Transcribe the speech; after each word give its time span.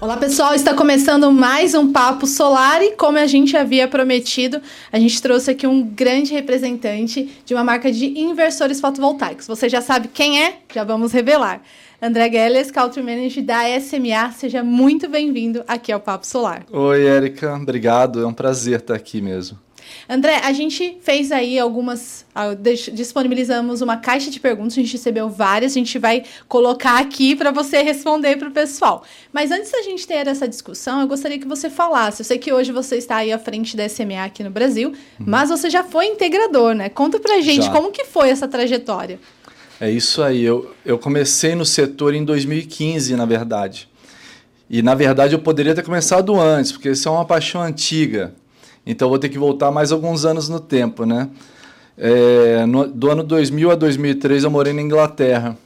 Olá 0.00 0.16
pessoal, 0.16 0.54
está 0.54 0.72
começando 0.72 1.30
mais 1.30 1.74
um 1.74 1.92
Papo 1.92 2.26
Solar 2.26 2.82
e 2.82 2.92
como 2.92 3.18
a 3.18 3.26
gente 3.26 3.54
havia 3.54 3.86
prometido, 3.86 4.58
a 4.90 4.98
gente 4.98 5.20
trouxe 5.20 5.50
aqui 5.50 5.66
um 5.66 5.82
grande 5.82 6.32
representante 6.32 7.28
de 7.44 7.52
uma 7.52 7.62
marca 7.62 7.92
de 7.92 8.18
inversores 8.18 8.80
fotovoltaicos. 8.80 9.46
Você 9.46 9.68
já 9.68 9.82
sabe 9.82 10.08
quem 10.08 10.42
é? 10.42 10.60
Já 10.74 10.84
vamos 10.84 11.12
revelar. 11.12 11.60
André 12.00 12.30
Gelles, 12.30 12.70
Country 12.70 13.02
Manager 13.02 13.44
da 13.44 13.78
SMA, 13.78 14.32
seja 14.32 14.64
muito 14.64 15.06
bem-vindo 15.06 15.62
aqui 15.68 15.92
ao 15.92 16.00
Papo 16.00 16.26
Solar. 16.26 16.64
Oi, 16.72 17.04
Érica, 17.04 17.54
obrigado, 17.54 18.22
é 18.22 18.26
um 18.26 18.32
prazer 18.32 18.80
estar 18.80 18.94
aqui 18.94 19.20
mesmo. 19.20 19.58
André, 20.08 20.40
a 20.42 20.52
gente 20.52 20.98
fez 21.02 21.32
aí 21.32 21.58
algumas. 21.58 22.24
Uh, 22.30 22.92
disponibilizamos 22.92 23.80
uma 23.80 23.96
caixa 23.96 24.30
de 24.30 24.38
perguntas, 24.38 24.72
a 24.72 24.80
gente 24.80 24.92
recebeu 24.92 25.28
várias, 25.28 25.72
a 25.72 25.74
gente 25.74 25.98
vai 25.98 26.24
colocar 26.48 26.98
aqui 26.98 27.34
para 27.34 27.50
você 27.50 27.82
responder 27.82 28.36
para 28.36 28.48
o 28.48 28.52
pessoal. 28.52 29.02
Mas 29.32 29.50
antes 29.50 29.70
da 29.70 29.82
gente 29.82 30.06
ter 30.06 30.26
essa 30.26 30.48
discussão, 30.48 31.00
eu 31.00 31.08
gostaria 31.08 31.38
que 31.38 31.46
você 31.46 31.68
falasse. 31.68 32.20
Eu 32.20 32.24
sei 32.24 32.38
que 32.38 32.52
hoje 32.52 32.72
você 32.72 32.96
está 32.96 33.16
aí 33.16 33.32
à 33.32 33.38
frente 33.38 33.76
da 33.76 33.88
SMA 33.88 34.24
aqui 34.24 34.42
no 34.42 34.50
Brasil, 34.50 34.90
uhum. 34.90 35.26
mas 35.26 35.50
você 35.50 35.68
já 35.68 35.82
foi 35.82 36.06
integrador, 36.06 36.74
né? 36.74 36.88
Conta 36.88 37.18
pra 37.18 37.40
gente 37.40 37.66
já. 37.66 37.72
como 37.72 37.90
que 37.90 38.04
foi 38.04 38.30
essa 38.30 38.46
trajetória. 38.46 39.18
É 39.80 39.90
isso 39.90 40.22
aí. 40.22 40.42
Eu, 40.42 40.74
eu 40.84 40.98
comecei 40.98 41.54
no 41.54 41.64
setor 41.64 42.14
em 42.14 42.24
2015, 42.24 43.16
na 43.16 43.24
verdade. 43.24 43.88
E, 44.68 44.82
na 44.82 44.94
verdade, 44.94 45.34
eu 45.34 45.40
poderia 45.40 45.74
ter 45.74 45.82
começado 45.82 46.38
antes, 46.38 46.70
porque 46.70 46.90
isso 46.90 47.08
é 47.08 47.10
uma 47.10 47.24
paixão 47.24 47.60
antiga. 47.62 48.32
Então 48.84 49.08
vou 49.08 49.18
ter 49.18 49.28
que 49.28 49.38
voltar 49.38 49.70
mais 49.70 49.92
alguns 49.92 50.24
anos 50.24 50.48
no 50.48 50.58
tempo, 50.58 51.04
né? 51.04 51.28
É, 51.96 52.64
no, 52.66 52.86
do 52.86 53.10
ano 53.10 53.22
2000 53.22 53.70
a 53.70 53.74
2003 53.74 54.44
eu 54.44 54.50
morei 54.50 54.72
na 54.72 54.80
Inglaterra. 54.80 55.56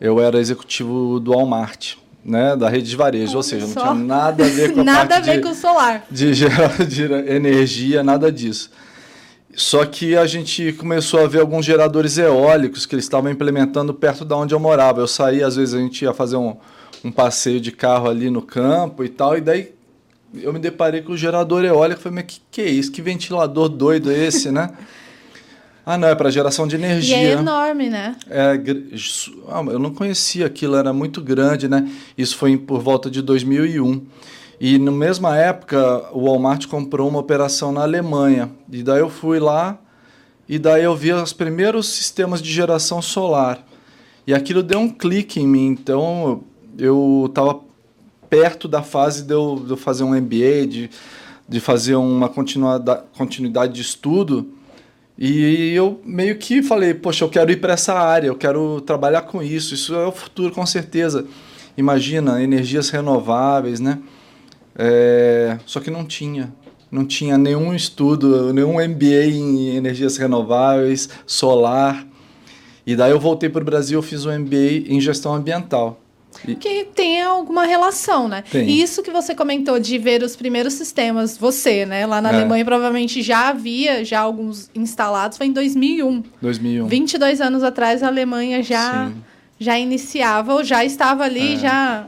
Eu 0.00 0.18
era 0.18 0.38
executivo 0.38 1.20
do 1.20 1.32
Walmart, 1.32 1.96
né, 2.24 2.56
da 2.56 2.70
rede 2.70 2.88
de 2.88 2.96
varejo, 2.96 3.36
ou 3.36 3.42
seja, 3.42 3.66
não 3.66 3.74
tinha 3.74 3.94
nada 3.94 4.46
a 4.46 4.48
ver 4.48 4.72
com 4.72 4.80
a 4.80 4.84
nada 4.84 5.16
a 5.16 5.20
ver 5.20 5.36
de, 5.36 5.42
com 5.42 5.50
o 5.50 5.54
solar. 5.54 6.06
De, 6.10 6.32
de 6.88 7.04
energia, 7.28 8.02
nada 8.02 8.32
disso. 8.32 8.70
Só 9.54 9.84
que 9.84 10.16
a 10.16 10.26
gente 10.26 10.72
começou 10.72 11.20
a 11.20 11.26
ver 11.26 11.40
alguns 11.40 11.66
geradores 11.66 12.16
eólicos 12.16 12.86
que 12.86 12.94
eles 12.94 13.04
estavam 13.04 13.30
implementando 13.30 13.92
perto 13.92 14.24
da 14.24 14.36
onde 14.36 14.54
eu 14.54 14.60
morava. 14.60 15.00
Eu 15.00 15.08
saía, 15.08 15.46
às 15.46 15.56
vezes 15.56 15.74
a 15.74 15.78
gente 15.78 16.02
ia 16.02 16.14
fazer 16.14 16.36
um, 16.36 16.56
um 17.04 17.12
passeio 17.12 17.60
de 17.60 17.72
carro 17.72 18.08
ali 18.08 18.30
no 18.30 18.40
campo 18.40 19.04
e 19.04 19.08
tal, 19.08 19.36
e 19.36 19.40
daí 19.42 19.72
eu 20.34 20.52
me 20.52 20.58
deparei 20.58 21.02
com 21.02 21.12
o 21.12 21.16
gerador 21.16 21.64
eólico. 21.64 22.00
Falei, 22.00 22.16
mas 22.16 22.24
que 22.26 22.40
que 22.50 22.60
é 22.60 22.68
isso? 22.68 22.92
Que 22.92 23.02
ventilador 23.02 23.68
doido 23.68 24.10
é 24.10 24.26
esse, 24.26 24.50
né? 24.50 24.70
Ah, 25.84 25.96
não, 25.96 26.06
é 26.06 26.14
para 26.14 26.30
geração 26.30 26.68
de 26.68 26.76
energia. 26.76 27.16
E 27.16 27.26
é 27.26 27.32
enorme, 27.32 27.88
né? 27.88 28.14
É, 28.28 28.60
ah, 29.48 29.64
eu 29.66 29.78
não 29.78 29.92
conhecia 29.92 30.46
aquilo, 30.46 30.76
era 30.76 30.92
muito 30.92 31.22
grande, 31.22 31.68
né? 31.68 31.90
Isso 32.16 32.36
foi 32.36 32.56
por 32.56 32.80
volta 32.80 33.10
de 33.10 33.22
2001. 33.22 34.06
E 34.60 34.78
na 34.78 34.92
mesma 34.92 35.36
época, 35.36 36.04
o 36.12 36.26
Walmart 36.26 36.66
comprou 36.66 37.08
uma 37.08 37.18
operação 37.18 37.72
na 37.72 37.80
Alemanha. 37.80 38.50
E 38.70 38.82
daí 38.82 39.00
eu 39.00 39.08
fui 39.08 39.40
lá 39.40 39.80
e 40.46 40.58
daí 40.58 40.84
eu 40.84 40.94
vi 40.94 41.12
os 41.12 41.32
primeiros 41.32 41.88
sistemas 41.88 42.42
de 42.42 42.52
geração 42.52 43.00
solar. 43.00 43.66
E 44.26 44.34
aquilo 44.34 44.62
deu 44.62 44.78
um 44.78 44.88
clique 44.88 45.40
em 45.40 45.46
mim. 45.46 45.68
Então 45.68 46.44
eu 46.78 47.24
estava 47.26 47.58
perto 48.30 48.68
da 48.68 48.82
fase 48.82 49.24
de 49.24 49.34
eu, 49.34 49.62
de 49.66 49.72
eu 49.72 49.76
fazer 49.76 50.04
um 50.04 50.14
MBA, 50.14 50.66
de, 50.68 50.90
de 51.48 51.60
fazer 51.60 51.96
uma 51.96 52.28
continuidade, 52.28 53.02
continuidade 53.18 53.74
de 53.74 53.82
estudo. 53.82 54.54
E 55.18 55.74
eu 55.74 56.00
meio 56.04 56.38
que 56.38 56.62
falei, 56.62 56.94
poxa, 56.94 57.24
eu 57.24 57.28
quero 57.28 57.50
ir 57.50 57.56
para 57.56 57.74
essa 57.74 57.92
área, 57.92 58.28
eu 58.28 58.36
quero 58.36 58.80
trabalhar 58.80 59.22
com 59.22 59.42
isso, 59.42 59.74
isso 59.74 59.94
é 59.94 60.06
o 60.06 60.12
futuro 60.12 60.54
com 60.54 60.64
certeza. 60.64 61.26
Imagina, 61.76 62.42
energias 62.42 62.88
renováveis, 62.88 63.80
né? 63.80 63.98
É, 64.76 65.58
só 65.66 65.80
que 65.80 65.90
não 65.90 66.04
tinha. 66.04 66.52
Não 66.90 67.04
tinha 67.04 67.38
nenhum 67.38 67.72
estudo, 67.72 68.52
nenhum 68.52 68.74
MBA 68.74 69.26
em 69.26 69.76
energias 69.76 70.16
renováveis, 70.16 71.08
solar. 71.24 72.04
E 72.84 72.96
daí 72.96 73.12
eu 73.12 73.20
voltei 73.20 73.48
para 73.48 73.62
o 73.62 73.64
Brasil, 73.64 74.02
fiz 74.02 74.26
um 74.26 74.36
MBA 74.36 74.88
em 74.88 75.00
gestão 75.00 75.32
ambiental. 75.32 76.00
Que 76.58 76.84
tem 76.84 77.22
alguma 77.22 77.64
relação, 77.64 78.28
né? 78.28 78.42
Tem. 78.50 78.68
E 78.68 78.82
isso 78.82 79.02
que 79.02 79.10
você 79.10 79.34
comentou 79.34 79.78
de 79.78 79.98
ver 79.98 80.22
os 80.22 80.36
primeiros 80.36 80.74
sistemas, 80.74 81.36
você, 81.36 81.84
né? 81.84 82.06
Lá 82.06 82.20
na 82.20 82.30
é. 82.30 82.34
Alemanha 82.34 82.64
provavelmente 82.64 83.22
já 83.22 83.48
havia 83.48 84.04
já 84.04 84.20
alguns 84.20 84.70
instalados, 84.74 85.36
foi 85.36 85.46
em 85.46 85.52
2001. 85.52 86.22
2001. 86.40 86.86
22 86.86 87.40
anos 87.40 87.62
atrás 87.62 88.02
a 88.02 88.06
Alemanha 88.06 88.62
já, 88.62 89.10
já 89.58 89.78
iniciava 89.78 90.54
ou 90.54 90.64
já 90.64 90.84
estava 90.84 91.24
ali, 91.24 91.54
é. 91.54 91.58
já 91.58 92.06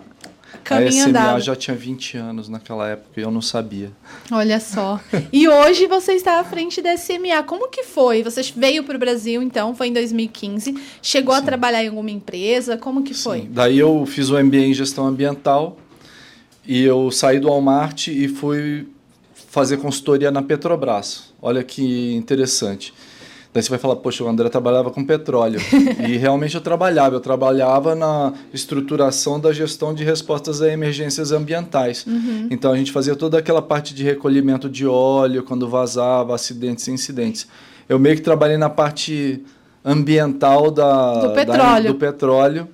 caminho 0.62 0.88
a 0.88 0.92
SMA 0.92 1.08
andado. 1.08 1.40
já 1.40 1.56
tinha 1.56 1.76
20 1.76 2.16
anos 2.16 2.48
naquela 2.48 2.88
época 2.88 3.20
e 3.20 3.22
eu 3.22 3.30
não 3.30 3.42
sabia. 3.42 3.90
Olha 4.30 4.58
só. 4.60 5.00
e 5.32 5.48
hoje 5.48 5.86
você 5.86 6.12
está 6.12 6.40
à 6.40 6.44
frente 6.44 6.80
da 6.80 6.96
SMA. 6.96 7.42
Como 7.46 7.68
que 7.68 7.82
foi? 7.82 8.22
Você 8.22 8.42
veio 8.56 8.84
para 8.84 8.96
o 8.96 8.98
Brasil, 8.98 9.42
então, 9.42 9.74
foi 9.74 9.88
em 9.88 9.92
2015. 9.92 10.74
Chegou 11.02 11.34
Sim. 11.34 11.40
a 11.40 11.44
trabalhar 11.44 11.84
em 11.84 11.88
alguma 11.88 12.10
empresa? 12.10 12.76
Como 12.76 13.02
que 13.02 13.14
foi? 13.14 13.40
Sim. 13.40 13.48
Daí 13.50 13.78
eu 13.78 14.04
fiz 14.06 14.30
o 14.30 14.42
MBA 14.42 14.58
em 14.58 14.74
gestão 14.74 15.06
ambiental 15.06 15.76
e 16.66 16.82
eu 16.82 17.10
saí 17.10 17.40
do 17.40 17.48
Walmart 17.48 18.08
e 18.08 18.28
fui 18.28 18.86
fazer 19.52 19.76
consultoria 19.76 20.30
na 20.30 20.42
Petrobras. 20.42 21.32
Olha 21.40 21.62
que 21.62 22.14
interessante. 22.14 22.94
Daí 23.54 23.62
você 23.62 23.68
vai 23.68 23.78
falar, 23.78 23.96
poxa, 23.96 24.24
o 24.24 24.28
André 24.28 24.48
trabalhava 24.48 24.90
com 24.90 25.04
petróleo. 25.04 25.60
e 26.08 26.16
realmente 26.16 26.54
eu 26.54 26.60
trabalhava. 26.60 27.16
Eu 27.16 27.20
trabalhava 27.20 27.94
na 27.94 28.32
estruturação 28.52 29.38
da 29.38 29.52
gestão 29.52 29.92
de 29.92 30.04
respostas 30.04 30.62
a 30.62 30.72
emergências 30.72 31.32
ambientais. 31.32 32.06
Uhum. 32.06 32.48
Então 32.50 32.72
a 32.72 32.76
gente 32.76 32.90
fazia 32.90 33.14
toda 33.14 33.38
aquela 33.38 33.60
parte 33.60 33.94
de 33.94 34.02
recolhimento 34.02 34.70
de 34.70 34.86
óleo, 34.86 35.42
quando 35.42 35.68
vazava, 35.68 36.34
acidentes 36.34 36.88
e 36.88 36.92
incidentes. 36.92 37.46
Eu 37.86 37.98
meio 37.98 38.16
que 38.16 38.22
trabalhei 38.22 38.56
na 38.56 38.70
parte 38.70 39.42
ambiental 39.84 40.70
da, 40.70 41.20
do 41.20 41.34
petróleo. 41.34 41.82
Da, 41.84 41.92
do 41.92 41.94
petróleo 41.94 42.68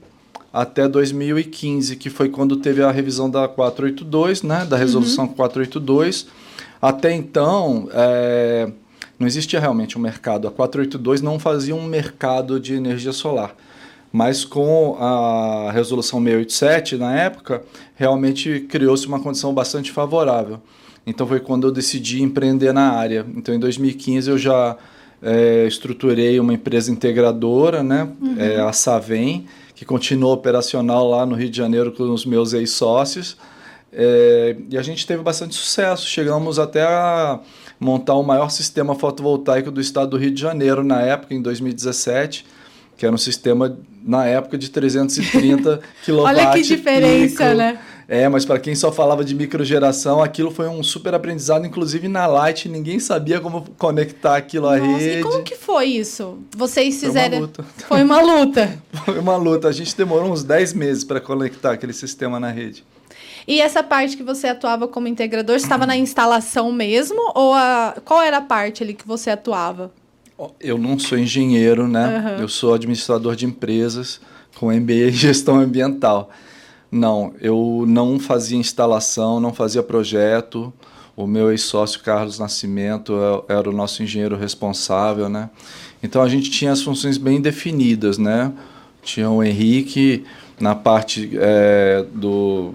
até 0.53 0.89
2015, 0.89 1.97
que 1.97 2.09
foi 2.09 2.29
quando 2.29 2.57
teve 2.57 2.83
a 2.83 2.91
revisão 2.91 3.29
da 3.29 3.47
482, 3.49 4.43
né, 4.43 4.65
da 4.65 4.77
resolução 4.77 5.25
uhum. 5.25 5.33
482. 5.33 6.27
Até 6.81 7.13
então, 7.13 7.89
é, 7.93 8.71
não 9.19 9.27
existia 9.27 9.59
realmente 9.59 9.99
um 9.99 10.01
mercado. 10.01 10.47
A 10.47 10.51
482 10.51 11.21
não 11.21 11.39
fazia 11.39 11.75
um 11.75 11.85
mercado 11.85 12.61
de 12.61 12.75
energia 12.75 13.13
solar. 13.13 13.55
Mas 14.13 14.45
com 14.45 14.97
a 14.99 15.71
resolução 15.73 16.19
687, 16.19 16.97
na 16.97 17.15
época, 17.15 17.63
realmente 17.95 18.61
criou-se 18.61 19.07
uma 19.07 19.21
condição 19.21 19.53
bastante 19.53 19.93
favorável. 19.93 20.61
Então 21.07 21.27
foi 21.27 21.41
quando 21.41 21.67
eu 21.67 21.73
decidi 21.73 22.23
empreender 22.23 22.73
na 22.73 22.93
área. 22.93 23.27
Então 23.35 23.55
em 23.55 23.59
2015 23.59 24.31
eu 24.31 24.39
já 24.39 24.77
é, 25.23 25.67
estruturei 25.67 26.39
uma 26.39 26.55
empresa 26.55 26.91
integradora, 26.91 27.83
né? 27.83 28.09
Uhum. 28.21 28.37
É, 28.39 28.61
a 28.61 28.73
Savem, 28.73 29.47
que 29.75 29.85
continua 29.85 30.33
operacional 30.33 31.09
lá 31.09 31.27
no 31.27 31.35
Rio 31.35 31.51
de 31.51 31.57
Janeiro 31.57 31.93
com 31.93 32.05
os 32.13 32.25
meus 32.25 32.53
ex-sócios. 32.53 33.37
É, 33.93 34.57
e 34.71 34.79
a 34.79 34.83
gente 34.83 35.07
teve 35.07 35.23
bastante 35.23 35.55
sucesso. 35.55 36.07
Chegamos 36.07 36.59
até 36.59 36.83
a 36.83 37.41
montar 37.79 38.15
o 38.15 38.23
maior 38.23 38.51
sistema 38.51 38.95
fotovoltaico 38.95 39.71
do 39.71 39.81
estado 39.81 40.11
do 40.11 40.17
Rio 40.17 40.31
de 40.31 40.41
Janeiro 40.41 40.83
na 40.83 41.01
época, 41.01 41.35
em 41.35 41.41
2017, 41.41 42.45
que 42.97 43.07
era 43.07 43.15
um 43.15 43.19
sistema 43.19 43.79
na 44.03 44.27
época 44.27 44.59
de 44.59 44.69
330 44.71 45.81
kW. 46.05 46.19
Olha 46.23 46.51
que 46.51 46.63
diferença, 46.63 47.45
pico. 47.45 47.57
né? 47.57 47.79
É, 48.11 48.27
mas 48.27 48.47
para 48.47 48.59
quem 48.59 48.75
só 48.75 48.91
falava 48.91 49.23
de 49.23 49.35
microgeração, 49.35 50.23
aquilo 50.23 50.51
foi 50.51 50.67
um 50.67 50.83
super 50.83 51.13
aprendizado, 51.13 51.67
inclusive 51.67 52.09
na 52.09 52.27
Light, 52.27 52.67
ninguém 52.67 52.99
sabia 52.99 53.39
como 53.39 53.67
conectar 53.77 54.35
aquilo 54.35 54.67
à 54.67 54.79
Nossa, 54.79 54.99
rede. 54.99 55.19
E 55.19 55.23
como 55.23 55.43
que 55.43 55.55
foi 55.55 55.85
isso? 55.89 56.39
Vocês 56.57 56.99
fizeram. 56.99 57.51
Foi 57.87 58.03
uma 58.03 58.23
luta. 58.23 58.23
Foi 58.23 58.23
uma 58.23 58.23
luta. 58.23 58.83
foi 59.05 59.19
uma 59.19 59.37
luta. 59.37 59.69
A 59.69 59.73
gente 59.73 59.95
demorou 59.95 60.33
uns 60.33 60.43
10 60.43 60.73
meses 60.73 61.05
para 61.05 61.21
conectar 61.21 61.73
aquele 61.73 61.93
sistema 61.93 62.41
na 62.41 62.51
rede. 62.51 62.83
E 63.49 63.63
essa 63.63 63.83
parte 63.83 64.15
que 64.15 64.23
você 64.23 64.47
atuava 64.47 64.87
como 64.87 65.09
integrador, 65.09 65.57
estava 65.57 65.87
na 65.87 65.97
instalação 65.97 66.71
mesmo? 66.71 67.33
Ou 67.35 67.55
a, 67.55 67.97
qual 68.05 68.21
era 68.21 68.37
a 68.37 68.43
parte 68.43 68.83
ali 68.83 68.93
que 68.93 69.09
você 69.09 69.31
atuava? 69.31 69.91
Eu 70.61 70.77
não 70.77 70.99
sou 70.99 71.19
engenheiro, 71.19 71.89
né? 71.89 72.37
Uhum. 72.37 72.43
Eu 72.43 72.49
sou 72.49 72.75
administrador 72.75 73.35
de 73.35 73.47
empresas 73.47 74.21
com 74.55 74.71
MBA 74.71 75.09
em 75.09 75.13
gestão 75.13 75.59
ambiental. 75.59 76.29
Não, 76.93 77.33
eu 77.41 77.87
não 77.89 78.21
fazia 78.21 78.59
instalação, 78.59 79.41
não 79.41 79.55
fazia 79.55 79.83
projeto. 79.83 80.71
O 81.17 81.27
meu 81.27 81.51
ex-sócio 81.51 82.03
Carlos 82.03 82.39
Nascimento 82.39 83.15
é, 83.49 83.55
era 83.55 83.71
o 83.71 83.73
nosso 83.73 84.03
engenheiro 84.03 84.37
responsável, 84.37 85.31
né? 85.31 85.49
Então 86.03 86.21
a 86.21 86.29
gente 86.29 86.51
tinha 86.51 86.71
as 86.71 86.83
funções 86.83 87.17
bem 87.17 87.41
definidas, 87.41 88.19
né? 88.19 88.53
Tinha 89.03 89.31
o 89.31 89.43
Henrique 89.43 90.27
na 90.61 90.75
parte 90.75 91.31
é, 91.35 92.05
do 92.13 92.75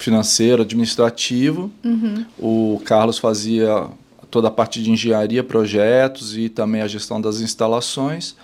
financeiro, 0.00 0.62
administrativo. 0.62 1.70
Uhum. 1.84 2.24
O 2.38 2.82
Carlos 2.84 3.18
fazia 3.18 3.86
toda 4.30 4.48
a 4.48 4.50
parte 4.50 4.82
de 4.82 4.90
engenharia, 4.90 5.44
projetos 5.44 6.36
e 6.36 6.48
também 6.48 6.80
a 6.80 6.88
gestão 6.88 7.20
das 7.20 7.40
instalações. 7.40 8.34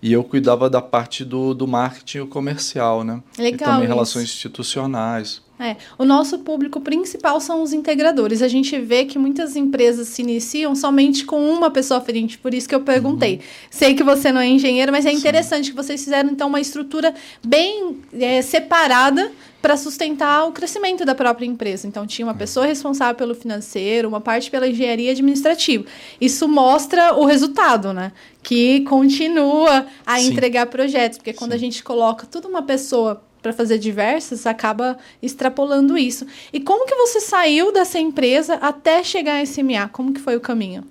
E 0.00 0.12
eu 0.12 0.22
cuidava 0.22 0.70
da 0.70 0.80
parte 0.80 1.24
do, 1.24 1.54
do 1.54 1.66
marketing 1.66 2.26
comercial, 2.26 3.02
né? 3.02 3.20
Legal. 3.36 3.54
E 3.54 3.58
também 3.58 3.84
isso. 3.84 3.92
relações 3.92 4.24
institucionais. 4.24 5.42
É, 5.60 5.76
o 5.98 6.04
nosso 6.04 6.38
público 6.38 6.80
principal 6.80 7.40
são 7.40 7.62
os 7.64 7.72
integradores. 7.72 8.42
A 8.42 8.46
gente 8.46 8.78
vê 8.78 9.04
que 9.04 9.18
muitas 9.18 9.56
empresas 9.56 10.06
se 10.06 10.22
iniciam 10.22 10.76
somente 10.76 11.24
com 11.24 11.50
uma 11.50 11.68
pessoa 11.68 12.00
frente, 12.00 12.38
por 12.38 12.54
isso 12.54 12.68
que 12.68 12.74
eu 12.74 12.82
perguntei. 12.82 13.34
Uhum. 13.34 13.40
Sei 13.68 13.94
que 13.94 14.04
você 14.04 14.30
não 14.30 14.40
é 14.40 14.46
engenheiro, 14.46 14.92
mas 14.92 15.04
é 15.04 15.10
interessante 15.10 15.64
Sim. 15.64 15.70
que 15.72 15.76
vocês 15.76 16.04
fizeram 16.04 16.30
então 16.30 16.46
uma 16.46 16.60
estrutura 16.60 17.12
bem 17.44 17.96
é, 18.12 18.40
separada 18.40 19.32
para 19.60 19.76
sustentar 19.76 20.46
o 20.46 20.52
crescimento 20.52 21.04
da 21.04 21.14
própria 21.14 21.44
empresa. 21.44 21.86
Então, 21.86 22.06
tinha 22.06 22.24
uma 22.24 22.32
uhum. 22.32 22.38
pessoa 22.38 22.66
responsável 22.66 23.14
pelo 23.14 23.34
financeiro, 23.34 24.08
uma 24.08 24.20
parte 24.20 24.50
pela 24.50 24.68
engenharia 24.68 25.10
administrativa. 25.10 25.84
Isso 26.20 26.46
mostra 26.46 27.14
o 27.14 27.24
resultado, 27.24 27.92
né? 27.92 28.12
Que 28.42 28.80
continua 28.82 29.86
a 30.06 30.18
Sim. 30.18 30.28
entregar 30.28 30.66
projetos, 30.66 31.18
porque 31.18 31.32
quando 31.32 31.50
Sim. 31.52 31.56
a 31.56 31.60
gente 31.60 31.82
coloca 31.82 32.26
tudo 32.26 32.48
uma 32.48 32.62
pessoa 32.62 33.22
para 33.42 33.52
fazer 33.52 33.78
diversas, 33.78 34.46
acaba 34.46 34.98
extrapolando 35.22 35.96
isso. 35.96 36.26
E 36.52 36.60
como 36.60 36.86
que 36.86 36.94
você 36.94 37.20
saiu 37.20 37.72
dessa 37.72 37.98
empresa 37.98 38.54
até 38.54 39.02
chegar 39.02 39.40
a 39.40 39.46
SMA? 39.46 39.88
Como 39.88 40.12
que 40.12 40.20
foi 40.20 40.36
o 40.36 40.40
caminho? 40.40 40.84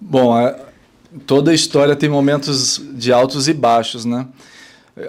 Bom, 0.00 0.32
a, 0.32 0.56
toda 1.26 1.50
a 1.50 1.54
história 1.54 1.96
tem 1.96 2.08
momentos 2.08 2.80
de 2.94 3.12
altos 3.12 3.48
e 3.48 3.52
baixos, 3.52 4.04
né? 4.04 4.26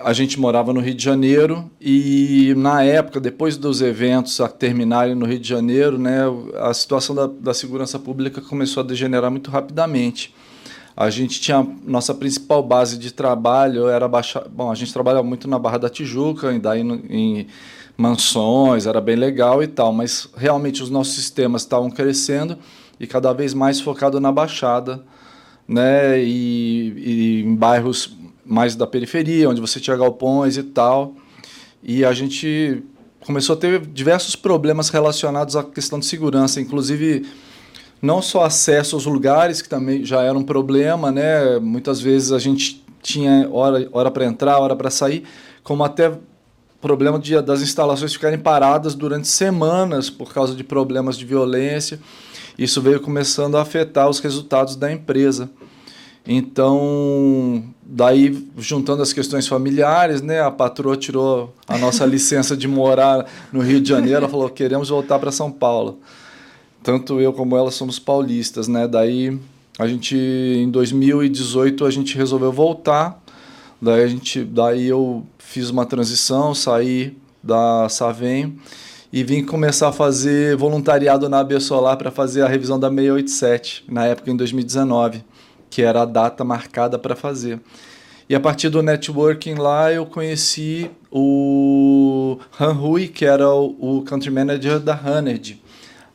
A 0.04 0.14
gente 0.14 0.40
morava 0.40 0.74
no 0.74 0.80
Rio 0.80 0.96
de 0.96 1.04
Janeiro 1.04 1.70
e 1.80 2.56
na 2.58 2.82
época, 2.82 3.20
depois 3.20 3.56
dos 3.56 3.84
eventos 3.84 4.42
a 4.42 4.48
terminarem 4.48 5.14
no 5.14 5.28
Rio 5.28 5.38
de 5.38 5.48
Janeiro, 5.48 6.00
né, 6.00 6.22
a 6.60 6.74
situação 6.74 7.16
da, 7.16 7.28
da 7.28 7.54
segurança 7.54 8.00
pública 8.00 8.42
começou 8.42 8.82
a 8.82 8.86
degenerar 8.86 9.30
muito 9.30 9.52
rapidamente. 9.52 10.34
A 10.98 11.12
gente 11.12 11.40
tinha 11.40 11.68
nossa 11.86 12.16
principal 12.16 12.64
base 12.64 12.98
de 12.98 13.14
trabalho 13.14 13.88
era 13.88 14.08
baixar. 14.08 14.48
Bom, 14.50 14.72
a 14.72 14.76
gente 14.76 14.92
trabalhava 14.92 15.28
muito 15.28 15.48
na 15.48 15.60
Barra 15.60 15.78
da 15.78 15.90
Tijuca, 15.90 16.58
daí 16.58 16.82
em 16.82 17.46
mansões, 17.96 18.88
era 18.88 19.00
bem 19.00 19.16
legal 19.16 19.62
e 19.62 19.68
tal, 19.68 19.94
mas 19.94 20.28
realmente 20.36 20.82
os 20.82 20.90
nossos 20.90 21.14
sistemas 21.14 21.62
estavam 21.62 21.92
crescendo 21.92 22.58
e 23.00 23.06
cada 23.06 23.32
vez 23.34 23.54
mais 23.54 23.80
focado 23.80 24.20
na 24.20 24.32
Baixada, 24.32 25.04
né, 25.68 26.24
e, 26.24 26.94
e 26.98 27.44
em 27.44 27.56
bairros 27.56 28.18
mais 28.46 28.76
da 28.76 28.86
periferia, 28.86 29.50
onde 29.50 29.60
você 29.60 29.80
tinha 29.80 29.98
galpões 29.98 30.58
e 30.58 30.64
tal. 30.64 31.16
E 31.84 32.06
a 32.06 32.14
gente 32.14 32.84
começou 33.26 33.56
a 33.56 33.58
ter 33.58 33.86
diversos 33.86 34.36
problemas 34.36 34.90
relacionados 34.90 35.56
à 35.56 35.64
questão 35.64 36.00
de 36.00 36.06
segurança, 36.06 36.62
inclusive 36.62 37.26
não 38.02 38.22
só 38.22 38.44
acesso 38.44 38.96
aos 38.96 39.06
lugares, 39.06 39.62
que 39.62 39.70
também 39.70 40.06
já 40.06 40.22
era 40.22 40.38
um 40.38 40.44
problema, 40.44 41.12
né? 41.12 41.58
Muitas 41.60 42.00
vezes 42.00 42.32
a 42.32 42.40
gente 42.40 42.84
tinha 43.02 43.50
hora, 43.52 43.88
hora 43.92 44.12
para 44.12 44.26
entrar, 44.26 44.60
hora 44.60 44.76
para 44.76 44.90
sair, 44.90 45.24
como 45.64 45.84
até 45.84 46.12
problema 46.82 47.18
de, 47.18 47.40
das 47.42 47.62
instalações 47.62 48.14
ficarem 48.14 48.38
paradas 48.38 48.94
durante 48.94 49.28
semanas 49.28 50.10
por 50.10 50.32
causa 50.32 50.54
de 50.54 50.64
problemas 50.64 51.18
de 51.18 51.26
violência. 51.26 52.00
Isso 52.58 52.80
veio 52.82 53.00
começando 53.00 53.58
a 53.58 53.62
afetar 53.62 54.08
os 54.08 54.20
resultados 54.20 54.76
da 54.76 54.92
empresa. 54.92 55.50
Então, 56.28 57.64
daí 57.86 58.48
juntando 58.58 59.02
as 59.02 59.14
questões 59.14 59.48
familiares, 59.48 60.22
né, 60.22 60.42
a 60.42 60.50
patroa 60.50 60.98
tirou 60.98 61.54
a 61.68 61.78
nossa 61.78 62.04
licença 62.08 62.58
de 62.58 62.68
morar 62.68 63.26
no 63.54 63.62
Rio 63.62 63.80
de 63.80 63.90
Janeiro, 63.90 64.18
ela 64.18 64.30
falou: 64.30 64.50
"Queremos 64.50 64.90
voltar 64.90 65.20
para 65.20 65.32
São 65.32 65.52
Paulo" 65.52 66.00
tanto 66.86 67.20
eu 67.20 67.34
como 67.34 67.58
ela 67.58 67.72
somos 67.72 67.98
paulistas, 67.98 68.68
né? 68.68 68.88
Daí 68.88 69.36
a 69.80 69.88
gente 69.88 70.16
em 70.16 70.70
2018 70.70 71.84
a 71.84 71.90
gente 71.90 72.16
resolveu 72.16 72.52
voltar. 72.52 73.20
Daí 73.82 74.04
a 74.04 74.08
gente, 74.08 74.44
daí 74.44 74.86
eu 74.86 75.26
fiz 75.40 75.72
uma 75.72 75.84
transição, 75.84 76.54
saí 76.54 77.18
da 77.42 77.90
Savem 77.90 78.56
e 79.12 79.24
vim 79.24 79.44
começar 79.44 79.88
a 79.88 79.92
fazer 79.92 80.56
voluntariado 80.56 81.28
na 81.28 81.40
AB 81.40 81.60
Solar 81.60 81.98
para 81.98 82.12
fazer 82.12 82.44
a 82.44 82.48
revisão 82.48 82.80
da 82.80 82.90
687, 82.90 83.86
na 83.90 84.06
época 84.06 84.30
em 84.30 84.38
2019, 84.38 85.24
que 85.76 85.82
era 85.82 86.04
a 86.04 86.06
data 86.06 86.42
marcada 86.46 86.98
para 86.98 87.18
fazer. 87.18 87.60
E 88.30 88.34
a 88.34 88.40
partir 88.40 88.70
do 88.70 88.82
networking 88.82 89.56
lá 89.56 89.92
eu 89.92 90.06
conheci 90.06 90.90
o 91.12 92.40
Han 92.58 92.80
Hui, 92.80 93.10
que 93.10 93.26
era 93.26 93.54
o, 93.54 93.98
o 93.98 94.02
country 94.04 94.32
manager 94.32 94.80
da 94.80 94.98
Hanerd. 94.98 95.62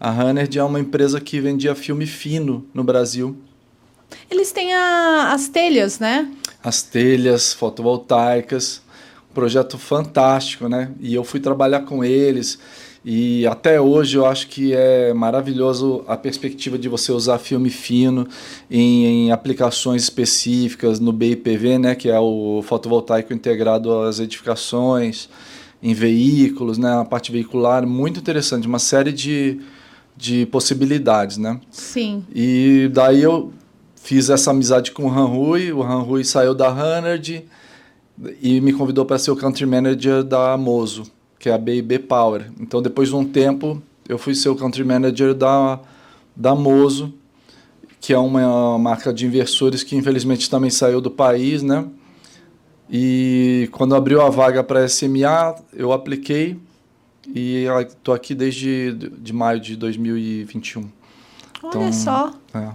A 0.01 0.09
Hanerd 0.09 0.59
é 0.59 0.65
uma 0.65 0.81
empresa 0.81 1.21
que 1.21 1.39
vendia 1.41 1.75
filme 1.75 2.07
fino 2.07 2.67
no 2.73 2.83
Brasil. 2.83 3.37
Eles 4.31 4.51
têm 4.51 4.73
a, 4.73 5.31
as 5.35 5.49
telhas, 5.49 5.99
né? 5.99 6.33
As 6.65 6.81
telhas 6.81 7.53
fotovoltaicas. 7.53 8.81
Um 9.31 9.35
projeto 9.35 9.77
fantástico, 9.77 10.71
né? 10.71 10.91
E 10.99 11.15
eu 11.15 11.23
fui 11.23 11.39
trabalhar 11.39 11.81
com 11.81 12.03
eles. 12.03 12.59
E 13.05 13.47
até 13.47 13.81
hoje 13.81 14.19
eu 14.19 14.27
acho 14.27 14.47
que 14.49 14.75
é 14.75 15.15
maravilhoso 15.15 16.05
a 16.07 16.17
perspectiva 16.17 16.79
de 16.79 16.87
você 16.89 17.11
usar 17.11 17.39
filme 17.39 17.71
fino 17.71 18.29
em, 18.71 19.07
em, 19.07 19.33
aplicações 19.33 20.03
específicas 20.03 21.01
no 21.01 21.11
BIPV, 21.11 21.79
né, 21.79 21.95
que 21.95 22.11
é 22.11 22.21
o 22.21 22.61
fotovoltaico 22.63 23.33
integrado 23.33 23.91
às 24.03 24.21
edificações, 24.21 25.31
em 25.83 25.95
veículos, 25.95 26.77
né, 26.77 26.93
a 27.01 27.05
parte 27.05 27.33
veicular, 27.33 27.87
muito 27.87 28.21
interessante, 28.21 28.67
uma 28.67 28.79
série 28.79 29.13
de, 29.13 29.59
de 30.15 30.45
possibilidades, 30.47 31.39
né? 31.39 31.59
Sim. 31.71 32.23
E 32.35 32.91
daí 32.93 33.23
eu 33.23 33.51
fiz 33.97 34.29
essa 34.29 34.51
amizade 34.51 34.93
com 34.93 35.05
o 35.05 35.11
Han 35.11 35.25
Rui, 35.25 35.73
o 35.73 35.83
Han 35.83 36.03
Rui 36.03 36.23
saiu 36.23 36.55
da 36.55 36.69
Hanard 36.69 37.45
e 38.43 38.61
me 38.61 38.75
convidou 38.75 39.07
para 39.07 39.19
ser 39.19 39.31
o 39.31 39.37
country 39.37 39.65
manager 39.65 40.23
da 40.23 40.55
Mozo, 40.59 41.05
que 41.41 41.49
é 41.49 41.53
a 41.53 41.59
BB 41.59 42.01
Power. 42.01 42.53
Então 42.61 42.81
depois 42.81 43.09
de 43.09 43.17
um 43.17 43.25
tempo 43.25 43.83
eu 44.09 44.19
fui 44.19 44.35
ser 44.35 44.51
o 44.51 44.55
country 44.55 44.85
manager 44.85 45.35
da 45.35 45.81
da 46.37 46.55
Mozo, 46.55 47.13
que 48.01 48.13
é 48.13 48.19
uma 48.19 48.79
marca 48.79 49.13
de 49.13 49.27
inversores 49.27 49.83
que 49.83 49.97
infelizmente 49.97 50.49
também 50.49 50.71
saiu 50.71 51.01
do 51.01 51.11
país, 51.11 51.63
né? 51.63 51.85
E 52.89 53.69
quando 53.73 53.95
abriu 53.95 54.21
a 54.21 54.31
vaga 54.31 54.63
para 54.63 54.87
SMA, 54.89 55.55
eu 55.73 55.93
apliquei 55.93 56.59
e 57.35 57.67
estou 57.81 58.15
aqui 58.15 58.35
desde 58.35 58.93
de 58.93 59.33
maio 59.33 59.61
de 59.61 59.77
2021. 59.77 60.81
Olha 61.63 61.69
então, 61.69 61.93
só. 61.93 62.33
É. 62.55 62.69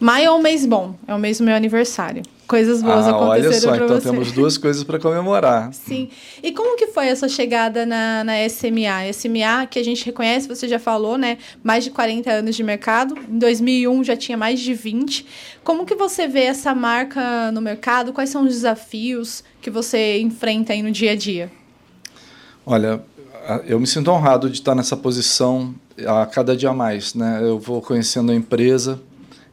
Maio 0.00 0.26
é 0.26 0.32
um 0.32 0.42
mês 0.42 0.66
bom, 0.66 0.96
é 1.06 1.14
o 1.14 1.18
mês 1.18 1.38
do 1.38 1.44
meu 1.44 1.54
aniversário. 1.54 2.22
Coisas 2.50 2.82
boas 2.82 3.06
ah, 3.06 3.10
aconteceram 3.10 3.46
olha 3.46 3.60
só, 3.60 3.74
então 3.76 4.00
você. 4.00 4.10
temos 4.10 4.32
duas 4.32 4.58
coisas 4.58 4.82
para 4.82 4.98
comemorar. 4.98 5.72
Sim. 5.72 6.08
E 6.42 6.50
como 6.50 6.76
que 6.76 6.88
foi 6.88 7.08
a 7.08 7.14
sua 7.14 7.28
chegada 7.28 7.86
na, 7.86 8.24
na 8.24 8.32
SMA? 8.48 9.12
SMA 9.12 9.68
que 9.70 9.78
a 9.78 9.84
gente 9.84 10.04
reconhece, 10.04 10.48
você 10.48 10.66
já 10.66 10.80
falou, 10.80 11.16
né? 11.16 11.38
Mais 11.62 11.84
de 11.84 11.90
40 11.92 12.28
anos 12.28 12.56
de 12.56 12.64
mercado. 12.64 13.14
Em 13.28 13.38
2001 13.38 14.02
já 14.02 14.16
tinha 14.16 14.36
mais 14.36 14.58
de 14.58 14.74
20. 14.74 15.24
Como 15.62 15.86
que 15.86 15.94
você 15.94 16.26
vê 16.26 16.40
essa 16.40 16.74
marca 16.74 17.52
no 17.52 17.60
mercado? 17.60 18.12
Quais 18.12 18.30
são 18.30 18.42
os 18.42 18.48
desafios 18.48 19.44
que 19.62 19.70
você 19.70 20.18
enfrenta 20.18 20.72
aí 20.72 20.82
no 20.82 20.90
dia 20.90 21.12
a 21.12 21.14
dia? 21.14 21.52
Olha, 22.66 23.00
eu 23.64 23.78
me 23.78 23.86
sinto 23.86 24.10
honrado 24.10 24.50
de 24.50 24.56
estar 24.56 24.74
nessa 24.74 24.96
posição 24.96 25.72
a 26.04 26.26
cada 26.26 26.56
dia 26.56 26.72
mais. 26.72 27.14
Né? 27.14 27.42
Eu 27.44 27.60
vou 27.60 27.80
conhecendo 27.80 28.32
a 28.32 28.34
empresa, 28.34 29.00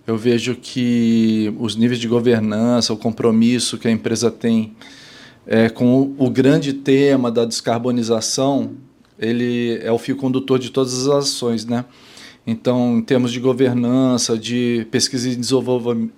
eu 0.07 0.17
vejo 0.17 0.55
que 0.55 1.53
os 1.59 1.75
níveis 1.75 1.99
de 1.99 2.07
governança, 2.07 2.93
o 2.93 2.97
compromisso 2.97 3.77
que 3.77 3.89
a 3.89 3.91
empresa 3.91 4.31
tem 4.31 4.73
é, 5.45 5.67
com 5.67 6.01
o, 6.01 6.15
o 6.17 6.29
grande 6.29 6.71
tema 6.71 7.29
da 7.29 7.43
descarbonização, 7.43 8.71
ele 9.19 9.79
é 9.83 9.91
o 9.91 9.97
fio 9.97 10.15
condutor 10.15 10.59
de 10.59 10.69
todas 10.69 11.07
as 11.07 11.25
ações, 11.25 11.65
né? 11.65 11.83
Então, 12.45 12.99
em 12.99 13.01
termos 13.01 13.33
de 13.33 13.41
governança, 13.41 14.37
de 14.37 14.87
pesquisa 14.89 15.29
e 15.29 15.35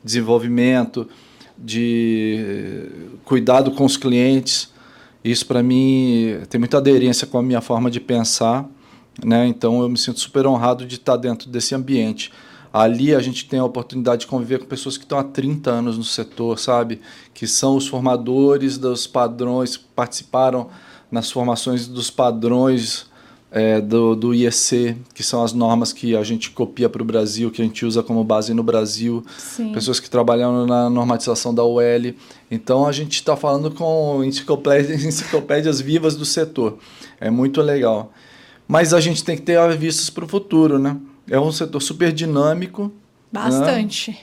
desenvolvimento, 0.04 1.08
de 1.58 2.86
cuidado 3.26 3.72
com 3.72 3.86
os 3.86 3.98
clientes, 3.98 4.72
isso 5.24 5.48
para 5.48 5.64
mim 5.64 6.38
tem 6.48 6.60
muita 6.60 6.78
aderência 6.78 7.26
com 7.26 7.40
a 7.40 7.44
minha 7.44 7.62
forma 7.62 7.90
de 7.90 8.00
pensar, 8.00 8.70
né? 9.26 9.48
Então 9.48 9.82
eu 9.82 9.90
me 9.90 9.98
sinto 9.98 10.20
super 10.20 10.46
honrado 10.46 10.86
de 10.86 10.96
estar 10.96 11.18
dentro 11.18 11.50
desse 11.50 11.74
ambiente. 11.74 12.32
Ali 12.72 13.16
a 13.16 13.20
gente 13.20 13.48
tem 13.48 13.60
a 13.60 13.66
oportunidade 13.66 14.22
de 14.22 14.28
conviver 14.28 14.60
com 14.60 14.66
pessoas 14.66 14.98
que 14.98 15.04
estão 15.04 15.18
há 15.18 15.24
30 15.24 15.72
anos 15.72 15.98
no 15.98 16.04
setor, 16.04 16.60
sabe? 16.60 17.02
Que 17.34 17.48
são 17.48 17.76
os 17.76 17.88
formadores 17.88 18.78
dos 18.78 19.08
padrões, 19.08 19.76
participaram 19.76 20.70
nas 21.12 21.32
formações 21.32 21.88
dos 21.88 22.12
padrões 22.12 23.10
é, 23.52 23.82
do, 23.82 24.16
do 24.16 24.34
IEC, 24.34 24.96
que 25.14 25.24
são 25.24 25.44
as 25.44 25.54
normas 25.54 25.92
que 25.92 26.16
a 26.16 26.24
gente 26.24 26.52
copia 26.52 26.88
para 26.88 27.02
o 27.02 27.06
Brasil, 27.06 27.50
que 27.50 27.62
a 27.62 27.66
gente 27.66 27.84
usa 27.86 28.04
como 28.04 28.24
base 28.24 28.54
no 28.54 28.62
Brasil, 28.62 29.26
Sim. 29.38 29.72
pessoas 29.72 30.00
que 30.00 30.10
trabalham 30.10 30.68
na 30.68 30.90
normatização 30.90 31.54
da 31.54 31.64
UL. 31.64 32.14
Então 32.52 32.86
a 32.86 32.92
gente 32.92 33.16
está 33.16 33.36
falando 33.36 33.72
com 33.72 34.24
enciclopédias, 34.24 35.02
enciclopédias 35.04 35.82
vivas 35.82 36.16
do 36.16 36.26
setor. 36.26 36.78
É 37.20 37.30
muito 37.30 37.62
legal. 37.62 38.14
Mas 38.68 38.94
a 38.94 39.00
gente 39.00 39.24
tem 39.24 39.36
que 39.36 39.42
ter 39.42 39.60
vistas 39.76 40.12
para 40.12 40.26
o 40.26 40.28
futuro, 40.28 40.78
né? 40.78 40.96
É 41.30 41.40
um 41.40 41.52
setor 41.52 41.82
super 41.82 42.12
dinâmico. 42.12 42.92
Bastante. 43.32 44.12
Né? 44.12 44.18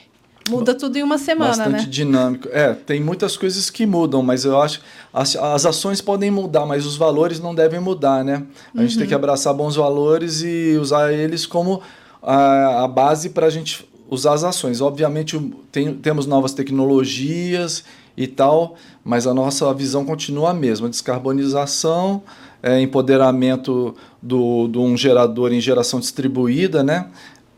Muda 0.49 0.73
tudo 0.73 0.97
em 0.97 1.03
uma 1.03 1.17
semana, 1.17 1.49
bastante 1.49 1.85
né? 1.85 1.89
dinâmico. 1.89 2.47
É, 2.51 2.73
tem 2.73 3.01
muitas 3.01 3.35
coisas 3.35 3.69
que 3.69 3.85
mudam, 3.85 4.21
mas 4.23 4.45
eu 4.45 4.59
acho 4.61 4.81
as, 5.13 5.35
as 5.35 5.65
ações 5.65 5.99
podem 5.99 6.31
mudar, 6.31 6.65
mas 6.65 6.85
os 6.85 6.95
valores 6.95 7.39
não 7.39 7.53
devem 7.53 7.79
mudar, 7.79 8.23
né? 8.23 8.43
A 8.73 8.81
gente 8.81 8.97
tem 8.97 9.07
que 9.07 9.13
abraçar 9.13 9.53
bons 9.53 9.75
valores 9.75 10.41
e 10.41 10.77
usar 10.79 11.11
eles 11.11 11.45
como 11.45 11.81
a, 12.21 12.83
a 12.83 12.87
base 12.87 13.29
para 13.29 13.47
a 13.47 13.49
gente 13.49 13.87
usar 14.09 14.33
as 14.33 14.43
ações. 14.43 14.79
Obviamente 14.79 15.37
tem, 15.71 15.93
temos 15.95 16.25
novas 16.25 16.53
tecnologias 16.53 17.83
e 18.17 18.25
tal, 18.25 18.75
mas 19.05 19.27
a 19.27 19.33
nossa 19.33 19.71
visão 19.73 20.03
continua 20.03 20.49
a 20.49 20.53
mesma: 20.53 20.89
descarbonização, 20.89 22.23
é, 22.63 22.81
empoderamento 22.81 23.95
do, 24.21 24.67
de 24.67 24.79
um 24.79 24.97
gerador 24.97 25.53
em 25.53 25.61
geração 25.61 25.99
distribuída, 25.99 26.83
né? 26.83 27.07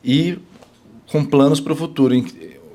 E 0.04 0.38
com 1.10 1.24
planos 1.24 1.60
para 1.60 1.74
o 1.74 1.76
futuro 1.76 2.14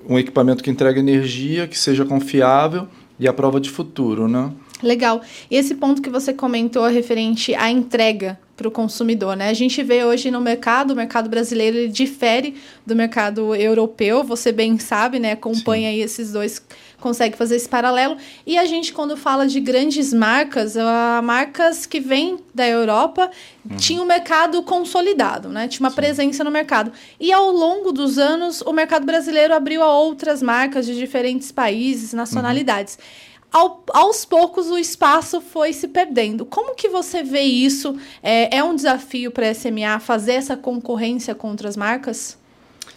um 0.08 0.18
equipamento 0.18 0.62
que 0.62 0.70
entregue 0.70 1.00
energia, 1.00 1.66
que 1.66 1.78
seja 1.78 2.04
confiável 2.04 2.88
e 3.18 3.28
a 3.28 3.32
prova 3.32 3.60
de 3.60 3.70
futuro, 3.70 4.26
né? 4.28 4.50
Legal. 4.82 5.22
E 5.50 5.56
esse 5.56 5.74
ponto 5.74 6.02
que 6.02 6.10
você 6.10 6.32
comentou 6.32 6.86
referente 6.86 7.54
à 7.54 7.70
entrega 7.70 8.38
para 8.56 8.68
o 8.68 8.70
consumidor, 8.70 9.36
né? 9.36 9.48
A 9.48 9.54
gente 9.54 9.82
vê 9.82 10.04
hoje 10.04 10.30
no 10.30 10.40
mercado, 10.40 10.92
o 10.92 10.96
mercado 10.96 11.28
brasileiro 11.28 11.76
ele 11.76 11.88
difere 11.88 12.54
do 12.86 12.94
mercado 12.94 13.54
europeu, 13.54 14.22
você 14.22 14.52
bem 14.52 14.78
sabe, 14.78 15.18
né? 15.18 15.32
Acompanha 15.32 15.88
Sim. 15.88 15.94
aí 15.94 16.00
esses 16.00 16.32
dois, 16.32 16.62
consegue 17.00 17.36
fazer 17.36 17.56
esse 17.56 17.68
paralelo. 17.68 18.16
E 18.46 18.56
a 18.56 18.64
gente, 18.64 18.92
quando 18.92 19.16
fala 19.16 19.46
de 19.46 19.60
grandes 19.60 20.12
marcas, 20.12 20.76
uh, 20.76 21.22
marcas 21.22 21.84
que 21.84 21.98
vêm 22.00 22.38
da 22.54 22.66
Europa, 22.66 23.30
uhum. 23.68 23.76
tinha 23.76 24.00
um 24.00 24.06
mercado 24.06 24.62
consolidado, 24.62 25.48
né? 25.48 25.66
Tinha 25.66 25.84
uma 25.84 25.90
Sim. 25.90 25.96
presença 25.96 26.44
no 26.44 26.50
mercado. 26.50 26.92
E 27.18 27.32
ao 27.32 27.50
longo 27.50 27.92
dos 27.92 28.18
anos, 28.18 28.62
o 28.62 28.72
mercado 28.72 29.04
brasileiro 29.04 29.52
abriu 29.52 29.82
a 29.82 29.92
outras 29.98 30.40
marcas 30.40 30.86
de 30.86 30.96
diferentes 30.96 31.50
países, 31.50 32.12
nacionalidades. 32.12 32.94
Uhum 32.94 33.33
ao, 33.54 33.84
aos 33.92 34.24
poucos 34.24 34.66
o 34.66 34.76
espaço 34.76 35.40
foi 35.40 35.72
se 35.72 35.86
perdendo. 35.86 36.44
Como 36.44 36.74
que 36.74 36.88
você 36.88 37.22
vê 37.22 37.42
isso? 37.42 37.96
É, 38.20 38.56
é 38.56 38.64
um 38.64 38.74
desafio 38.74 39.30
para 39.30 39.48
a 39.48 39.54
SMA 39.54 40.00
fazer 40.00 40.32
essa 40.32 40.56
concorrência 40.56 41.36
contra 41.36 41.68
as 41.68 41.76
marcas? 41.76 42.36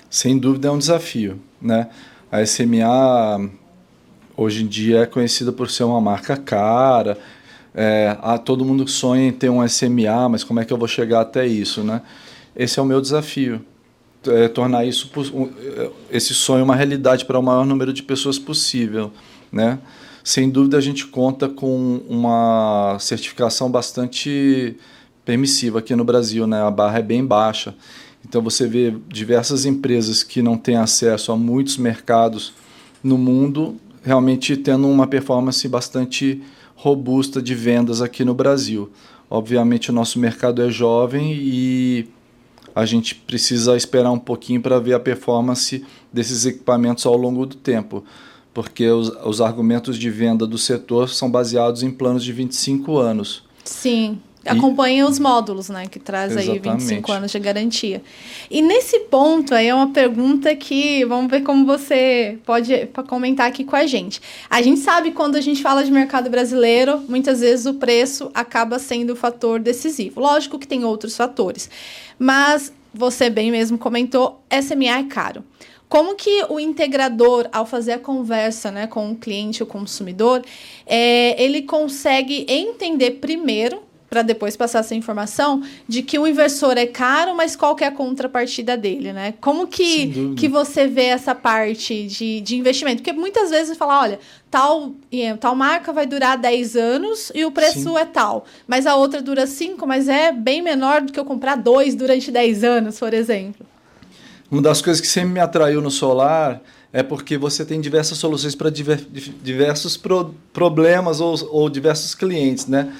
Sem 0.09 0.35
dúvida 0.35 0.69
é 0.69 0.71
um 0.71 0.79
desafio. 0.79 1.39
Né? 1.61 1.87
A 2.31 2.43
SMA 2.43 3.51
hoje 4.35 4.63
em 4.63 4.67
dia 4.67 5.01
é 5.01 5.05
conhecida 5.05 5.51
por 5.51 5.69
ser 5.69 5.83
uma 5.83 6.01
marca 6.01 6.35
cara. 6.35 7.19
É, 7.75 8.17
ah, 8.19 8.39
todo 8.39 8.65
mundo 8.65 8.87
sonha 8.87 9.27
em 9.27 9.31
ter 9.31 9.51
um 9.51 9.67
SMA, 9.67 10.27
mas 10.27 10.43
como 10.43 10.59
é 10.59 10.65
que 10.65 10.73
eu 10.73 10.77
vou 10.77 10.87
chegar 10.87 11.21
até 11.21 11.45
isso? 11.45 11.83
Né? 11.83 12.01
Esse 12.55 12.79
é 12.79 12.81
o 12.81 12.85
meu 12.85 12.99
desafio. 12.99 13.61
É, 14.25 14.47
tornar 14.47 14.85
isso 14.85 15.11
esse 16.09 16.33
sonho 16.33 16.63
uma 16.63 16.75
realidade 16.75 17.25
para 17.25 17.37
o 17.37 17.43
maior 17.43 17.63
número 17.63 17.93
de 17.93 18.01
pessoas 18.01 18.39
possível, 18.39 19.13
né? 19.51 19.77
Sem 20.27 20.49
dúvida 20.49 20.77
a 20.77 20.81
gente 20.81 21.07
conta 21.07 21.47
com 21.47 22.01
uma 22.09 22.97
certificação 22.99 23.71
bastante 23.71 24.75
permissiva 25.23 25.79
aqui 25.79 25.95
no 25.95 26.03
Brasil, 26.03 26.45
né? 26.45 26.61
A 26.61 26.69
barra 26.69 26.99
é 26.99 27.01
bem 27.01 27.25
baixa. 27.25 27.73
Então 28.27 28.41
você 28.41 28.67
vê 28.67 28.93
diversas 29.07 29.65
empresas 29.65 30.23
que 30.23 30.41
não 30.41 30.57
têm 30.57 30.75
acesso 30.75 31.31
a 31.31 31.37
muitos 31.37 31.77
mercados 31.77 32.53
no 33.01 33.17
mundo, 33.17 33.77
realmente 34.03 34.57
tendo 34.57 34.89
uma 34.89 35.07
performance 35.07 35.65
bastante 35.65 36.43
robusta 36.75 37.41
de 37.41 37.55
vendas 37.55 38.01
aqui 38.01 38.25
no 38.25 38.33
Brasil. 38.33 38.91
Obviamente 39.29 39.91
o 39.91 39.93
nosso 39.93 40.19
mercado 40.19 40.61
é 40.61 40.69
jovem 40.69 41.37
e 41.39 42.05
a 42.75 42.85
gente 42.85 43.15
precisa 43.15 43.77
esperar 43.77 44.11
um 44.11 44.19
pouquinho 44.19 44.61
para 44.61 44.77
ver 44.77 44.93
a 44.93 44.99
performance 44.99 45.85
desses 46.11 46.45
equipamentos 46.45 47.05
ao 47.05 47.15
longo 47.15 47.45
do 47.45 47.55
tempo 47.55 48.03
porque 48.57 48.89
os, 48.89 49.09
os 49.23 49.39
argumentos 49.39 49.99
de 49.99 50.09
venda 50.09 50.47
do 50.47 50.57
setor 50.57 51.09
são 51.09 51.29
baseados 51.29 51.83
em 51.83 51.91
planos 51.91 52.23
de 52.23 52.33
25 52.33 52.97
anos. 52.97 53.43
Sim. 53.63 54.17
Acompanha 54.43 55.05
os 55.05 55.19
módulos, 55.19 55.69
né? 55.69 55.85
Que 55.85 55.99
traz 55.99 56.31
Exatamente. 56.31 56.67
aí 56.67 56.73
25 56.73 57.11
anos 57.11 57.31
de 57.31 57.37
garantia. 57.37 58.01
E 58.49 58.59
nesse 58.63 59.01
ponto 59.01 59.53
aí 59.53 59.67
é 59.67 59.75
uma 59.75 59.91
pergunta 59.91 60.55
que 60.55 61.05
vamos 61.05 61.29
ver 61.29 61.43
como 61.43 61.67
você 61.67 62.39
pode 62.43 62.73
comentar 63.07 63.47
aqui 63.47 63.63
com 63.63 63.75
a 63.75 63.85
gente. 63.85 64.19
A 64.49 64.59
gente 64.59 64.79
sabe 64.79 65.11
quando 65.11 65.35
a 65.35 65.41
gente 65.41 65.61
fala 65.61 65.83
de 65.83 65.91
mercado 65.91 66.27
brasileiro, 66.27 66.99
muitas 67.07 67.41
vezes 67.41 67.67
o 67.67 67.75
preço 67.75 68.31
acaba 68.33 68.79
sendo 68.79 69.13
o 69.13 69.15
fator 69.15 69.59
decisivo. 69.59 70.19
Lógico 70.19 70.57
que 70.57 70.67
tem 70.67 70.83
outros 70.83 71.15
fatores. 71.15 71.69
Mas 72.17 72.73
você 72.91 73.29
bem 73.29 73.51
mesmo 73.51 73.77
comentou, 73.77 74.41
SMA 74.49 74.97
é 74.97 75.03
caro. 75.03 75.43
Como 75.89 76.15
que 76.15 76.45
o 76.49 76.59
integrador, 76.59 77.47
ao 77.51 77.65
fazer 77.65 77.93
a 77.93 77.99
conversa 77.99 78.69
né, 78.71 78.87
com 78.87 79.11
o 79.11 79.15
cliente, 79.15 79.63
o 79.63 79.65
consumidor, 79.65 80.43
é, 80.85 81.41
ele 81.41 81.61
consegue 81.61 82.45
entender 82.49 83.11
primeiro, 83.11 83.81
para 84.09 84.21
depois 84.21 84.55
passar 84.55 84.79
essa 84.79 84.95
informação, 84.95 85.61
de 85.87 86.01
que 86.01 86.17
o 86.17 86.25
inversor 86.25 86.77
é 86.77 86.85
caro, 86.85 87.35
mas 87.35 87.55
qual 87.55 87.75
que 87.75 87.83
é 87.83 87.87
a 87.87 87.91
contrapartida 87.91 88.77
dele, 88.77 89.11
né? 89.11 89.33
Como 89.41 89.67
que, 89.67 90.33
que 90.35 90.47
você 90.47 90.87
vê 90.87 91.07
essa 91.07 91.35
parte 91.35 92.07
de, 92.07 92.39
de 92.39 92.55
investimento? 92.55 93.01
Porque 93.01 93.11
muitas 93.11 93.49
vezes 93.49 93.77
fala, 93.77 93.99
olha, 93.99 94.19
tal, 94.49 94.93
tal 95.39 95.55
marca 95.55 95.91
vai 95.91 96.05
durar 96.05 96.37
10 96.37 96.75
anos 96.77 97.31
e 97.35 97.43
o 97.43 97.51
preço 97.51 97.91
Sim. 97.91 97.97
é 97.97 98.05
tal, 98.05 98.45
mas 98.65 98.87
a 98.87 98.95
outra 98.95 99.21
dura 99.21 99.45
5, 99.45 99.85
mas 99.85 100.07
é 100.07 100.31
bem 100.31 100.61
menor 100.61 101.01
do 101.01 101.11
que 101.11 101.19
eu 101.19 101.25
comprar 101.25 101.55
dois 101.55 101.93
durante 101.93 102.31
10 102.31 102.63
anos, 102.63 102.99
por 102.99 103.13
exemplo. 103.13 103.65
Uma 104.49 104.61
das 104.61 104.81
coisas 104.81 105.01
que 105.01 105.07
sempre 105.07 105.33
me 105.33 105.39
atraiu 105.39 105.81
no 105.81 105.91
solar 105.91 106.61
é 106.93 107.03
porque 107.03 107.37
você 107.37 107.65
tem 107.65 107.81
diversas 107.81 108.17
soluções 108.17 108.55
para 108.55 108.69
diver, 108.69 109.05
diversos 109.43 109.97
pro, 109.97 110.33
problemas 110.53 111.19
ou, 111.19 111.35
ou 111.51 111.69
diversos 111.69 112.15
clientes, 112.15 112.65
né? 112.65 112.93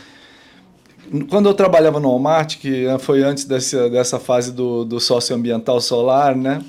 Quando 1.30 1.48
eu 1.48 1.54
trabalhava 1.54 2.02
no 2.02 2.10
Walmart, 2.10 2.58
que 2.58 2.86
foi 3.00 3.24
antes 3.24 3.46
dessa, 3.46 3.90
dessa 3.90 4.20
fase 4.20 4.52
do, 4.52 4.84
do 4.84 5.00
socioambiental 5.00 5.80
solar, 5.80 6.36
né? 6.36 6.62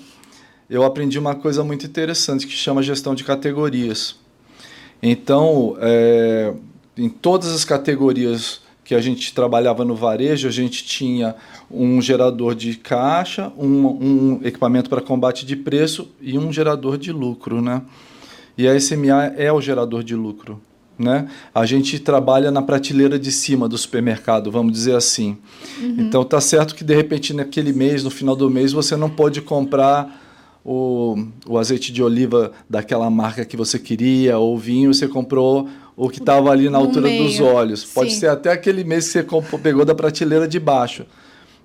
Eu 0.71 0.85
aprendi 0.85 1.19
uma 1.19 1.35
coisa 1.35 1.65
muito 1.65 1.85
interessante 1.85 2.47
que 2.47 2.53
chama 2.53 2.81
gestão 2.81 3.17
de 3.17 3.25
categorias. 3.25 4.17
Então, 5.03 5.77
é, 5.81 6.55
em 6.97 7.09
todas 7.09 7.53
as 7.53 7.65
categorias 7.65 8.61
que 8.89 8.95
a 8.95 9.03
gente 9.03 9.35
trabalhava 9.35 9.85
no 9.85 9.95
varejo, 9.95 10.49
a 10.49 10.51
gente 10.51 10.83
tinha 10.83 11.37
um 11.71 12.01
gerador 12.01 12.55
de 12.55 12.75
caixa, 12.75 13.53
um, 13.59 13.87
um 13.87 14.41
equipamento 14.43 14.89
para 14.89 15.03
combate 15.03 15.45
de 15.45 15.55
preço 15.55 16.11
e 16.23 16.39
um 16.39 16.51
gerador 16.51 16.97
de 16.97 17.13
lucro, 17.13 17.61
né? 17.61 17.83
E 18.57 18.67
a 18.67 18.81
SMA 18.81 19.35
é 19.37 19.53
o 19.53 19.61
gerador 19.61 20.03
de 20.03 20.15
lucro, 20.15 20.59
né? 20.99 21.29
A 21.55 21.67
gente 21.67 21.99
trabalha 21.99 22.51
na 22.51 22.63
prateleira 22.63 23.19
de 23.19 23.31
cima 23.31 23.69
do 23.69 23.77
supermercado, 23.77 24.51
vamos 24.51 24.73
dizer 24.73 24.97
assim. 24.97 25.37
Uhum. 25.83 25.97
Então 25.99 26.25
tá 26.25 26.41
certo 26.41 26.75
que 26.75 26.83
de 26.83 26.95
repente 26.95 27.35
naquele 27.35 27.75
mês, 27.75 28.03
no 28.03 28.11
final 28.11 28.35
do 28.35 28.49
mês, 28.49 28.73
você 28.73 28.97
não 28.97 29.11
pode 29.11 29.43
comprar 29.43 30.19
o, 30.65 31.27
o 31.47 31.59
azeite 31.59 31.93
de 31.93 32.03
oliva 32.03 32.53
daquela 32.71 33.11
marca 33.11 33.45
que 33.45 33.57
você 33.57 33.79
queria, 33.79 34.39
ou 34.39 34.57
vinho, 34.57 34.95
você 34.95 35.07
comprou 35.07 35.69
o 35.99 36.09
que 36.09 36.21
estava 36.21 36.53
ali 36.53 36.71
na 36.71 36.79
altura 36.79 37.11
dos 37.11 37.41
olhos. 37.41 37.85
Pode 37.85 38.13
Sim. 38.13 38.21
ser 38.21 38.29
até 38.29 38.53
aquele 38.53 38.85
mês 38.85 39.13
que 39.13 39.21
você 39.21 39.59
pegou 39.59 39.85
da 39.85 39.97
prateleira 39.97 40.47
de 40.47 40.61
baixo. 40.61 41.05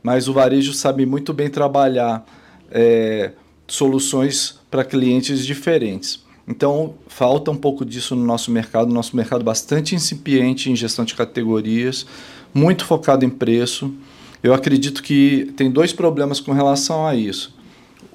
Mas 0.01 0.27
o 0.27 0.33
varejo 0.33 0.73
sabe 0.73 1.05
muito 1.05 1.31
bem 1.31 1.49
trabalhar 1.49 2.25
é, 2.71 3.31
soluções 3.67 4.59
para 4.71 4.83
clientes 4.83 5.45
diferentes. 5.45 6.23
Então, 6.47 6.95
falta 7.07 7.51
um 7.51 7.55
pouco 7.55 7.85
disso 7.85 8.15
no 8.15 8.25
nosso 8.25 8.49
mercado. 8.49 8.91
Nosso 8.91 9.15
mercado 9.15 9.43
bastante 9.43 9.93
incipiente 9.93 10.71
em 10.71 10.75
gestão 10.75 11.05
de 11.05 11.13
categorias, 11.13 12.03
muito 12.51 12.85
focado 12.85 13.23
em 13.23 13.29
preço. 13.29 13.93
Eu 14.41 14.51
acredito 14.51 15.03
que 15.03 15.53
tem 15.55 15.69
dois 15.69 15.93
problemas 15.93 16.39
com 16.39 16.51
relação 16.53 17.05
a 17.05 17.13
isso. 17.13 17.55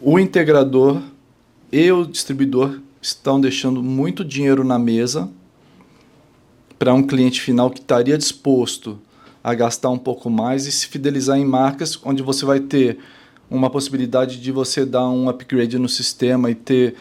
O 0.02 0.18
integrador 0.18 1.00
e 1.70 1.92
o 1.92 2.04
distribuidor 2.04 2.80
estão 3.00 3.40
deixando 3.40 3.84
muito 3.84 4.24
dinheiro 4.24 4.64
na 4.64 4.80
mesa 4.80 5.30
para 6.78 6.94
um 6.94 7.02
cliente 7.02 7.40
final 7.40 7.70
que 7.70 7.80
estaria 7.80 8.16
disposto 8.16 8.98
a 9.42 9.54
gastar 9.54 9.90
um 9.90 9.98
pouco 9.98 10.28
mais 10.30 10.66
e 10.66 10.72
se 10.72 10.86
fidelizar 10.86 11.38
em 11.38 11.44
marcas 11.44 11.98
onde 12.04 12.22
você 12.22 12.44
vai 12.44 12.60
ter 12.60 12.98
uma 13.50 13.70
possibilidade 13.70 14.40
de 14.40 14.52
você 14.52 14.84
dar 14.84 15.08
um 15.08 15.28
upgrade 15.28 15.78
no 15.78 15.88
sistema 15.88 16.50
e 16.50 16.54
ter 16.54 16.94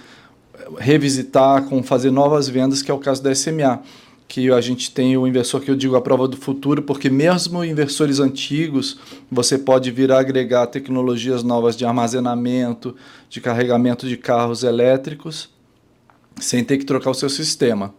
revisitar, 0.79 1.63
com 1.65 1.81
fazer 1.83 2.11
novas 2.11 2.47
vendas, 2.49 2.81
que 2.81 2.91
é 2.91 2.93
o 2.93 2.99
caso 2.99 3.21
da 3.21 3.33
SMA, 3.33 3.81
que 4.27 4.51
a 4.51 4.59
gente 4.59 4.91
tem 4.91 5.15
o 5.15 5.25
inversor 5.25 5.61
que 5.61 5.71
eu 5.71 5.75
digo 5.75 5.95
a 5.95 6.01
prova 6.01 6.27
do 6.27 6.35
futuro, 6.35 6.81
porque 6.81 7.09
mesmo 7.09 7.63
inversores 7.63 8.19
antigos, 8.19 8.99
você 9.31 9.57
pode 9.57 9.89
vir 9.91 10.11
a 10.11 10.19
agregar 10.19 10.67
tecnologias 10.67 11.43
novas 11.43 11.77
de 11.77 11.85
armazenamento, 11.85 12.95
de 13.29 13.39
carregamento 13.39 14.07
de 14.07 14.17
carros 14.17 14.63
elétricos, 14.63 15.49
sem 16.39 16.63
ter 16.63 16.77
que 16.77 16.85
trocar 16.85 17.11
o 17.11 17.15
seu 17.15 17.29
sistema. 17.29 17.93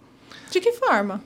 De 0.50 0.60
que 0.60 0.72
forma? 0.72 1.22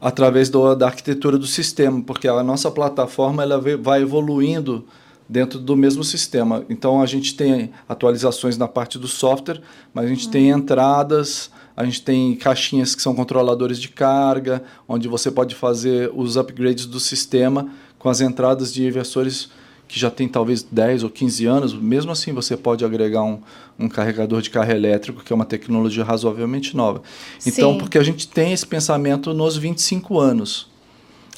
Através 0.00 0.48
do, 0.48 0.74
da 0.74 0.86
arquitetura 0.86 1.36
do 1.36 1.46
sistema, 1.46 2.02
porque 2.02 2.26
a 2.26 2.42
nossa 2.42 2.70
plataforma 2.70 3.42
ela 3.42 3.60
vai 3.80 4.02
evoluindo 4.02 4.84
dentro 5.28 5.58
do 5.58 5.76
mesmo 5.76 6.02
sistema. 6.02 6.64
Então 6.68 7.00
a 7.00 7.06
gente 7.06 7.36
tem 7.36 7.70
atualizações 7.88 8.58
na 8.58 8.66
parte 8.66 8.98
do 8.98 9.06
software, 9.06 9.60
mas 9.94 10.06
a 10.06 10.08
gente 10.08 10.26
uhum. 10.26 10.32
tem 10.32 10.48
entradas, 10.48 11.50
a 11.76 11.84
gente 11.84 12.02
tem 12.02 12.34
caixinhas 12.34 12.94
que 12.94 13.02
são 13.02 13.14
controladores 13.14 13.78
de 13.78 13.88
carga, 13.88 14.62
onde 14.88 15.06
você 15.06 15.30
pode 15.30 15.54
fazer 15.54 16.10
os 16.14 16.36
upgrades 16.36 16.86
do 16.86 16.98
sistema 16.98 17.68
com 17.98 18.08
as 18.08 18.20
entradas 18.20 18.72
de 18.72 18.84
inversores 18.84 19.50
que 19.90 19.98
já 19.98 20.08
tem 20.08 20.28
talvez 20.28 20.62
10 20.62 21.02
ou 21.02 21.10
15 21.10 21.46
anos, 21.46 21.74
mesmo 21.74 22.12
assim 22.12 22.32
você 22.32 22.56
pode 22.56 22.84
agregar 22.84 23.24
um, 23.24 23.40
um 23.76 23.88
carregador 23.88 24.40
de 24.40 24.48
carro 24.48 24.70
elétrico, 24.70 25.24
que 25.24 25.32
é 25.32 25.36
uma 25.36 25.44
tecnologia 25.44 26.04
razoavelmente 26.04 26.76
nova. 26.76 27.02
Então, 27.44 27.72
Sim. 27.72 27.78
porque 27.78 27.98
a 27.98 28.02
gente 28.02 28.28
tem 28.28 28.52
esse 28.52 28.64
pensamento 28.64 29.34
nos 29.34 29.56
25 29.56 30.20
anos. 30.20 30.69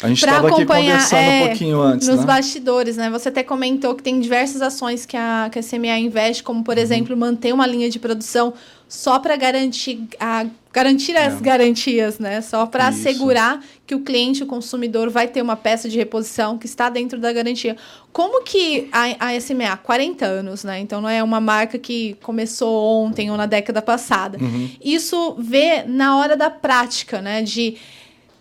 A 0.02 0.08
gente 0.08 0.18
estava 0.18 0.48
aqui 0.48 0.66
conversando 0.66 1.18
é, 1.18 1.42
um 1.42 1.46
pouquinho 1.46 1.80
antes. 1.80 2.08
Nos 2.08 2.20
né? 2.20 2.26
bastidores, 2.26 2.96
né? 2.96 3.08
Você 3.10 3.28
até 3.28 3.42
comentou 3.42 3.94
que 3.94 4.02
tem 4.02 4.18
diversas 4.20 4.60
ações 4.60 5.06
que 5.06 5.16
a, 5.16 5.48
que 5.50 5.58
a 5.58 5.62
CMA 5.62 5.98
investe, 5.98 6.42
como, 6.42 6.64
por 6.64 6.76
uhum. 6.76 6.82
exemplo, 6.82 7.16
manter 7.16 7.54
uma 7.54 7.66
linha 7.66 7.88
de 7.88 7.98
produção 7.98 8.52
só 8.88 9.18
para 9.18 9.36
garantir, 9.36 10.06
a, 10.20 10.44
garantir 10.70 11.16
as 11.16 11.38
é. 11.38 11.40
garantias, 11.40 12.18
né? 12.18 12.40
Só 12.42 12.66
para 12.66 12.88
assegurar 12.88 13.62
que 13.86 13.94
o 13.94 14.00
cliente, 14.00 14.42
o 14.42 14.46
consumidor, 14.46 15.08
vai 15.08 15.28
ter 15.28 15.40
uma 15.40 15.56
peça 15.56 15.88
de 15.88 15.96
reposição 15.96 16.58
que 16.58 16.66
está 16.66 16.90
dentro 16.90 17.18
da 17.18 17.32
garantia. 17.32 17.76
Como 18.12 18.42
que 18.42 18.88
a, 18.92 19.28
a 19.28 19.40
SMA, 19.40 19.76
40 19.78 20.26
anos, 20.26 20.64
né? 20.64 20.80
Então 20.80 21.00
não 21.00 21.08
é 21.08 21.22
uma 21.22 21.40
marca 21.40 21.78
que 21.78 22.18
começou 22.22 23.04
ontem 23.04 23.30
ou 23.30 23.36
na 23.36 23.46
década 23.46 23.80
passada. 23.80 24.36
Uhum. 24.38 24.68
Isso 24.84 25.36
vê 25.38 25.84
na 25.84 26.18
hora 26.18 26.36
da 26.36 26.50
prática, 26.50 27.22
né? 27.22 27.40
De 27.40 27.76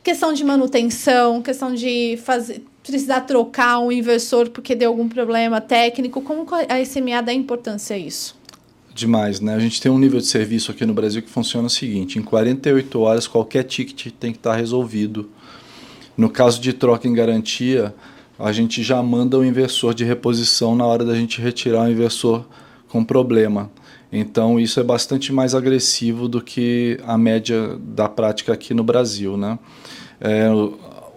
questão 0.04 0.34
de 0.34 0.44
manutenção, 0.44 1.42
questão 1.42 1.74
de 1.74 2.18
fazer 2.24 2.64
precisar 2.84 3.22
trocar 3.22 3.80
um 3.80 3.92
inversor 3.92 4.50
porque 4.50 4.74
deu 4.74 4.90
algum 4.90 5.08
problema 5.08 5.62
técnico. 5.62 6.22
Como 6.22 6.48
a 6.68 6.84
SMA 6.84 7.22
dá 7.22 7.32
importância 7.32 7.96
a 7.96 8.00
isso? 8.00 8.36
Demais, 8.94 9.40
né? 9.40 9.56
A 9.56 9.60
gente 9.60 9.80
tem 9.80 9.92
um 9.92 9.98
nível 9.98 10.20
de 10.20 10.26
serviço 10.26 10.72
aqui 10.72 10.86
no 10.86 10.94
Brasil 10.94 11.22
que 11.22 11.30
funciona 11.30 11.68
o 11.68 11.70
seguinte: 11.70 12.20
em 12.20 12.22
48 12.22 13.00
horas 13.00 13.28
qualquer 13.28 13.64
ticket 13.64 14.12
tem 14.20 14.32
que 14.32 14.40
estar 14.40 14.56
resolvido. 14.56 15.30
No 16.18 16.30
caso 16.30 16.60
de 16.60 16.74
troca 16.74 17.08
em 17.08 17.14
garantia, 17.14 17.96
a 18.38 18.52
gente 18.52 18.84
já 18.84 19.02
manda 19.02 19.38
o 19.38 19.46
inversor 19.46 19.94
de 19.94 20.04
reposição 20.04 20.76
na 20.76 20.86
hora 20.86 21.06
da 21.06 21.16
gente 21.16 21.40
retirar 21.40 21.84
o 21.84 21.92
inversor 21.92 22.46
com 22.90 23.04
problema. 23.04 23.72
Então 24.12 24.60
isso 24.60 24.80
é 24.80 24.84
bastante 24.84 25.32
mais 25.32 25.56
agressivo 25.56 26.28
do 26.28 26.42
que 26.42 27.00
a 27.06 27.18
média 27.18 27.78
da 27.80 28.10
prática 28.10 28.52
aqui 28.52 28.74
no 28.74 28.84
Brasil, 28.84 29.38
né? 29.38 29.58
É, 30.22 30.48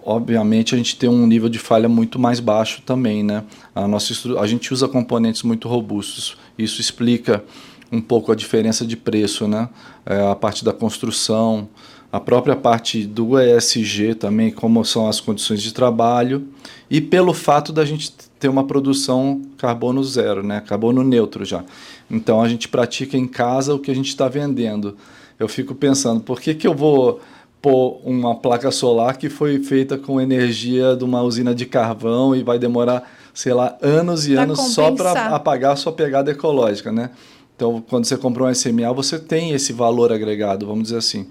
obviamente 0.04 0.74
a 0.74 0.78
gente 0.78 0.96
tem 0.96 1.08
um 1.08 1.26
nível 1.26 1.48
de 1.48 1.58
falha 1.58 1.88
muito 1.88 2.18
mais 2.18 2.40
baixo 2.40 2.82
também, 2.84 3.22
né? 3.22 3.44
A 3.74 3.86
nossa 3.86 4.12
a 4.40 4.46
gente 4.46 4.72
usa 4.72 4.88
componentes 4.88 5.42
muito 5.42 5.68
robustos. 5.68 6.36
Isso 6.58 6.80
explica 6.80 7.44
um 7.92 8.00
pouco 8.00 8.32
a 8.32 8.34
diferença 8.34 8.86
de 8.86 8.96
preço, 8.96 9.46
né? 9.46 9.68
É, 10.06 10.20
a 10.30 10.34
parte 10.34 10.64
da 10.64 10.72
construção, 10.72 11.68
a 12.10 12.20
própria 12.20 12.56
parte 12.56 13.04
do 13.04 13.38
ESG 13.38 14.14
também, 14.14 14.50
como 14.50 14.84
são 14.84 15.08
as 15.08 15.20
condições 15.20 15.62
de 15.62 15.72
trabalho 15.72 16.46
e 16.88 17.00
pelo 17.00 17.34
fato 17.34 17.72
da 17.72 17.84
gente 17.84 18.12
ter 18.38 18.48
uma 18.48 18.64
produção 18.64 19.42
carbono 19.58 20.02
zero, 20.04 20.42
né? 20.42 20.60
Carbono 20.60 21.02
neutro 21.02 21.44
já. 21.44 21.64
Então 22.10 22.42
a 22.42 22.48
gente 22.48 22.68
pratica 22.68 23.16
em 23.16 23.26
casa 23.26 23.74
o 23.74 23.78
que 23.78 23.90
a 23.90 23.94
gente 23.94 24.08
está 24.08 24.28
vendendo. 24.28 24.96
Eu 25.38 25.48
fico 25.48 25.74
pensando, 25.74 26.20
por 26.20 26.40
que, 26.40 26.54
que 26.54 26.66
eu 26.66 26.74
vou 26.74 27.20
pôr 27.64 27.98
uma 28.04 28.34
placa 28.34 28.70
solar 28.70 29.16
que 29.16 29.30
foi 29.30 29.58
feita 29.58 29.96
com 29.96 30.20
energia 30.20 30.94
de 30.94 31.02
uma 31.02 31.22
usina 31.22 31.54
de 31.54 31.64
carvão 31.64 32.36
e 32.36 32.42
vai 32.42 32.58
demorar, 32.58 33.10
sei 33.32 33.54
lá, 33.54 33.78
anos 33.80 34.28
e 34.28 34.34
pra 34.34 34.42
anos 34.42 34.58
compensar. 34.58 34.84
só 34.84 34.92
para 34.94 35.34
apagar 35.34 35.72
a 35.72 35.76
sua 35.76 35.90
pegada 35.90 36.30
ecológica, 36.30 36.92
né? 36.92 37.08
Então, 37.56 37.82
quando 37.88 38.04
você 38.04 38.18
comprou 38.18 38.46
um 38.46 38.54
SMA, 38.54 38.92
você 38.92 39.18
tem 39.18 39.52
esse 39.52 39.72
valor 39.72 40.12
agregado, 40.12 40.66
vamos 40.66 40.84
dizer 40.84 40.98
assim. 40.98 41.26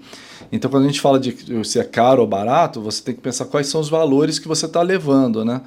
Então, 0.50 0.68
quando 0.68 0.82
a 0.82 0.86
gente 0.88 1.00
fala 1.00 1.20
de 1.20 1.36
se 1.64 1.78
é 1.78 1.84
caro 1.84 2.22
ou 2.22 2.26
barato, 2.26 2.80
você 2.80 3.00
tem 3.00 3.14
que 3.14 3.20
pensar 3.20 3.44
quais 3.44 3.68
são 3.68 3.80
os 3.80 3.88
valores 3.88 4.40
que 4.40 4.48
você 4.48 4.66
está 4.66 4.82
levando, 4.82 5.44
né? 5.44 5.60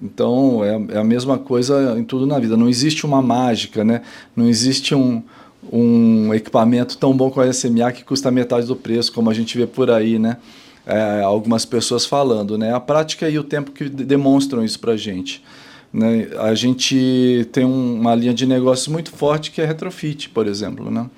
Então, 0.00 0.62
é, 0.62 0.94
é, 0.94 0.98
a 0.98 1.04
mesma 1.04 1.38
coisa 1.38 1.98
em 1.98 2.04
tudo 2.04 2.24
na 2.24 2.38
vida. 2.38 2.56
Não 2.56 2.68
existe 2.68 3.04
uma 3.04 3.20
mágica, 3.20 3.82
né? 3.82 4.02
Não 4.36 4.46
existe 4.46 4.94
um, 4.94 5.24
um 5.72 6.32
equipamento 6.34 6.96
tão 6.98 7.16
bom 7.16 7.30
como 7.30 7.46
a 7.46 7.52
SMA 7.52 7.92
que 7.92 8.04
custa 8.04 8.30
metade 8.30 8.66
do 8.66 8.76
preço, 8.76 9.12
como 9.12 9.30
a 9.30 9.34
gente 9.34 9.56
vê 9.56 9.66
por 9.66 9.90
aí, 9.90 10.18
né? 10.18 10.36
É, 10.86 11.22
algumas 11.22 11.64
pessoas 11.64 12.04
falando, 12.04 12.58
né? 12.58 12.74
A 12.74 12.80
prática 12.80 13.28
e 13.28 13.38
o 13.38 13.44
tempo 13.44 13.72
que 13.72 13.88
demonstram 13.88 14.64
isso 14.64 14.78
para 14.78 14.92
a 14.92 14.96
gente. 14.96 15.42
Né? 15.92 16.28
A 16.40 16.54
gente 16.54 17.48
tem 17.52 17.64
um, 17.64 18.00
uma 18.00 18.14
linha 18.14 18.34
de 18.34 18.46
negócios 18.46 18.88
muito 18.88 19.10
forte 19.10 19.50
que 19.50 19.62
é 19.62 19.64
retrofit, 19.64 20.28
por 20.28 20.46
exemplo, 20.46 20.90
né? 20.90 21.08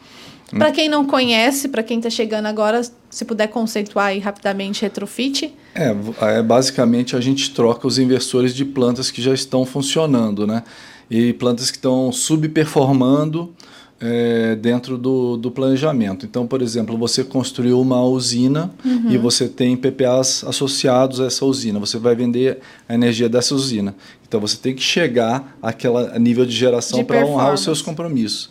Para 0.51 0.71
quem 0.71 0.89
não 0.89 1.05
conhece, 1.05 1.69
para 1.69 1.83
quem 1.83 1.97
está 1.97 2.09
chegando 2.09 2.47
agora, 2.47 2.81
se 3.11 3.25
puder 3.25 3.49
conceituar 3.49 4.07
aí 4.07 4.21
rapidamente 4.21 4.83
retrofit. 4.83 5.53
É, 5.75 5.95
é, 6.21 6.43
basicamente 6.43 7.17
a 7.17 7.21
gente 7.21 7.53
troca 7.53 7.87
os 7.87 7.99
inversores 7.99 8.55
de 8.55 8.65
plantas 8.65 9.11
que 9.11 9.21
já 9.21 9.35
estão 9.35 9.67
funcionando, 9.67 10.47
né? 10.47 10.63
E 11.11 11.33
plantas 11.33 11.71
que 11.71 11.79
estão 11.79 12.13
subperformando 12.13 13.53
é, 14.01 14.55
dentro 14.57 14.99
do, 14.99 15.37
do 15.37 15.51
planejamento. 15.51 16.27
Então, 16.27 16.47
por 16.47 16.61
exemplo, 16.61 16.97
você 16.99 17.25
construiu 17.25 17.81
uma 17.81 18.03
usina 18.03 18.71
uhum. 18.85 19.11
e 19.11 19.19
você 19.19 19.49
tem 19.49 19.77
PPAs 19.77 20.45
associados 20.45 21.21
a 21.21 21.27
essa 21.27 21.45
usina. 21.45 21.79
Você 21.79 21.99
vai 21.99 22.15
vender 22.15 22.59
a 22.89 22.95
energia 22.95 23.29
dessa 23.29 23.55
usina. 23.55 23.95
Então, 24.27 24.41
você 24.41 24.57
tem 24.57 24.75
que 24.75 24.83
chegar 24.83 25.57
àquele 25.63 26.19
nível 26.19 26.45
de 26.45 26.53
geração 26.53 27.03
para 27.05 27.25
honrar 27.25 27.55
os 27.55 27.63
seus 27.63 27.81
compromissos. 27.81 28.51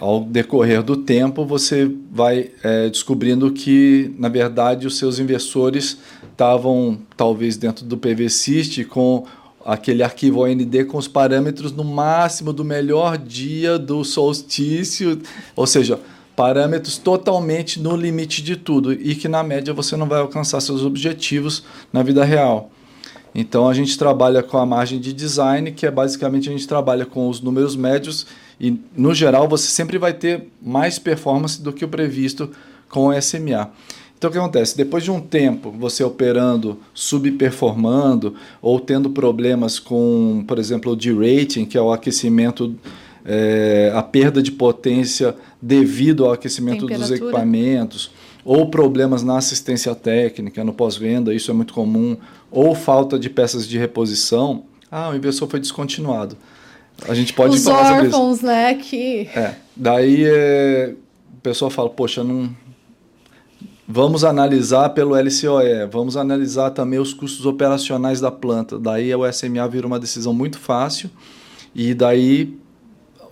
Ao 0.00 0.24
decorrer 0.24 0.82
do 0.82 0.96
tempo, 0.96 1.44
você 1.44 1.90
vai 2.10 2.50
é, 2.64 2.88
descobrindo 2.88 3.52
que, 3.52 4.12
na 4.18 4.28
verdade, 4.28 4.86
os 4.86 4.98
seus 4.98 5.20
inversores 5.20 5.98
estavam, 6.32 6.98
talvez, 7.16 7.56
dentro 7.56 7.84
do 7.84 7.96
PVSIST 7.96 8.84
com 8.86 9.24
aquele 9.64 10.02
arquivo 10.02 10.44
OND 10.44 10.84
com 10.84 10.98
os 10.98 11.08
parâmetros 11.08 11.72
no 11.72 11.82
máximo 11.82 12.52
do 12.52 12.64
melhor 12.64 13.16
dia 13.16 13.78
do 13.78 14.04
solstício, 14.04 15.20
ou 15.56 15.66
seja, 15.66 15.98
parâmetros 16.36 16.98
totalmente 16.98 17.80
no 17.80 17.96
limite 17.96 18.42
de 18.42 18.56
tudo 18.56 18.92
e 18.92 19.14
que 19.14 19.28
na 19.28 19.42
média 19.42 19.72
você 19.72 19.96
não 19.96 20.06
vai 20.06 20.20
alcançar 20.20 20.60
seus 20.60 20.82
objetivos 20.84 21.64
na 21.92 22.02
vida 22.02 22.24
real. 22.24 22.70
Então 23.34 23.68
a 23.68 23.74
gente 23.74 23.98
trabalha 23.98 24.42
com 24.42 24.58
a 24.58 24.66
margem 24.66 25.00
de 25.00 25.12
design, 25.12 25.72
que 25.72 25.86
é 25.86 25.90
basicamente 25.90 26.48
a 26.48 26.52
gente 26.52 26.68
trabalha 26.68 27.04
com 27.04 27.28
os 27.28 27.40
números 27.40 27.74
médios 27.74 28.26
e 28.60 28.78
no 28.96 29.12
geral 29.14 29.48
você 29.48 29.66
sempre 29.66 29.98
vai 29.98 30.12
ter 30.12 30.48
mais 30.62 30.98
performance 30.98 31.60
do 31.60 31.72
que 31.72 31.84
o 31.84 31.88
previsto 31.88 32.50
com 32.88 33.08
o 33.08 33.20
SMA. 33.20 33.70
Então 34.18 34.30
o 34.30 34.32
que 34.32 34.38
acontece? 34.38 34.76
Depois 34.76 35.04
de 35.04 35.10
um 35.10 35.20
tempo 35.20 35.70
você 35.70 36.02
operando, 36.02 36.78
subperformando 36.94 38.34
ou 38.62 38.80
tendo 38.80 39.10
problemas 39.10 39.78
com, 39.78 40.44
por 40.46 40.58
exemplo, 40.58 40.92
o 40.92 40.96
derating, 40.96 41.64
que 41.64 41.76
é 41.76 41.82
o 41.82 41.92
aquecimento, 41.92 42.74
é, 43.24 43.92
a 43.94 44.02
perda 44.02 44.42
de 44.42 44.50
potência 44.50 45.34
devido 45.60 46.24
ao 46.24 46.32
aquecimento 46.32 46.86
dos 46.86 47.10
equipamentos, 47.10 48.10
ou 48.44 48.68
problemas 48.70 49.22
na 49.22 49.38
assistência 49.38 49.94
técnica, 49.94 50.62
no 50.62 50.72
pós-venda, 50.72 51.34
isso 51.34 51.50
é 51.50 51.54
muito 51.54 51.72
comum, 51.72 52.16
ou 52.50 52.74
falta 52.74 53.18
de 53.18 53.30
peças 53.30 53.66
de 53.66 53.78
reposição, 53.78 54.64
ah, 54.90 55.10
o 55.10 55.16
inversor 55.16 55.48
foi 55.48 55.58
descontinuado. 55.58 56.36
A 57.08 57.14
gente 57.14 57.32
pode 57.32 57.56
Os 57.56 57.64
falar 57.64 58.02
órfãos, 58.02 58.12
sobre 58.12 58.34
isso. 58.34 58.46
né? 58.46 58.74
Que... 58.74 59.28
É, 59.34 59.54
daí 59.74 60.24
é, 60.24 60.94
a 61.36 61.40
pessoa 61.42 61.70
fala, 61.70 61.90
poxa, 61.90 62.22
não 62.22 62.54
Vamos 63.86 64.24
analisar 64.24 64.88
pelo 64.90 65.14
LCOE, 65.14 65.86
vamos 65.90 66.16
analisar 66.16 66.70
também 66.70 66.98
os 66.98 67.12
custos 67.12 67.44
operacionais 67.44 68.18
da 68.20 68.30
planta. 68.30 68.78
Daí 68.78 69.14
o 69.14 69.30
SMA 69.30 69.66
vira 69.68 69.86
uma 69.86 70.00
decisão 70.00 70.32
muito 70.32 70.58
fácil 70.58 71.10
e 71.74 71.92
daí 71.92 72.56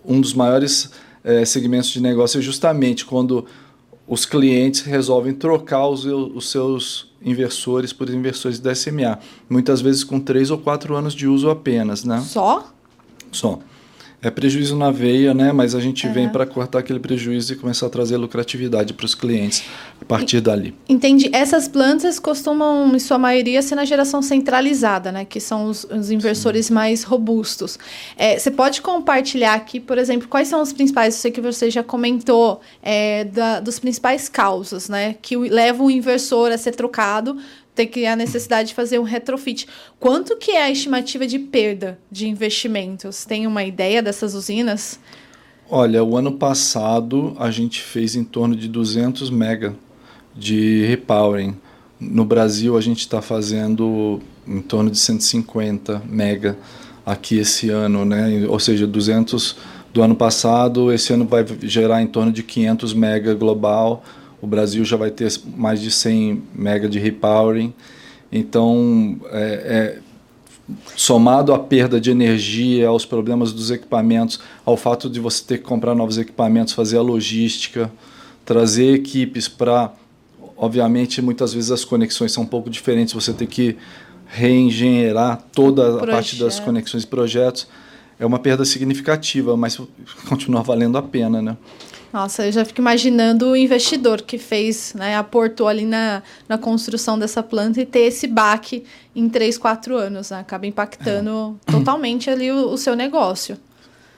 um 0.05 0.21
dos 0.21 0.35
maiores 0.35 0.91
é, 1.25 1.45
segmentos 1.45 1.89
de 1.89 2.01
negócio 2.01 2.39
é 2.39 2.43
justamente 2.43 3.07
quando 3.07 3.47
os 4.07 4.27
clientes 4.27 4.83
resolvem 4.83 5.33
trocar 5.33 5.89
os, 5.89 6.05
os 6.05 6.51
seus 6.51 7.11
inversores 7.25 7.93
por 7.93 8.11
inversores 8.11 8.59
da 8.59 8.75
SMA, 8.75 9.19
muitas 9.49 9.81
vezes 9.81 10.05
com 10.05 10.21
três 10.21 10.51
ou 10.51 10.59
quatro 10.59 10.95
anos 10.95 11.15
de 11.15 11.27
uso 11.27 11.49
apenas, 11.49 12.05
né? 12.05 12.21
Só? 12.21 12.69
Só. 13.31 13.59
É 14.25 14.31
prejuízo 14.31 14.77
na 14.77 14.93
veia, 14.93 15.35
né? 15.35 15.51
Mas 15.51 15.75
a 15.75 15.81
gente 15.81 16.07
vem 16.07 16.29
para 16.29 16.47
cortar 16.47 16.79
aquele 16.79 17.01
prejuízo 17.01 17.53
e 17.53 17.57
começar 17.57 17.87
a 17.87 17.91
trazer 17.91 18.17
lucratividade 18.17 18.95
para 18.95 19.05
os 19.05 19.17
clientes 19.17 19.65
a 20.01 20.05
partir 20.05 20.41
dali. 20.41 20.73
Entendi. 20.89 21.29
Essas 21.33 21.67
plantas 21.67 22.21
costumam, 22.21 22.95
em 22.95 23.01
sua 23.01 23.19
maioria, 23.19 23.61
ser 23.61 23.75
na 23.75 23.85
geração 23.85 24.23
centralizada, 24.23 25.11
né? 25.11 25.25
Que 25.25 25.41
são 25.41 25.65
os, 25.65 25.83
os 25.91 26.13
inversores 26.13 26.67
Sim. 26.67 26.75
mais 26.75 27.03
robustos. 27.03 27.81
É, 28.17 28.39
você 28.39 28.53
pode 28.53 28.81
compartilhar 28.81 29.55
aqui, 29.55 29.81
por 29.81 29.99
exemplo, 29.99 30.29
quais 30.29 30.47
são 30.47 30.63
os 30.63 30.73
principais? 30.73 31.15
Eu 31.17 31.21
sei 31.21 31.31
que 31.33 31.41
você 31.41 31.69
já 31.69 31.83
comentou 31.83 32.61
é, 32.81 33.25
da, 33.25 33.59
dos 33.59 33.81
principais 33.81 34.29
causas, 34.29 34.89
né? 34.89 35.17
Que 35.21 35.37
levam 35.37 35.87
o 35.87 35.91
inversor 35.91 36.53
a 36.53 36.59
ser 36.59 36.77
trocado 36.77 37.37
ter 37.75 37.87
que 37.87 38.07
a 38.07 38.15
necessidade 38.15 38.69
de 38.69 38.75
fazer 38.75 38.99
um 38.99 39.03
retrofit. 39.03 39.67
Quanto 39.99 40.37
que 40.37 40.53
é 40.53 40.65
a 40.65 40.71
estimativa 40.71 41.27
de 41.27 41.39
perda 41.39 41.99
de 42.11 42.29
investimentos? 42.29 43.25
Tem 43.25 43.47
uma 43.47 43.65
ideia 43.65 44.03
dessas 44.03 44.35
usinas? 44.35 44.99
Olha, 45.69 46.05
o 46.05 46.17
ano 46.17 46.33
passado 46.33 47.35
a 47.39 47.51
gente 47.51 47.81
fez 47.81 48.15
em 48.15 48.25
torno 48.25 48.55
de 48.55 48.69
200 48.69 49.31
mega 49.31 49.75
de 50.35 50.85
repowering. 50.87 51.57
No 51.99 52.25
Brasil 52.25 52.77
a 52.77 52.81
gente 52.81 53.01
está 53.01 53.23
fazendo 53.23 54.21
em 54.47 54.61
torno 54.61 54.91
de 54.91 54.99
150 54.99 56.03
mega 56.07 56.59
aqui 57.07 57.39
esse 57.39 57.71
ano, 57.71 58.05
né? 58.05 58.47
Ou 58.49 58.59
seja, 58.59 58.87
200 58.87 59.57
do 59.93 60.03
ano 60.03 60.15
passado, 60.15 60.93
esse 60.93 61.13
ano 61.13 61.27
vai 61.27 61.45
gerar 61.63 62.03
em 62.03 62.07
torno 62.07 62.33
de 62.33 62.43
500 62.43 62.95
mega 62.95 63.35
global. 63.35 64.03
O 64.43 64.47
Brasil 64.47 64.85
já 64.85 64.97
vai 64.97 65.11
ter 65.11 65.33
mais 65.57 65.81
de 65.81 65.91
100 65.91 66.43
mega 66.53 66.89
de 66.89 66.99
repowering. 66.99 67.73
Então, 68.31 69.21
é, 69.31 69.99
é 69.99 69.99
somado 70.97 71.53
à 71.53 71.59
perda 71.59 72.01
de 72.01 72.11
energia, 72.11 72.89
aos 72.89 73.07
problemas 73.07 73.53
dos 73.53 73.71
equipamentos, 73.71 74.41
ao 74.65 74.77
fato 74.77 75.09
de 75.09 75.21
você 75.21 75.45
ter 75.45 75.59
que 75.59 75.65
comprar 75.65 75.95
novos 75.95 76.19
equipamentos, 76.19 76.73
fazer 76.73 76.99
a 76.99 77.03
logística, 77.03 77.91
trazer 78.45 78.95
equipes 78.95 79.49
para. 79.49 79.93
Obviamente, 80.57 81.21
muitas 81.23 81.53
vezes 81.53 81.71
as 81.71 81.85
conexões 81.85 82.33
são 82.33 82.45
um 82.45 82.47
pouco 82.47 82.71
diferentes, 82.71 83.15
você 83.15 83.33
tem 83.33 83.49
que 83.49 83.77
reengenheirar 84.27 85.43
toda 85.53 86.03
a 86.03 86.07
parte 86.07 86.37
das 86.37 86.61
conexões 86.61 87.03
e 87.05 87.07
projetos. 87.07 87.67
É 88.19 88.25
uma 88.25 88.39
perda 88.39 88.65
significativa, 88.65 89.57
mas 89.57 89.81
continua 90.29 90.63
valendo 90.63 90.97
a 90.97 91.03
pena, 91.03 91.43
né? 91.43 91.57
Nossa, 92.13 92.45
eu 92.45 92.53
já 92.53 92.65
fico 92.65 92.81
imaginando 92.81 93.49
o 93.49 93.57
investidor 93.57 94.21
que 94.21 94.37
fez, 94.37 94.93
né, 94.95 95.17
aportou 95.17 95.67
ali 95.67 95.87
na, 95.87 96.23
na 96.47 96.59
construção 96.59 97.19
dessa 97.19 97.43
planta 97.43 97.81
e 97.81 97.87
ter 97.87 98.01
esse 98.01 98.27
baque 98.27 98.85
em 99.17 99.29
3, 99.29 99.57
4 99.57 99.97
anos, 99.97 100.31
né? 100.31 100.41
acaba 100.41 100.67
impactando 100.67 101.59
é. 101.67 101.73
totalmente 101.73 102.29
ali 102.29 102.53
o, 102.53 102.71
o, 102.71 102.77
seu 102.77 102.95
negócio. 102.95 103.57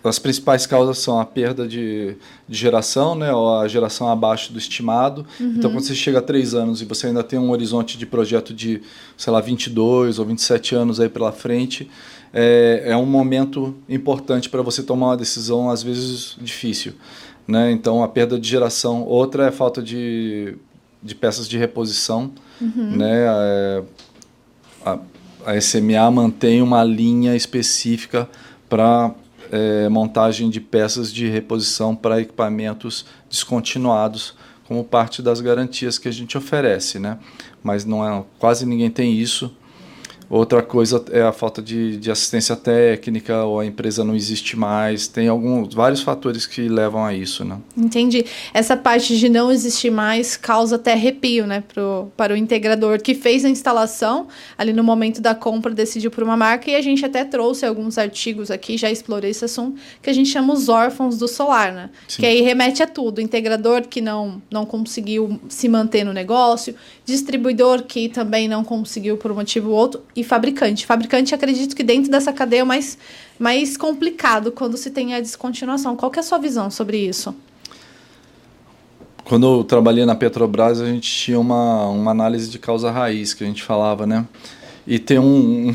As 0.02 0.18
principais 0.18 0.66
causas 0.66 0.98
são 0.98 1.18
a 1.18 1.24
perda 1.24 1.66
de, 1.66 2.16
de 2.48 2.58
geração, 2.58 3.14
né, 3.14 3.32
ou 3.32 3.58
a 3.58 3.68
geração 3.68 4.08
abaixo 4.08 4.52
do 4.52 4.58
estimado. 4.58 5.24
Uhum. 5.40 5.54
Então, 5.56 5.70
quando 5.70 5.84
você 5.84 5.94
chega 5.94 6.18
a 6.18 6.22
3 6.22 6.52
anos 6.52 6.82
e 6.82 6.84
você 6.84 7.06
ainda 7.06 7.22
tem 7.22 7.38
um 7.38 7.50
horizonte 7.50 7.96
de 7.96 8.04
projeto 8.04 8.52
de, 8.52 8.82
sei 9.16 9.32
lá, 9.32 9.40
22 9.40 10.18
ou 10.18 10.26
27 10.26 10.74
anos 10.74 11.00
aí 11.00 11.08
pela 11.08 11.32
frente, 11.32 11.88
é, 12.34 12.82
é 12.86 12.96
um 12.96 13.06
momento 13.06 13.76
importante 13.88 14.48
para 14.48 14.60
você 14.60 14.82
tomar 14.82 15.06
uma 15.06 15.16
decisão, 15.16 15.70
às 15.70 15.84
vezes, 15.84 16.36
difícil. 16.40 16.94
Né? 17.46 17.72
Então, 17.72 18.02
a 18.02 18.08
perda 18.08 18.38
de 18.38 18.48
geração. 18.48 19.02
Outra 19.02 19.44
é 19.44 19.48
a 19.48 19.52
falta 19.52 19.82
de, 19.82 20.56
de 21.02 21.14
peças 21.14 21.48
de 21.48 21.58
reposição. 21.58 22.32
Uhum. 22.60 22.96
Né? 22.96 23.24
É, 23.26 23.82
a, 24.84 24.98
a 25.46 25.60
SMA 25.60 26.10
mantém 26.10 26.62
uma 26.62 26.82
linha 26.82 27.36
específica 27.36 28.28
para 28.68 29.14
é, 29.52 29.88
montagem 29.88 30.48
de 30.48 30.60
peças 30.60 31.12
de 31.12 31.28
reposição 31.28 31.94
para 31.94 32.20
equipamentos 32.20 33.04
descontinuados 33.28 34.34
como 34.66 34.82
parte 34.82 35.20
das 35.20 35.40
garantias 35.40 35.98
que 35.98 36.08
a 36.08 36.12
gente 36.12 36.38
oferece, 36.38 36.98
né? 36.98 37.18
Mas 37.62 37.84
não 37.84 38.06
é 38.06 38.24
quase 38.38 38.64
ninguém 38.64 38.90
tem 38.90 39.12
isso 39.12 39.54
Outra 40.34 40.62
coisa 40.62 41.00
é 41.12 41.22
a 41.22 41.30
falta 41.30 41.62
de, 41.62 41.96
de, 41.96 42.10
assistência 42.10 42.56
técnica, 42.56 43.44
ou 43.44 43.60
a 43.60 43.64
empresa 43.64 44.02
não 44.02 44.16
existe 44.16 44.56
mais. 44.56 45.06
Tem 45.06 45.28
alguns, 45.28 45.72
vários 45.72 46.02
fatores 46.02 46.44
que 46.44 46.68
levam 46.68 47.04
a 47.04 47.14
isso, 47.14 47.44
né? 47.44 47.56
Entendi. 47.76 48.24
Essa 48.52 48.76
parte 48.76 49.16
de 49.16 49.28
não 49.28 49.52
existir 49.52 49.90
mais 49.90 50.36
causa 50.36 50.74
até 50.74 50.94
arrepio, 50.94 51.46
né? 51.46 51.62
Pro, 51.72 52.10
para 52.16 52.34
o 52.34 52.36
integrador 52.36 53.00
que 53.00 53.14
fez 53.14 53.44
a 53.44 53.48
instalação, 53.48 54.26
ali 54.58 54.72
no 54.72 54.82
momento 54.82 55.20
da 55.20 55.36
compra, 55.36 55.72
decidiu 55.72 56.10
por 56.10 56.24
uma 56.24 56.36
marca, 56.36 56.68
e 56.68 56.74
a 56.74 56.82
gente 56.82 57.06
até 57.06 57.24
trouxe 57.24 57.64
alguns 57.64 57.96
artigos 57.96 58.50
aqui, 58.50 58.76
já 58.76 58.90
explorei 58.90 59.30
esse 59.30 59.44
assunto, 59.44 59.80
que 60.02 60.10
a 60.10 60.12
gente 60.12 60.30
chama 60.30 60.52
os 60.52 60.68
órfãos 60.68 61.16
do 61.16 61.28
solar, 61.28 61.72
né? 61.72 61.90
Sim. 62.08 62.22
Que 62.22 62.26
aí 62.26 62.40
remete 62.40 62.82
a 62.82 62.88
tudo. 62.88 63.20
Integrador 63.20 63.82
que 63.82 64.00
não, 64.00 64.42
não 64.50 64.66
conseguiu 64.66 65.38
se 65.48 65.68
manter 65.68 66.02
no 66.02 66.12
negócio, 66.12 66.74
distribuidor 67.04 67.84
que 67.84 68.08
também 68.08 68.48
não 68.48 68.64
conseguiu 68.64 69.16
por 69.16 69.30
um 69.30 69.36
motivo 69.36 69.70
ou 69.70 69.76
outro, 69.76 70.02
e 70.16 70.23
fabricante. 70.24 70.86
Fabricante, 70.86 71.34
acredito 71.34 71.76
que 71.76 71.82
dentro 71.82 72.10
dessa 72.10 72.32
cadeia 72.32 72.62
é 72.62 72.64
mais, 72.64 72.98
mais 73.38 73.76
complicado 73.76 74.50
quando 74.50 74.76
se 74.76 74.90
tem 74.90 75.14
a 75.14 75.20
descontinuação. 75.20 75.96
Qual 75.96 76.10
é 76.14 76.18
a 76.18 76.22
sua 76.22 76.38
visão 76.38 76.70
sobre 76.70 76.98
isso? 76.98 77.34
Quando 79.24 79.46
eu 79.46 79.64
trabalhei 79.64 80.04
na 80.04 80.14
Petrobras, 80.14 80.80
a 80.80 80.86
gente 80.86 81.10
tinha 81.10 81.40
uma, 81.40 81.88
uma 81.88 82.10
análise 82.10 82.50
de 82.50 82.58
causa 82.58 82.90
raiz, 82.90 83.32
que 83.32 83.42
a 83.42 83.46
gente 83.46 83.62
falava, 83.62 84.06
né? 84.06 84.26
E 84.86 84.98
tem 84.98 85.18
um, 85.18 85.74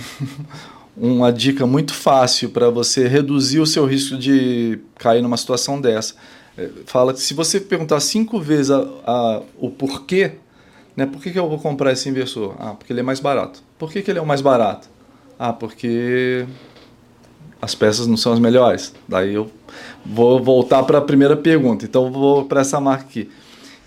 uma 0.95 1.31
dica 1.31 1.65
muito 1.65 1.93
fácil 1.93 2.49
para 2.49 2.69
você 2.69 3.07
reduzir 3.07 3.59
o 3.59 3.65
seu 3.65 3.85
risco 3.85 4.17
de 4.17 4.79
cair 4.99 5.21
numa 5.21 5.37
situação 5.37 5.81
dessa. 5.81 6.13
É, 6.55 6.69
fala 6.85 7.13
que 7.13 7.21
se 7.21 7.33
você 7.33 7.59
perguntar 7.59 7.99
cinco 8.01 8.39
vezes 8.39 8.69
a, 8.69 8.85
a, 9.05 9.41
o 9.57 9.71
porquê, 9.71 10.33
né? 10.95 11.05
Por 11.05 11.21
que, 11.21 11.31
que 11.31 11.39
eu 11.39 11.47
vou 11.47 11.59
comprar 11.59 11.91
esse 11.91 12.09
inversor? 12.09 12.55
Ah, 12.59 12.73
porque 12.77 12.91
ele 12.93 12.99
é 12.99 13.03
mais 13.03 13.19
barato. 13.19 13.61
Por 13.77 13.91
que, 13.91 14.01
que 14.01 14.11
ele 14.11 14.19
é 14.19 14.21
o 14.21 14.25
mais 14.25 14.41
barato? 14.41 14.89
Ah, 15.37 15.53
porque 15.53 16.45
as 17.61 17.75
peças 17.75 18.07
não 18.07 18.17
são 18.17 18.33
as 18.33 18.39
melhores. 18.39 18.93
Daí 19.07 19.33
eu 19.33 19.49
vou 20.05 20.41
voltar 20.43 20.83
para 20.83 20.97
a 20.97 21.01
primeira 21.01 21.35
pergunta. 21.35 21.85
Então 21.85 22.11
vou 22.11 22.45
para 22.45 22.61
essa 22.61 22.79
marca 22.79 23.05
aqui. 23.05 23.29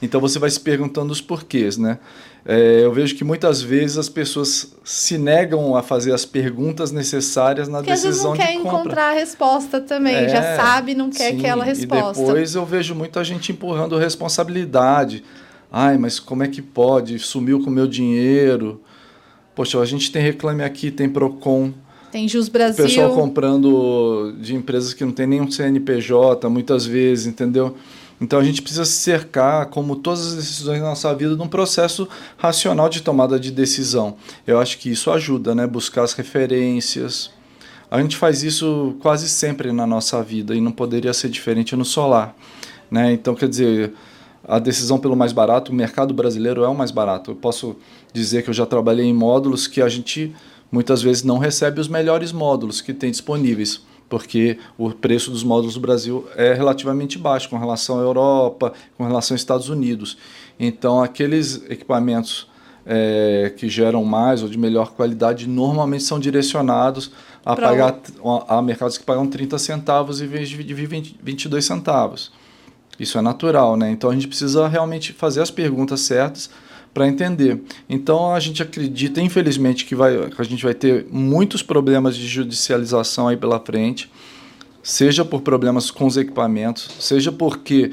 Então 0.01 0.21
você 0.21 0.38
vai 0.38 0.51
se 0.51 0.59
perguntando 0.59 1.12
os 1.12 1.21
porquês, 1.21 1.79
né? 1.79 1.99
É, 2.45 2.81
eu 2.85 2.93
vejo 2.93 3.15
que 3.15 3.23
muitas 3.23 3.62
vezes 3.62 3.97
as 3.97 4.09
pessoas 4.09 4.75
se 4.83 5.17
negam 5.17 5.77
a 5.77 5.83
fazer 5.83 6.12
as 6.12 6.25
perguntas 6.25 6.91
necessárias 6.91 7.69
na 7.69 7.79
Porque 7.79 7.93
decisão 7.93 8.33
de 8.33 8.38
compra. 8.41 8.53
não 8.53 8.62
quer 8.62 8.69
encontrar 8.69 9.11
a 9.11 9.12
resposta 9.12 9.81
também, 9.81 10.17
é, 10.17 10.29
já 10.29 10.57
sabe, 10.57 10.93
não 10.93 11.09
quer 11.09 11.31
sim, 11.31 11.38
aquela 11.38 11.65
resposta. 11.65 12.21
E 12.21 12.27
depois 12.27 12.55
eu 12.57 12.67
vejo 12.67 12.97
muita 12.97 13.23
gente 13.23 13.53
empurrando 13.53 13.97
responsabilidade. 13.97 15.23
Ai, 15.75 15.97
mas 15.97 16.21
como 16.21 16.43
é 16.43 16.49
que 16.49 16.61
pode? 16.61 17.19
Sumiu 17.19 17.61
com 17.61 17.71
o 17.71 17.73
meu 17.73 17.87
dinheiro. 17.87 18.83
Poxa, 19.55 19.81
a 19.81 19.87
gente 19.87 20.13
tem 20.13 20.23
Reclame 20.23 20.63
Aqui, 20.63 20.91
tem 20.91 21.09
Procon. 21.09 21.73
Tem 22.11 22.29
Jus 22.29 22.51
Brasil. 22.51 22.85
Pessoal 22.85 23.15
comprando 23.15 24.35
de 24.39 24.55
empresas 24.55 24.93
que 24.93 25.03
não 25.03 25.13
tem 25.13 25.27
nenhum 25.27 25.51
CNPJ, 25.51 26.47
muitas 26.51 26.85
vezes, 26.85 27.27
entendeu? 27.27 27.75
Então 28.21 28.39
a 28.39 28.45
gente 28.45 28.61
precisa 28.61 28.85
se 28.85 28.93
cercar, 28.93 29.67
como 29.67 29.97
todas 29.97 30.27
as 30.27 30.35
decisões 30.35 30.79
da 30.81 30.89
nossa 30.89 31.15
vida, 31.15 31.35
de 31.35 31.41
um 31.43 31.49
processo 31.49 32.07
racional 32.37 32.91
de 32.91 33.01
tomada 33.01 33.41
de 33.41 33.51
decisão. 33.51 34.17
Eu 34.47 34.61
acho 34.61 34.77
que 34.79 34.91
isso 34.91 35.11
ajuda, 35.11 35.55
né? 35.55 35.67
Buscar 35.67 36.03
as 36.03 36.13
referências. 36.13 37.31
A 37.91 38.01
gente 38.01 38.17
faz 38.17 38.43
isso 38.43 38.95
quase 39.01 39.27
sempre 39.29 39.73
na 39.73 39.87
nossa 39.87 40.23
vida 40.23 40.55
e 40.55 40.61
não 40.61 40.71
poderia 40.71 41.15
ser 41.15 41.31
diferente 41.31 41.75
no 41.75 41.85
solar. 41.85 42.37
Né? 42.91 43.13
Então, 43.13 43.35
quer 43.35 43.49
dizer, 43.49 43.93
a 44.46 44.59
decisão 44.59 44.98
pelo 44.98 45.16
mais 45.16 45.33
barato, 45.33 45.72
o 45.72 45.74
mercado 45.74 46.12
brasileiro 46.12 46.64
é 46.64 46.68
o 46.68 46.74
mais 46.74 46.90
barato. 46.90 47.31
Eu 47.31 47.37
posso 47.37 47.76
dizer 48.12 48.42
que 48.42 48.50
eu 48.50 48.55
já 48.55 48.66
trabalhei 48.66 49.07
em 49.07 49.14
módulos 49.14 49.66
que 49.66 49.81
a 49.81 49.88
gente 49.88 50.35
muitas 50.70 51.02
vezes 51.02 51.22
não 51.22 51.38
recebe 51.38 51.81
os 51.81 51.88
melhores 51.88 52.33
módulos 52.33 52.81
que 52.81 52.94
tem 52.94 53.11
disponíveis, 53.11 53.83
porque 54.09 54.59
o 54.78 54.90
preço 54.90 55.31
dos 55.31 55.44
módulos 55.44 55.74
do 55.74 55.81
Brasil 55.81 56.26
é 56.35 56.55
relativamente 56.55 57.18
baixo 57.18 57.48
com 57.48 57.59
relação 57.59 57.98
à 57.98 58.02
Europa, 58.02 58.72
com 58.96 59.05
relação 59.05 59.35
aos 59.35 59.40
Estados 59.40 59.68
Unidos. 59.68 60.16
Então, 60.59 61.02
aqueles 61.02 61.62
equipamentos 61.68 62.50
é, 62.85 63.52
que 63.57 63.68
geram 63.68 64.05
mais 64.05 64.42
ou 64.42 64.48
de 64.48 64.59
melhor 64.59 64.92
qualidade 64.92 65.46
normalmente 65.46 66.02
são 66.02 66.18
direcionados 66.18 67.12
a 67.44 67.55
pra 67.55 67.68
pagar 67.68 68.00
a, 68.48 68.59
a 68.59 68.62
mercados 68.62 68.98
que 68.98 69.05
pagam 69.05 69.26
30 69.26 69.59
centavos 69.59 70.20
em 70.20 70.26
vez 70.26 70.48
de 70.48 70.57
22 70.57 71.64
centavos. 71.64 72.33
Isso 72.98 73.18
é 73.18 73.22
natural, 73.22 73.76
né? 73.76 73.90
Então 73.90 74.11
a 74.11 74.14
gente 74.14 74.28
precisa 74.28 74.68
realmente 74.68 75.12
fazer 75.12 75.40
as 75.40 75.50
perguntas 75.50 76.00
certas 76.00 76.50
para 76.92 77.09
entender. 77.09 77.61
Então 77.88 78.35
a 78.35 78.40
gente 78.40 78.62
acredita, 78.62 79.20
infelizmente, 79.20 79.85
que, 79.85 79.94
vai, 79.94 80.31
a 80.37 80.42
gente 80.42 80.62
vai 80.62 80.74
ter 80.74 81.07
muitos 81.11 81.62
problemas 81.62 82.16
de 82.16 82.26
judicialização 82.26 83.28
aí 83.28 83.37
pela 83.37 83.59
frente, 83.59 84.11
seja 84.83 85.24
por 85.24 85.40
problemas 85.40 85.90
com 85.90 86.07
os 86.07 86.16
equipamentos, 86.16 86.88
seja 86.98 87.33
porque 87.33 87.92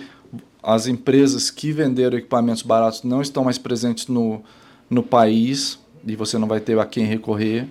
as 0.62 0.88
empresas 0.88 1.50
que 1.50 1.72
venderam 1.72 2.18
equipamentos 2.18 2.62
baratos 2.62 3.04
não 3.04 3.22
estão 3.22 3.44
mais 3.46 3.58
presentes 3.58 4.08
no, 4.08 4.44
no 4.90 5.02
país 5.02 5.80
e 6.06 6.16
você 6.16 6.38
não 6.38 6.48
vai 6.48 6.60
ter 6.60 6.78
a 6.78 6.86
quem 6.86 7.06
recorrer, 7.06 7.68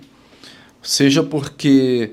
seja 0.81 1.21
porque 1.21 2.11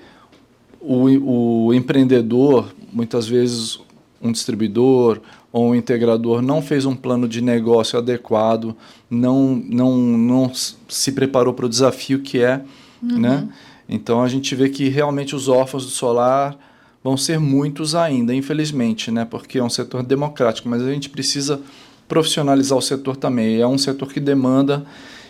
o, 0.80 1.66
o 1.68 1.74
empreendedor, 1.74 2.72
muitas 2.92 3.26
vezes 3.26 3.78
um 4.26 4.32
distribuidor 4.32 5.20
ou 5.52 5.70
um 5.70 5.74
integrador 5.74 6.42
não 6.42 6.60
fez 6.60 6.84
um 6.84 6.94
plano 6.94 7.28
de 7.28 7.40
negócio 7.40 7.98
adequado, 7.98 8.76
não, 9.08 9.54
não, 9.68 9.96
não 9.96 10.52
se 10.54 11.12
preparou 11.12 11.54
para 11.54 11.66
o 11.66 11.68
desafio 11.68 12.20
que 12.20 12.40
é, 12.40 12.62
uhum. 13.02 13.18
né? 13.18 13.48
Então 13.88 14.22
a 14.22 14.28
gente 14.28 14.54
vê 14.54 14.68
que 14.68 14.88
realmente 14.88 15.34
os 15.34 15.48
órfãos 15.48 15.84
do 15.84 15.90
solar 15.90 16.56
vão 17.02 17.16
ser 17.16 17.38
muitos 17.38 17.94
ainda, 17.94 18.34
infelizmente, 18.34 19.10
né? 19.10 19.24
Porque 19.24 19.58
é 19.58 19.62
um 19.62 19.70
setor 19.70 20.02
democrático, 20.02 20.68
mas 20.68 20.82
a 20.82 20.92
gente 20.92 21.08
precisa 21.08 21.60
profissionalizar 22.08 22.76
o 22.76 22.82
setor 22.82 23.16
também. 23.16 23.60
É 23.60 23.66
um 23.66 23.78
setor 23.78 24.12
que 24.12 24.20
demanda 24.20 24.84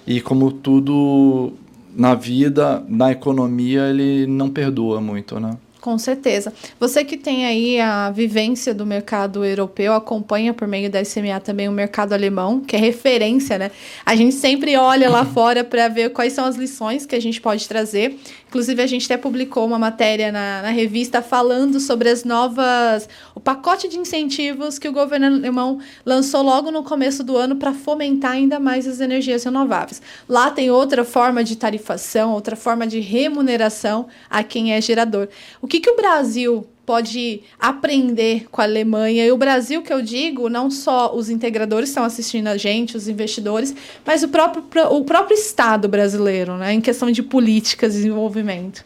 E 0.07 0.21
como 0.21 0.53
tudo 0.53 1.53
na 1.95 2.15
vida, 2.15 2.85
na 2.89 3.11
economia, 3.11 3.89
ele 3.89 4.27
não 4.27 4.49
perdoa 4.49 5.01
muito, 5.01 5.41
né? 5.41 5.57
Com 5.87 5.99
certeza. 5.99 6.53
Você 6.81 7.05
que 7.05 7.17
tem 7.17 7.47
aí 7.47 7.81
a 7.81 8.11
vivência 8.11 8.75
do 8.75 8.85
mercado 8.85 9.45
europeu, 9.45 9.93
acompanha 9.93 10.53
por 10.53 10.67
meio 10.67 10.91
da 10.91 11.05
SMA 11.05 11.39
também 11.39 11.69
o 11.69 11.73
mercado 11.73 12.13
alemão, 12.13 12.59
que 12.59 12.75
é 12.75 12.79
referência, 12.81 13.57
né? 13.57 13.71
A 14.05 14.17
gente 14.17 14.35
sempre 14.35 14.77
olha 14.77 15.09
lá 15.09 15.25
fora 15.25 15.63
para 15.63 15.87
ver 15.87 16.11
quais 16.11 16.33
são 16.33 16.45
as 16.45 16.57
lições 16.57 17.07
que 17.07 17.15
a 17.15 17.21
gente 17.21 17.41
pode 17.41 17.69
trazer. 17.69 18.19
Inclusive, 18.49 18.81
a 18.81 18.87
gente 18.87 19.05
até 19.07 19.17
publicou 19.17 19.67
uma 19.67 19.79
matéria 19.79 20.31
na, 20.31 20.63
na 20.63 20.71
revista 20.71 21.21
falando 21.21 21.81
sobre 21.81 22.09
as 22.09 22.23
novas. 22.25 23.09
o 23.35 23.41
pacote 23.41 23.89
de 23.89 23.99
incentivos 23.99 24.79
que 24.79 24.89
o 24.89 24.93
governo 24.93 25.27
alemão 25.27 25.81
lançou 26.05 26.43
logo 26.43 26.71
no 26.71 26.83
começo 26.83 27.25
do 27.25 27.37
ano 27.37 27.57
para 27.57 27.73
fomentar 27.73 28.33
ainda 28.33 28.61
mais 28.61 28.87
as 28.87 29.01
energias 29.01 29.45
renováveis. 29.45 30.01
Lá 30.29 30.51
tem 30.51 30.71
outra 30.71 31.05
forma 31.05 31.43
de 31.43 31.57
tarifação, 31.57 32.33
outra 32.33 32.55
forma 32.55 32.87
de 32.87 33.01
remuneração 33.01 34.07
a 34.31 34.43
quem 34.43 34.73
é 34.73 34.81
gerador. 34.81 35.29
O 35.61 35.67
que, 35.67 35.81
que 35.81 35.91
o 35.91 35.97
Brasil 35.97 36.67
pode 36.87 37.43
aprender 37.59 38.47
com 38.51 38.61
a 38.61 38.65
Alemanha. 38.65 39.27
E 39.27 39.33
o 39.33 39.37
Brasil, 39.37 39.83
que 39.83 39.93
eu 39.93 40.01
digo, 40.01 40.49
não 40.49 40.71
só 40.71 41.15
os 41.15 41.29
integradores 41.29 41.89
estão 41.89 42.05
assistindo 42.05 42.47
a 42.47 42.57
gente, 42.57 42.97
os 42.97 43.09
investidores, 43.09 43.75
mas 44.07 44.23
o 44.23 44.29
próprio, 44.29 44.65
o 44.93 45.05
próprio 45.05 45.37
Estado 45.37 45.89
brasileiro, 45.89 46.57
né, 46.57 46.73
em 46.73 46.81
questão 46.81 47.11
de 47.11 47.23
políticas 47.23 47.95
e 47.95 47.97
desenvolvimento. 47.97 48.85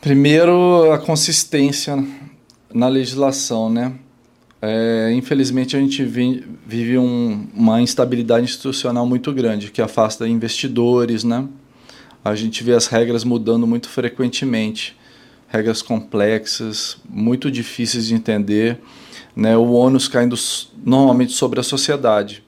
Primeiro, 0.00 0.92
a 0.92 0.98
consistência 0.98 1.96
na 2.72 2.88
legislação, 2.88 3.70
né? 3.70 3.92
É, 4.60 5.12
infelizmente, 5.12 5.76
a 5.76 5.80
gente 5.80 6.02
vive 6.04 6.96
um, 6.96 7.46
uma 7.54 7.82
instabilidade 7.82 8.44
institucional 8.44 9.06
muito 9.06 9.32
grande, 9.32 9.70
que 9.70 9.82
afasta 9.82 10.26
investidores, 10.28 11.24
né? 11.24 11.46
A 12.24 12.34
gente 12.34 12.62
vê 12.64 12.72
as 12.72 12.86
regras 12.86 13.24
mudando 13.24 13.66
muito 13.66 13.88
frequentemente 13.88 14.96
regras 15.54 15.82
complexas, 15.82 16.96
muito 17.08 17.48
difíceis 17.48 18.06
de 18.06 18.14
entender, 18.14 18.80
né? 19.36 19.56
o 19.56 19.70
ônus 19.70 20.08
caindo 20.08 20.34
normalmente 20.84 21.32
sobre 21.32 21.60
a 21.60 21.62
sociedade. 21.62 22.42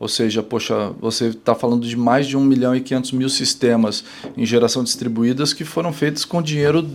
Ou 0.00 0.08
seja, 0.08 0.42
poxa, 0.42 0.90
você 0.98 1.26
está 1.26 1.54
falando 1.54 1.86
de 1.86 1.96
mais 1.96 2.26
de 2.26 2.34
1 2.34 2.40
milhão 2.40 2.74
e 2.74 2.80
500 2.80 3.12
mil 3.12 3.28
sistemas 3.28 4.04
em 4.36 4.46
geração 4.46 4.82
distribuídas 4.82 5.52
que 5.52 5.64
foram 5.64 5.92
feitos 5.92 6.24
com 6.24 6.40
dinheiro, 6.40 6.88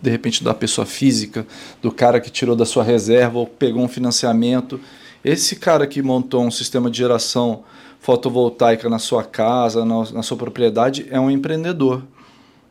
de 0.00 0.10
repente, 0.10 0.42
da 0.42 0.54
pessoa 0.54 0.86
física, 0.86 1.46
do 1.82 1.92
cara 1.92 2.18
que 2.18 2.30
tirou 2.30 2.56
da 2.56 2.64
sua 2.64 2.82
reserva 2.82 3.38
ou 3.38 3.46
pegou 3.46 3.82
um 3.82 3.88
financiamento. 3.88 4.80
Esse 5.22 5.56
cara 5.56 5.86
que 5.86 6.02
montou 6.02 6.42
um 6.42 6.50
sistema 6.50 6.90
de 6.90 6.96
geração 6.98 7.64
fotovoltaica 8.00 8.88
na 8.88 8.98
sua 8.98 9.24
casa, 9.24 9.84
na, 9.84 10.10
na 10.10 10.22
sua 10.22 10.38
propriedade, 10.38 11.06
é 11.10 11.20
um 11.20 11.30
empreendedor, 11.30 12.02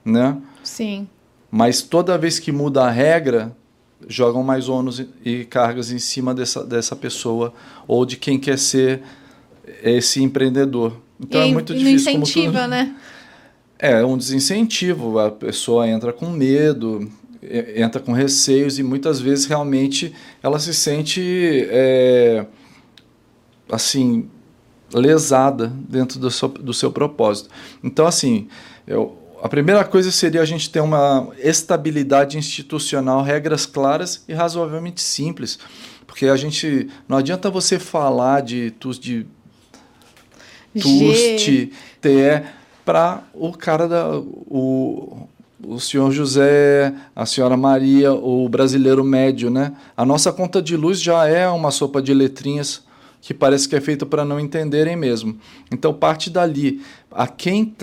né? 0.04 0.38
Sim. 0.63 1.08
Mas 1.52 1.82
toda 1.82 2.18
vez 2.18 2.40
que 2.40 2.52
muda 2.52 2.86
a 2.86 2.90
regra, 2.90 3.56
jogam 4.08 4.42
mais 4.42 4.70
ônus 4.70 5.04
e 5.24 5.46
cargas 5.46 5.92
em 5.92 6.00
cima 6.00 6.34
dessa, 6.34 6.64
dessa 6.64 6.96
pessoa 6.96 7.54
ou 7.88 8.06
de 8.06 8.16
quem 8.16 8.40
quer 8.40 8.58
ser 8.58 9.02
esse 9.84 10.24
empreendedor. 10.24 10.96
Então 11.20 11.42
é 11.42 11.48
e, 11.48 11.50
é 11.50 11.54
muito 11.54 11.74
difícil. 11.74 12.14
Não 12.14 12.22
incentiva, 12.22 12.68
né? 12.68 12.96
É 13.78 14.04
um 14.06 14.18
desincentivo. 14.18 15.20
A 15.20 15.30
pessoa 15.30 15.88
entra 15.88 16.14
com 16.14 16.30
medo, 16.30 17.12
entra 17.76 18.00
com 18.00 18.12
receios 18.12 18.80
e 18.80 18.84
muitas 18.84 19.20
vezes 19.20 19.46
realmente 19.46 20.14
ela 20.42 20.60
se 20.60 20.74
sente 20.74 21.68
é, 21.70 22.46
assim 23.70 24.30
lesada 24.94 25.68
dentro 25.68 26.20
do 26.20 26.30
seu, 26.30 26.48
do 26.48 26.74
seu 26.74 26.92
propósito. 26.92 27.50
Então 27.84 28.06
assim, 28.06 28.48
eu, 28.86 29.18
a 29.41 29.49
primeira 29.49 29.84
coisa 29.84 30.12
seria 30.12 30.41
a 30.41 30.45
gente 30.45 30.69
ter 30.69 30.82
uma 30.82 31.30
estabilidade 31.39 32.38
institucional, 32.38 33.23
regras 33.23 33.65
claras 33.65 34.23
e 34.27 34.34
razoavelmente 34.34 35.01
simples. 35.01 35.58
Porque 36.06 36.27
a 36.27 36.36
gente. 36.36 36.88
Não 37.08 37.17
adianta 37.17 37.49
você 37.49 37.80
falar 37.80 38.41
de 38.41 38.69
TUS 38.71 38.99
de 38.99 39.25
TUST, 40.80 41.71
TE, 41.99 42.43
para 42.86 43.23
o 43.34 43.51
cara 43.51 43.88
da. 43.88 44.19
O, 44.19 45.27
o 45.63 45.80
senhor 45.80 46.12
José, 46.12 46.93
a 47.15 47.25
senhora 47.25 47.58
Maria, 47.58 48.13
o 48.13 48.47
brasileiro 48.47 49.04
médio, 49.04 49.49
né? 49.49 49.73
A 49.97 50.06
nossa 50.06 50.32
conta 50.32 50.62
de 50.62 50.77
luz 50.77 51.01
já 51.01 51.27
é 51.27 51.47
uma 51.47 51.71
sopa 51.71 51.99
de 52.01 52.13
letrinhas 52.13 52.84
que 53.21 53.34
parece 53.34 53.69
que 53.69 53.75
é 53.75 53.82
feita 53.82 54.06
para 54.06 54.25
não 54.25 54.39
entenderem 54.39 54.95
mesmo. 54.95 55.38
Então 55.71 55.93
parte 55.93 56.30
dali. 56.30 56.82
A 57.12 57.27
quem 57.27 57.75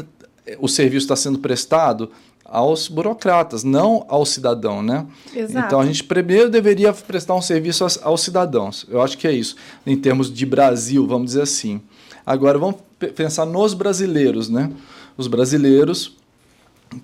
o 0.58 0.68
serviço 0.68 1.04
está 1.04 1.16
sendo 1.16 1.38
prestado 1.38 2.11
aos 2.44 2.88
burocratas, 2.88 3.62
não 3.62 4.06
ao 4.08 4.24
cidadão, 4.24 4.82
né? 4.82 5.06
Exato. 5.34 5.66
Então 5.66 5.80
a 5.80 5.87
gente 5.87 6.02
primeiro 6.02 6.48
deveria 6.48 6.92
prestar 6.92 7.34
um 7.34 7.42
serviço 7.42 7.84
aos, 7.84 8.02
aos, 8.02 8.22
cidadãos. 8.22 8.87
Eu 8.88 9.02
acho 9.02 9.18
que 9.18 9.28
é 9.28 9.32
isso, 9.32 9.54
em 9.87 9.96
termos 9.96 10.32
de 10.32 10.46
Brasil, 10.46 11.06
vamos 11.06 11.26
dizer 11.26 11.42
assim. 11.42 11.80
Agora 12.24 12.58
vamos 12.58 12.76
pensar 13.14 13.44
nos 13.44 13.74
brasileiros, 13.74 14.48
né? 14.48 14.70
Os 15.16 15.26
brasileiros 15.26 16.16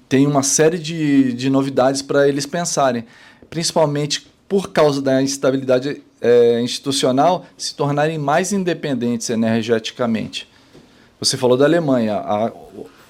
têm 0.09 0.27
uma 0.27 0.43
série 0.43 0.79
de, 0.79 1.35
de 1.35 1.51
novidades 1.51 2.01
para 2.01 2.27
eles 2.27 2.47
pensarem, 2.47 3.05
principalmente 3.51 4.27
por 4.49 4.71
causa 4.71 5.03
da 5.03 5.23
instabilidade 5.23 6.03
é, 6.21 6.61
institucional, 6.63 7.45
se 7.57 7.75
tornarem 7.75 8.19
mais 8.19 8.53
independentes 8.53 9.29
energeticamente. 9.29 10.49
Você 11.21 11.37
falou 11.37 11.57
da 11.57 11.65
Alemanha. 11.65 12.17
A, 12.17 12.53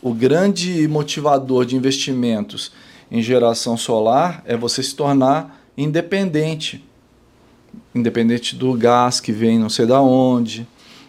o 0.05 0.13
grande 0.13 0.87
motivador 0.87 1.65
de 1.65 1.75
investimentos 1.75 2.71
em 3.11 3.23
geração 3.23 3.75
solar 3.75 4.43
é 4.45 4.55
você 4.55 4.83
se 4.83 4.95
tornar 4.95 5.65
independente. 5.79 6.85
Independente 7.95 8.55
do 8.55 8.75
gás 8.75 9.19
que 9.19 9.33
vem 9.33 9.59
não 9.59 9.71
sei 9.71 9.87
da 9.87 10.03
onde, 10.03 10.69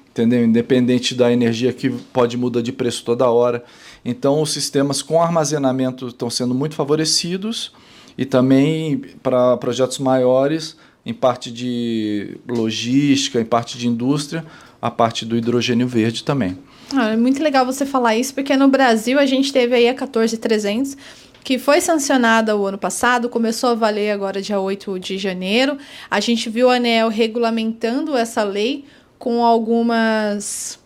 entendeu? 0.10 0.46
Independente 0.46 1.14
da 1.14 1.30
energia 1.30 1.74
que 1.74 1.90
pode 1.90 2.38
mudar 2.38 2.62
de 2.62 2.72
preço 2.72 3.04
toda 3.04 3.30
hora. 3.30 3.66
Então, 4.06 4.42
os 4.42 4.52
sistemas 4.52 5.02
com 5.02 5.22
armazenamento 5.22 6.08
estão 6.08 6.30
sendo 6.30 6.56
muito 6.56 6.76
favorecidos 6.76 7.74
e 8.18 8.24
também 8.24 9.02
para 9.22 9.58
projetos 9.58 10.00
maiores, 10.00 10.78
em 11.06 11.14
parte 11.14 11.52
de 11.52 12.38
logística, 12.48 13.42
em 13.42 13.46
parte 13.46 13.78
de 13.78 13.90
indústria, 13.90 14.46
a 14.82 14.90
parte 14.90 15.26
do 15.26 15.36
hidrogênio 15.36 15.86
verde 15.86 16.24
também. 16.24 16.58
Ah, 16.94 17.10
é 17.10 17.18
muito 17.18 17.42
legal 17.42 17.66
você 17.66 17.86
falar 17.86 18.16
isso, 18.16 18.34
porque 18.34 18.56
no 18.56 18.68
Brasil 18.68 19.18
a 19.20 19.26
gente 19.26 19.52
teve 19.52 19.76
aí 19.76 19.88
a 19.90 19.94
14300, 19.94 20.96
que 21.44 21.58
foi 21.58 21.82
sancionada 21.82 22.56
o 22.56 22.66
ano 22.66 22.78
passado, 22.78 23.30
começou 23.30 23.72
a 23.72 23.76
valer 23.76 24.12
agora 24.12 24.42
dia 24.42 24.60
8 24.60 25.00
de 25.00 25.18
janeiro. 25.18 25.78
A 26.10 26.20
gente 26.20 26.50
viu 26.50 26.70
a 26.70 26.76
ANEL 26.76 27.10
regulamentando 27.10 28.16
essa 28.16 28.44
lei 28.44 28.86
com 29.18 29.44
algumas 29.44 30.80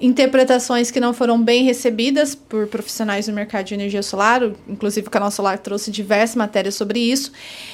interpretações 0.00 0.90
que 0.90 1.00
não 1.00 1.12
foram 1.12 1.42
bem 1.42 1.64
recebidas 1.64 2.34
por 2.34 2.68
profissionais 2.68 3.26
do 3.26 3.32
mercado 3.32 3.66
de 3.66 3.74
energia 3.74 4.02
solar, 4.02 4.42
inclusive 4.68 5.08
o 5.08 5.10
Canal 5.10 5.30
Solar 5.30 5.58
trouxe 5.58 5.90
diversas 5.90 6.36
matérias 6.36 6.76
sobre 6.76 7.00
isso, 7.00 7.32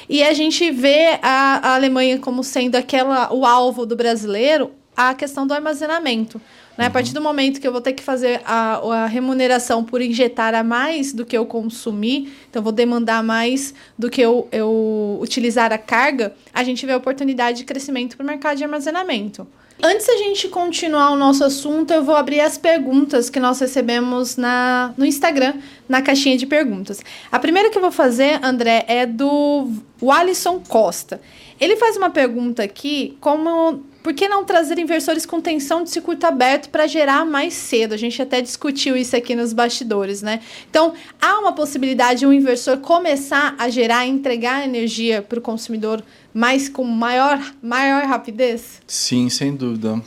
e 0.09 0.23
a 0.23 0.33
gente 0.33 0.71
vê 0.71 1.19
a, 1.21 1.59
a 1.61 1.75
Alemanha 1.75 2.17
como 2.17 2.43
sendo 2.43 2.75
aquela 2.75 3.31
o 3.31 3.45
alvo 3.45 3.85
do 3.85 3.95
brasileiro 3.95 4.71
a 4.97 5.13
questão 5.13 5.45
do 5.45 5.53
armazenamento. 5.53 6.41
Né? 6.77 6.85
Uhum. 6.85 6.87
A 6.87 6.89
partir 6.89 7.13
do 7.13 7.21
momento 7.21 7.59
que 7.59 7.67
eu 7.67 7.71
vou 7.71 7.81
ter 7.81 7.93
que 7.93 8.03
fazer 8.03 8.41
a, 8.45 9.03
a 9.03 9.05
remuneração 9.05 9.83
por 9.83 10.01
injetar 10.01 10.53
a 10.53 10.63
mais 10.63 11.13
do 11.13 11.25
que 11.25 11.37
eu 11.37 11.45
consumir, 11.45 12.33
então 12.49 12.61
vou 12.61 12.71
demandar 12.71 13.23
mais 13.23 13.73
do 13.97 14.09
que 14.09 14.21
eu, 14.21 14.47
eu 14.51 15.17
utilizar 15.21 15.71
a 15.71 15.77
carga, 15.77 16.33
a 16.53 16.63
gente 16.63 16.85
vê 16.85 16.93
a 16.93 16.97
oportunidade 16.97 17.59
de 17.59 17.63
crescimento 17.63 18.17
para 18.17 18.23
o 18.23 18.27
mercado 18.27 18.57
de 18.57 18.63
armazenamento. 18.63 19.47
Antes 19.83 20.07
da 20.07 20.15
gente 20.15 20.47
continuar 20.47 21.11
o 21.11 21.17
nosso 21.17 21.43
assunto, 21.43 21.91
eu 21.91 22.01
vou 22.01 22.15
abrir 22.15 22.39
as 22.39 22.57
perguntas 22.57 23.29
que 23.29 23.41
nós 23.41 23.59
recebemos 23.59 24.37
na, 24.37 24.93
no 24.97 25.05
Instagram, 25.05 25.55
na 25.87 26.01
caixinha 26.01 26.37
de 26.37 26.45
perguntas. 26.45 27.01
A 27.29 27.37
primeira 27.37 27.69
que 27.69 27.77
eu 27.77 27.81
vou 27.81 27.91
fazer, 27.91 28.39
André, 28.41 28.85
é 28.87 29.05
do 29.05 29.67
Alisson 30.09 30.61
Costa. 30.65 31.19
Ele 31.59 31.75
faz 31.75 31.97
uma 31.97 32.09
pergunta 32.09 32.63
aqui, 32.63 33.17
como 33.19 33.83
por 34.05 34.13
que 34.13 34.27
não 34.27 34.45
trazer 34.45 34.77
inversores 34.77 35.25
com 35.25 35.41
tensão 35.41 35.83
de 35.83 35.89
circuito 35.89 36.27
aberto 36.27 36.69
para 36.69 36.85
gerar 36.85 37.25
mais 37.25 37.55
cedo? 37.55 37.95
A 37.95 37.97
gente 37.97 38.21
até 38.21 38.39
discutiu 38.39 38.95
isso 38.95 39.15
aqui 39.15 39.35
nos 39.35 39.51
bastidores, 39.51 40.21
né? 40.21 40.41
Então, 40.69 40.93
há 41.19 41.39
uma 41.39 41.53
possibilidade 41.53 42.19
de 42.19 42.27
um 42.27 42.31
inversor 42.31 42.77
começar 42.77 43.55
a 43.57 43.67
gerar 43.67 44.05
entregar 44.05 44.63
energia 44.63 45.23
para 45.23 45.39
o 45.39 45.41
consumidor 45.41 46.03
mais 46.31 46.69
com 46.69 46.83
maior, 46.83 47.41
maior 47.63 48.05
rapidez? 48.05 48.79
Sim, 48.85 49.27
sem 49.27 49.55
dúvida. 49.55 49.99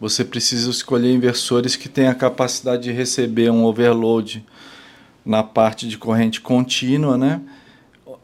Você 0.00 0.24
precisa 0.24 0.68
escolher 0.68 1.14
inversores 1.14 1.76
que 1.76 1.88
tenham 1.88 2.10
a 2.10 2.14
capacidade 2.16 2.82
de 2.82 2.90
receber 2.90 3.52
um 3.52 3.64
overload 3.64 4.44
na 5.24 5.44
parte 5.44 5.86
de 5.86 5.96
corrente 5.96 6.40
contínua, 6.40 7.16
né? 7.16 7.40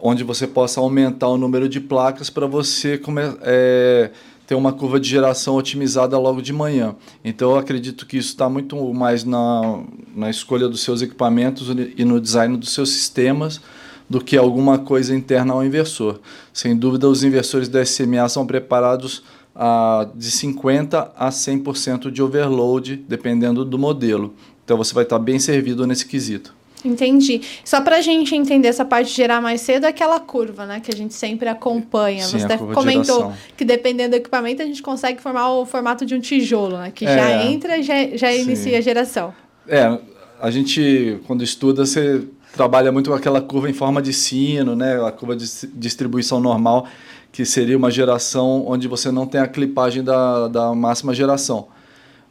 onde 0.01 0.25
você 0.25 0.47
possa 0.47 0.81
aumentar 0.81 1.29
o 1.29 1.37
número 1.37 1.69
de 1.69 1.79
placas 1.79 2.31
para 2.31 2.47
você 2.47 3.01
é, 3.43 4.11
ter 4.51 4.57
uma 4.57 4.73
curva 4.73 4.99
de 4.99 5.09
geração 5.09 5.55
otimizada 5.55 6.19
logo 6.19 6.43
de 6.43 6.53
manhã. 6.53 6.97
Então, 7.25 7.53
eu 7.53 7.57
acredito 7.57 8.05
que 8.05 8.19
isso 8.19 8.31
está 8.31 8.49
muito 8.49 8.93
mais 8.93 9.23
na, 9.23 9.85
na 10.13 10.29
escolha 10.29 10.69
dos 10.69 10.83
seus 10.83 11.03
equipamentos 11.03 11.69
e 11.97 12.05
no 12.05 12.21
design 12.21 12.57
dos 12.57 12.71
seus 12.75 12.91
sistemas 12.91 13.61
do 14.09 14.21
que 14.21 14.37
alguma 14.37 14.77
coisa 14.77 15.15
interna 15.15 15.53
ao 15.55 15.65
inversor. 15.65 16.19
Sem 16.53 16.77
dúvida, 16.77 17.09
os 17.09 17.23
inversores 17.23 17.69
da 17.69 17.85
SMA 17.85 18.29
são 18.29 18.45
preparados 18.45 19.23
a, 19.55 20.09
de 20.17 20.33
50% 20.33 21.11
a 21.17 21.29
100% 21.29 22.11
de 22.11 22.21
overload, 22.21 22.97
dependendo 23.09 23.65
do 23.65 23.79
modelo. 23.79 24.35
Então, 24.65 24.77
você 24.77 24.93
vai 24.93 25.05
estar 25.05 25.21
bem 25.21 25.39
servido 25.39 25.87
nesse 25.87 26.07
quesito. 26.07 26.53
Entendi. 26.85 27.43
Só 27.64 27.81
para 27.81 27.97
a 27.97 28.01
gente 28.01 28.35
entender 28.35 28.69
essa 28.69 28.85
parte 28.85 29.09
de 29.09 29.14
gerar 29.14 29.40
mais 29.40 29.61
cedo, 29.61 29.87
é 29.87 29.88
aquela 29.88 30.19
curva, 30.21 30.66
né? 30.66 30.81
Que 30.81 30.90
a 30.93 30.97
gente 30.97 31.14
sempre 31.14 31.49
acompanha. 31.49 32.25
Sim, 32.25 32.38
Você 32.38 32.57
comentou 32.75 33.33
que 33.57 33.64
dependendo 33.64 34.11
do 34.11 34.16
equipamento, 34.16 34.62
a 34.62 34.64
gente 34.64 34.83
consegue 34.83 35.21
formar 35.21 35.53
o 35.53 35.66
formato 35.66 36.07
de 36.07 36.14
um 36.14 36.21
tijolo, 36.21 36.79
né? 36.79 36.90
Que 36.90 37.05
é, 37.07 37.14
já 37.14 37.45
entra 37.45 37.79
e 37.79 37.83
já, 37.83 37.95
já 38.14 38.33
inicia 38.33 38.79
a 38.79 38.81
geração. 38.81 39.35
É, 39.69 39.99
a 40.40 40.51
gente, 40.51 41.19
quando 41.27 41.45
estuda, 41.45 41.85
você 41.85 42.25
trabalha 42.55 42.90
muito 42.90 43.11
com 43.11 43.16
aquela 43.16 43.40
curva 43.40 43.69
em 43.69 43.73
forma 43.73 44.01
de 44.01 44.12
sino, 44.12 44.75
né? 44.75 45.05
A 45.05 45.12
curva 45.12 45.37
de 45.37 45.47
distribuição 45.75 46.40
normal, 46.40 46.87
que 47.31 47.45
seria 47.45 47.77
uma 47.77 47.90
geração 47.90 48.64
onde 48.66 48.88
você 48.88 49.11
não 49.11 49.27
tem 49.27 49.40
a 49.40 49.47
clipagem 49.47 50.03
da, 50.03 50.49
da 50.49 50.75
máxima 50.75 51.14
geração. 51.14 51.69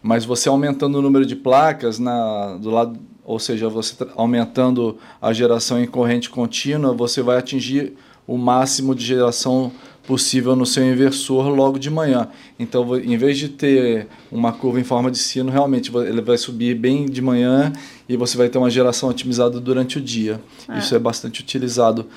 Mas 0.02 0.26
você 0.26 0.50
aumentando 0.50 0.98
o 0.98 1.02
número 1.02 1.26
de 1.26 1.36
placas 1.36 2.00
na, 2.00 2.58
do 2.58 2.70
lado 2.70 3.00
ou 3.30 3.38
seja, 3.38 3.70
você 3.70 3.96
aumentando 4.16 4.98
a 5.22 5.32
geração 5.32 5.80
em 5.80 5.86
corrente 5.86 6.32
contínua, 6.32 6.96
você 6.96 7.22
vai 7.22 7.38
atingir 7.38 7.94
o 8.26 8.40
máximo 8.40 8.96
de 8.96 9.06
geração 9.06 9.72
possível 10.08 10.56
no 10.56 10.66
seu 10.66 10.84
inversor 10.84 11.48
logo 11.50 11.78
de 11.78 11.92
manhã. 11.92 12.28
Então, 12.58 12.98
em 12.98 13.16
vez 13.18 13.38
de 13.38 13.50
ter 13.50 14.08
uma 14.32 14.52
curva 14.52 14.80
em 14.80 14.84
forma 14.84 15.12
de 15.12 15.20
sino, 15.20 15.52
realmente 15.52 15.96
ele 15.96 16.22
vai 16.22 16.40
subir 16.40 16.74
bem 16.74 17.06
de 17.06 17.22
manhã 17.22 17.72
e 18.08 18.18
você 18.18 18.36
vai 18.36 18.50
ter 18.50 18.58
uma 18.58 18.72
geração 18.72 19.10
otimizada 19.10 19.60
durante 19.60 20.00
o 20.00 20.02
dia. 20.02 20.42
É. 20.68 20.80
Isso 20.80 20.96
é 20.96 21.00
bastante 21.00 21.40
utilizado, 21.40 22.08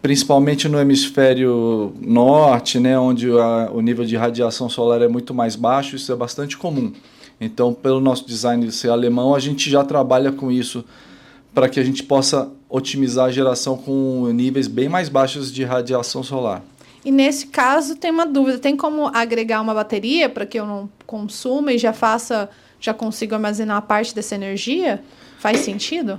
principalmente 0.00 0.68
no 0.68 0.78
hemisfério 0.78 1.92
norte, 2.00 2.78
né, 2.78 2.96
onde 2.96 3.28
a, 3.32 3.68
o 3.72 3.80
nível 3.80 4.04
de 4.04 4.14
radiação 4.14 4.68
solar 4.68 5.02
é 5.02 5.08
muito 5.08 5.34
mais 5.34 5.56
baixo. 5.56 5.96
Isso 5.96 6.12
é 6.12 6.14
bastante 6.14 6.56
comum. 6.56 6.92
Então, 7.40 7.74
pelo 7.74 8.00
nosso 8.00 8.26
design 8.26 8.70
ser 8.72 8.88
alemão, 8.88 9.34
a 9.34 9.38
gente 9.38 9.68
já 9.68 9.84
trabalha 9.84 10.32
com 10.32 10.50
isso 10.50 10.84
para 11.54 11.68
que 11.68 11.78
a 11.78 11.84
gente 11.84 12.02
possa 12.02 12.50
otimizar 12.68 13.26
a 13.26 13.30
geração 13.30 13.76
com 13.76 14.26
níveis 14.32 14.66
bem 14.66 14.88
mais 14.88 15.08
baixos 15.08 15.52
de 15.52 15.64
radiação 15.64 16.22
solar. 16.22 16.62
E 17.04 17.10
nesse 17.10 17.46
caso, 17.46 17.96
tem 17.96 18.10
uma 18.10 18.26
dúvida: 18.26 18.58
tem 18.58 18.76
como 18.76 19.06
agregar 19.14 19.60
uma 19.60 19.74
bateria 19.74 20.28
para 20.28 20.44
que 20.44 20.58
eu 20.58 20.66
não 20.66 20.88
consuma 21.06 21.72
e 21.72 21.78
já 21.78 21.92
faça, 21.92 22.48
já 22.80 22.92
consiga 22.92 23.36
armazenar 23.36 23.82
parte 23.82 24.14
dessa 24.14 24.34
energia? 24.34 25.02
Faz 25.38 25.60
sentido? 25.60 26.18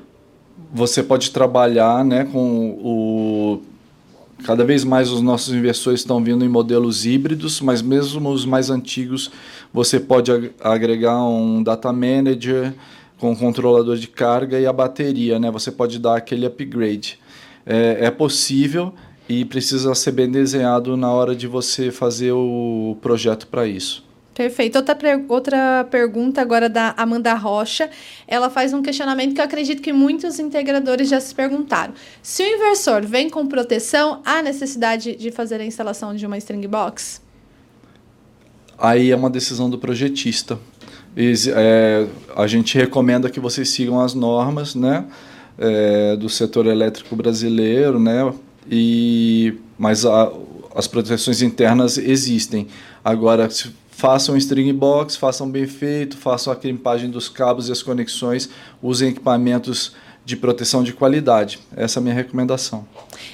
Você 0.73 1.03
pode 1.03 1.32
trabalhar 1.32 2.06
né, 2.06 2.25
com 2.25 2.71
o 2.82 3.62
Cada 4.43 4.63
vez 4.63 4.84
mais 4.84 5.12
os 5.12 5.19
nossos 5.19 5.53
inversores 5.53 6.01
estão 6.01 6.23
vindo 6.23 6.45
em 6.45 6.47
modelos 6.47 7.06
híbridos, 7.06 7.60
mas 7.60 7.82
mesmo 7.82 8.30
os 8.30 8.45
mais 8.45 8.69
antigos, 8.69 9.32
você 9.73 9.99
pode 9.99 10.32
agregar 10.62 11.23
um 11.23 11.62
data 11.62 11.91
manager 11.91 12.73
com 13.17 13.36
controlador 13.36 13.97
de 13.97 14.08
carga 14.08 14.60
e 14.60 14.65
a 14.65 14.73
bateria, 14.73 15.39
né? 15.39 15.49
Você 15.51 15.71
pode 15.71 15.99
dar 15.99 16.17
aquele 16.17 16.45
upgrade. 16.45 17.19
É, 17.65 18.06
é 18.06 18.12
possível 18.12 18.93
e 19.27 19.43
precisa 19.43 19.93
ser 19.93 20.12
bem 20.12 20.30
desenhado 20.30 20.95
na 20.95 21.12
hora 21.12 21.36
de 21.36 21.47
você 21.47 21.91
fazer 21.91 22.32
o 22.32 22.97
projeto 23.01 23.47
para 23.47 23.67
isso. 23.67 24.08
Perfeito. 24.34 24.75
Outra, 24.75 24.95
outra 25.27 25.84
pergunta 25.89 26.39
agora 26.39 26.69
da 26.69 26.93
Amanda 26.95 27.34
Rocha. 27.34 27.89
Ela 28.27 28.51
faz 28.51 28.71
um 28.71 28.84
questionamento 28.84 29.34
que 29.34 29.41
eu 29.41 29.45
acredito 29.45 29.82
que 29.82 29.91
muitos 29.91 30.38
integradores 30.38 31.10
já 31.10 31.19
se 31.19 31.34
perguntaram. 31.34 31.95
Se 32.21 32.43
o 32.43 32.45
inversor 32.45 33.03
vem 33.03 33.32
com 33.32 33.47
proteção, 33.47 34.21
há 34.23 34.43
necessidade 34.43 35.15
de 35.15 35.32
fazer 35.32 35.60
a 35.60 35.65
instalação 35.65 36.15
de 36.15 36.23
uma 36.23 36.38
string 36.38 36.67
box? 36.67 37.19
Aí 38.77 39.11
é 39.11 39.15
uma 39.15 39.29
decisão 39.29 39.69
do 39.69 39.77
projetista. 39.77 40.59
É, 41.55 42.07
a 42.35 42.45
gente 42.45 42.77
recomenda 42.77 43.29
que 43.29 43.39
vocês 43.39 43.69
sigam 43.69 43.99
as 43.99 44.13
normas 44.13 44.75
né, 44.75 45.05
é, 45.57 46.15
do 46.15 46.29
setor 46.29 46.67
elétrico 46.67 47.15
brasileiro, 47.15 47.99
né, 47.99 48.31
e, 48.69 49.55
mas 49.79 50.05
a, 50.05 50.31
as 50.75 50.87
proteções 50.87 51.41
internas 51.41 51.97
existem. 51.97 52.67
Agora, 53.03 53.49
se 53.49 53.71
façam 53.89 54.37
string 54.37 54.71
box, 54.73 55.15
façam 55.15 55.49
bem 55.49 55.65
feito, 55.65 56.15
façam 56.15 56.53
a 56.53 56.55
crimpagem 56.55 57.09
dos 57.09 57.27
cabos 57.27 57.67
e 57.67 57.71
as 57.71 57.81
conexões, 57.81 58.47
usem 58.79 59.09
equipamentos 59.09 59.95
de 60.27 60.35
proteção 60.35 60.83
de 60.83 60.91
qualidade. 60.91 61.57
Essa 61.73 61.99
é 61.99 62.01
a 62.01 62.03
minha 62.03 62.13
recomendação. 62.13 62.85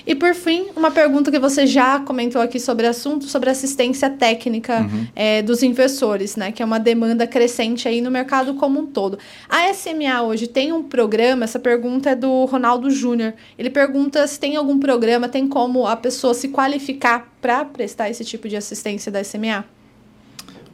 E 0.06 0.14
por 0.14 0.36
fim, 0.36 0.68
uma 0.76 0.92
pergunta 0.92 1.32
que 1.32 1.40
você 1.40 1.66
já 1.66 2.00
comentou 2.00 2.40
aqui 2.40 2.60
sobre 2.60 2.86
o 2.86 2.90
assunto, 2.92 3.26
sobre 3.26 3.50
assistência 3.50 4.12
técnica 4.12 4.82
uhum. 4.82 5.08
é, 5.16 5.42
dos 5.42 5.64
inversores, 5.64 6.36
né? 6.36 6.52
Que 6.52 6.62
é 6.62 6.66
uma 6.66 6.80
demanda 6.80 7.26
crescente 7.26 7.88
aí 7.88 8.00
no 8.00 8.12
mercado 8.12 8.54
como 8.54 8.80
um 8.80 8.86
todo. 8.86 9.18
A 9.50 9.74
SMA 9.74 10.22
hoje 10.22 10.46
tem 10.46 10.72
um 10.72 10.84
programa, 10.84 11.46
essa 11.46 11.58
pergunta 11.58 12.12
é 12.12 12.16
do 12.16 12.46
Ronaldo 12.46 12.92
Júnior. 12.92 13.34
Ele 13.58 13.72
pergunta 13.72 14.28
se 14.28 14.40
tem 14.40 14.56
algum 14.56 14.78
programa, 14.78 15.28
tem 15.28 15.48
como 15.48 15.88
a 15.88 15.96
pessoa 15.96 16.36
se 16.36 16.50
qualificar 16.50 17.28
para 17.42 17.66
prestar 17.66 18.12
esse 18.12 18.24
tipo 18.24 18.48
de 18.48 18.56
assistência 18.56 19.12
da 19.12 19.24
SMA? 19.24 19.66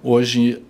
Hoje 0.04 0.62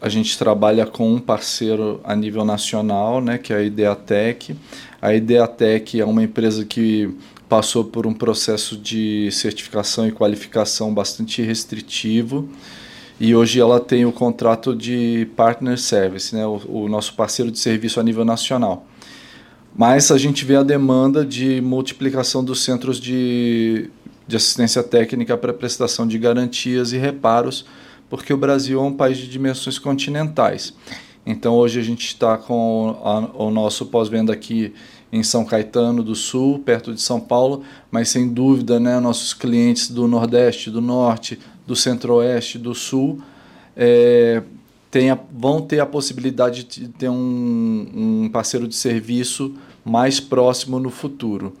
a 0.00 0.08
gente 0.08 0.38
trabalha 0.38 0.86
com 0.86 1.12
um 1.12 1.20
parceiro 1.20 2.00
a 2.02 2.16
nível 2.16 2.44
nacional, 2.44 3.20
né, 3.20 3.36
que 3.36 3.52
é 3.52 3.56
a 3.56 3.62
Ideatec. 3.62 4.56
A 5.00 5.14
Ideatec 5.14 6.00
é 6.00 6.04
uma 6.04 6.22
empresa 6.22 6.64
que 6.64 7.14
passou 7.48 7.84
por 7.84 8.06
um 8.06 8.14
processo 8.14 8.76
de 8.76 9.30
certificação 9.30 10.06
e 10.06 10.12
qualificação 10.12 10.94
bastante 10.94 11.42
restritivo 11.42 12.48
e 13.20 13.34
hoje 13.34 13.60
ela 13.60 13.78
tem 13.78 14.06
o 14.06 14.12
contrato 14.12 14.74
de 14.74 15.28
partner 15.36 15.78
service, 15.78 16.34
né, 16.34 16.46
o, 16.46 16.60
o 16.66 16.88
nosso 16.88 17.12
parceiro 17.14 17.50
de 17.50 17.58
serviço 17.58 18.00
a 18.00 18.02
nível 18.02 18.24
nacional. 18.24 18.86
Mas 19.76 20.10
a 20.10 20.16
gente 20.16 20.44
vê 20.44 20.56
a 20.56 20.62
demanda 20.62 21.24
de 21.24 21.60
multiplicação 21.60 22.42
dos 22.42 22.64
centros 22.64 22.98
de, 22.98 23.90
de 24.26 24.36
assistência 24.36 24.82
técnica 24.82 25.36
para 25.36 25.52
prestação 25.52 26.08
de 26.08 26.18
garantias 26.18 26.92
e 26.92 26.96
reparos 26.96 27.66
porque 28.10 28.34
o 28.34 28.36
Brasil 28.36 28.80
é 28.80 28.82
um 28.82 28.92
país 28.92 29.16
de 29.16 29.28
dimensões 29.28 29.78
continentais. 29.78 30.74
Então 31.24 31.54
hoje 31.54 31.78
a 31.78 31.82
gente 31.82 32.06
está 32.06 32.36
com 32.36 32.98
a, 33.04 33.42
o 33.42 33.50
nosso 33.50 33.86
pós-venda 33.86 34.32
aqui 34.32 34.74
em 35.12 35.22
São 35.22 35.44
Caetano 35.44 36.02
do 36.02 36.14
Sul, 36.14 36.58
perto 36.58 36.92
de 36.92 37.00
São 37.00 37.20
Paulo, 37.20 37.62
mas 37.90 38.08
sem 38.08 38.28
dúvida, 38.28 38.78
né, 38.78 38.98
nossos 39.00 39.32
clientes 39.32 39.90
do 39.90 40.06
Nordeste, 40.06 40.70
do 40.70 40.80
Norte, 40.80 41.38
do 41.66 41.74
Centro-Oeste, 41.74 42.58
do 42.58 42.74
Sul, 42.74 43.20
é, 43.76 44.42
a, 45.10 45.18
vão 45.32 45.60
ter 45.60 45.80
a 45.80 45.86
possibilidade 45.86 46.64
de 46.64 46.88
ter 46.88 47.08
um, 47.08 47.86
um, 47.94 48.28
parceiro 48.28 48.66
de 48.66 48.74
serviço 48.74 49.54
mais 49.84 50.18
próximo 50.20 50.78
no 50.78 50.90
futuro. 50.90 51.54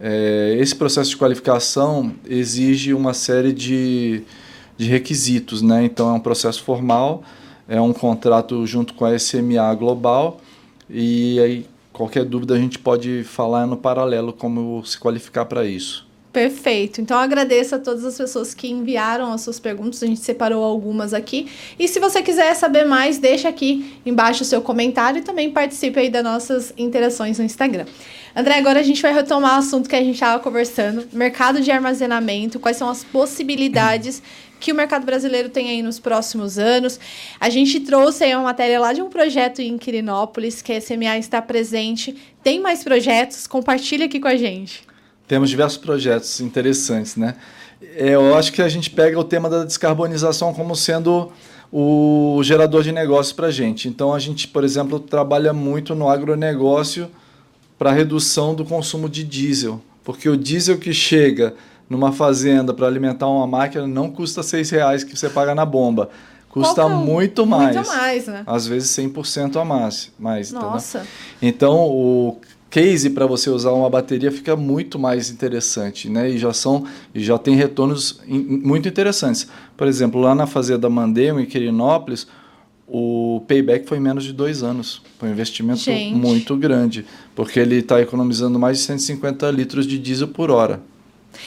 É, 0.00 0.56
esse 0.58 0.74
processo 0.74 1.10
de 1.10 1.16
qualificação 1.16 2.12
exige 2.28 2.92
uma 2.92 3.14
série 3.14 3.52
de 3.52 4.22
de 4.82 4.90
requisitos, 4.90 5.62
né? 5.62 5.84
Então 5.84 6.10
é 6.10 6.12
um 6.12 6.20
processo 6.20 6.62
formal, 6.62 7.22
é 7.68 7.80
um 7.80 7.92
contrato 7.92 8.66
junto 8.66 8.94
com 8.94 9.04
a 9.04 9.18
SMA 9.18 9.74
Global 9.74 10.40
e 10.90 11.40
aí 11.40 11.66
qualquer 11.92 12.24
dúvida 12.24 12.54
a 12.54 12.58
gente 12.58 12.78
pode 12.78 13.22
falar 13.24 13.66
no 13.66 13.76
paralelo 13.76 14.32
como 14.32 14.84
se 14.84 14.98
qualificar 14.98 15.44
para 15.44 15.64
isso. 15.64 16.06
Perfeito. 16.32 16.98
Então 17.02 17.18
agradeço 17.18 17.74
a 17.74 17.78
todas 17.78 18.06
as 18.06 18.16
pessoas 18.16 18.54
que 18.54 18.66
enviaram 18.66 19.30
as 19.32 19.42
suas 19.42 19.60
perguntas. 19.60 20.02
A 20.02 20.06
gente 20.06 20.20
separou 20.20 20.64
algumas 20.64 21.12
aqui. 21.12 21.46
E 21.78 21.86
se 21.86 22.00
você 22.00 22.22
quiser 22.22 22.54
saber 22.54 22.86
mais, 22.86 23.18
deixa 23.18 23.50
aqui 23.50 23.94
embaixo 24.04 24.42
o 24.42 24.46
seu 24.46 24.62
comentário 24.62 25.18
e 25.18 25.22
também 25.22 25.50
participe 25.50 26.00
aí 26.00 26.08
das 26.08 26.24
nossas 26.24 26.72
interações 26.78 27.38
no 27.38 27.44
Instagram. 27.44 27.84
André, 28.34 28.56
agora 28.56 28.80
a 28.80 28.82
gente 28.82 29.02
vai 29.02 29.12
retomar 29.12 29.56
o 29.56 29.58
assunto 29.58 29.90
que 29.90 29.94
a 29.94 30.02
gente 30.02 30.14
estava 30.14 30.42
conversando: 30.42 31.06
mercado 31.12 31.60
de 31.60 31.70
armazenamento, 31.70 32.58
quais 32.58 32.78
são 32.78 32.88
as 32.88 33.04
possibilidades 33.04 34.22
que 34.58 34.72
o 34.72 34.74
mercado 34.74 35.04
brasileiro 35.04 35.50
tem 35.50 35.68
aí 35.68 35.82
nos 35.82 35.98
próximos 35.98 36.56
anos. 36.56 36.98
A 37.38 37.50
gente 37.50 37.80
trouxe 37.80 38.24
aí 38.24 38.34
uma 38.34 38.44
matéria 38.44 38.80
lá 38.80 38.94
de 38.94 39.02
um 39.02 39.10
projeto 39.10 39.60
em 39.60 39.76
Quirinópolis, 39.76 40.62
que 40.62 40.72
a 40.72 40.80
SMA 40.80 41.18
está 41.18 41.42
presente. 41.42 42.16
Tem 42.42 42.58
mais 42.58 42.82
projetos? 42.82 43.46
Compartilha 43.46 44.06
aqui 44.06 44.18
com 44.18 44.28
a 44.28 44.36
gente. 44.36 44.91
Temos 45.26 45.50
diversos 45.50 45.78
projetos 45.78 46.40
interessantes, 46.40 47.16
né? 47.16 47.36
É, 47.96 48.14
eu 48.14 48.34
acho 48.36 48.52
que 48.52 48.62
a 48.62 48.68
gente 48.68 48.90
pega 48.90 49.18
o 49.18 49.24
tema 49.24 49.48
da 49.48 49.64
descarbonização 49.64 50.52
como 50.54 50.76
sendo 50.76 51.32
o 51.72 52.40
gerador 52.42 52.82
de 52.82 52.92
negócios 52.92 53.32
para 53.32 53.46
a 53.46 53.50
gente. 53.50 53.88
Então, 53.88 54.12
a 54.12 54.18
gente, 54.18 54.46
por 54.46 54.62
exemplo, 54.62 55.00
trabalha 55.00 55.52
muito 55.52 55.94
no 55.94 56.08
agronegócio 56.08 57.10
para 57.78 57.90
redução 57.90 58.54
do 58.54 58.64
consumo 58.64 59.08
de 59.08 59.24
diesel, 59.24 59.80
porque 60.04 60.28
o 60.28 60.36
diesel 60.36 60.78
que 60.78 60.92
chega 60.92 61.54
numa 61.88 62.12
fazenda 62.12 62.72
para 62.72 62.86
alimentar 62.86 63.26
uma 63.26 63.46
máquina 63.46 63.86
não 63.86 64.10
custa 64.10 64.42
seis 64.42 64.70
reais 64.70 65.02
que 65.02 65.16
você 65.16 65.28
paga 65.28 65.54
na 65.54 65.64
bomba. 65.64 66.10
Custa 66.48 66.82
Qual 66.82 66.88
que 66.88 66.94
é 66.94 66.96
muito 66.96 67.46
mais. 67.46 67.74
Muito 67.74 67.88
mais, 67.88 68.26
né? 68.26 68.42
Às 68.46 68.66
vezes 68.66 68.90
100% 68.90 69.56
a 69.60 69.64
mais. 69.64 70.12
mais? 70.18 70.52
Nossa. 70.52 71.06
Então, 71.40 71.88
o 71.88 72.38
case 72.72 73.10
para 73.10 73.26
você 73.26 73.50
usar 73.50 73.70
uma 73.72 73.90
bateria 73.90 74.32
fica 74.32 74.56
muito 74.56 74.98
mais 74.98 75.28
interessante, 75.30 76.08
né? 76.08 76.30
E 76.30 76.38
já 76.38 76.54
são 76.54 76.86
e 77.14 77.22
já 77.22 77.36
tem 77.36 77.54
retornos 77.54 78.18
in- 78.26 78.62
muito 78.64 78.88
interessantes. 78.88 79.46
Por 79.76 79.86
exemplo, 79.86 80.18
lá 80.18 80.34
na 80.34 80.46
fazenda 80.46 80.88
Mandeu, 80.88 81.38
em 81.38 81.44
Quirinópolis, 81.44 82.26
o 82.88 83.42
payback 83.46 83.86
foi 83.86 83.98
em 83.98 84.00
menos 84.00 84.24
de 84.24 84.32
dois 84.32 84.62
anos. 84.62 85.02
Foi 85.18 85.28
um 85.28 85.32
investimento 85.32 85.80
Gente. 85.80 86.14
muito 86.16 86.56
grande, 86.56 87.04
porque 87.36 87.60
ele 87.60 87.76
está 87.76 88.00
economizando 88.00 88.58
mais 88.58 88.78
de 88.78 88.84
150 88.84 89.50
litros 89.50 89.86
de 89.86 89.98
diesel 89.98 90.28
por 90.28 90.50
hora. 90.50 90.80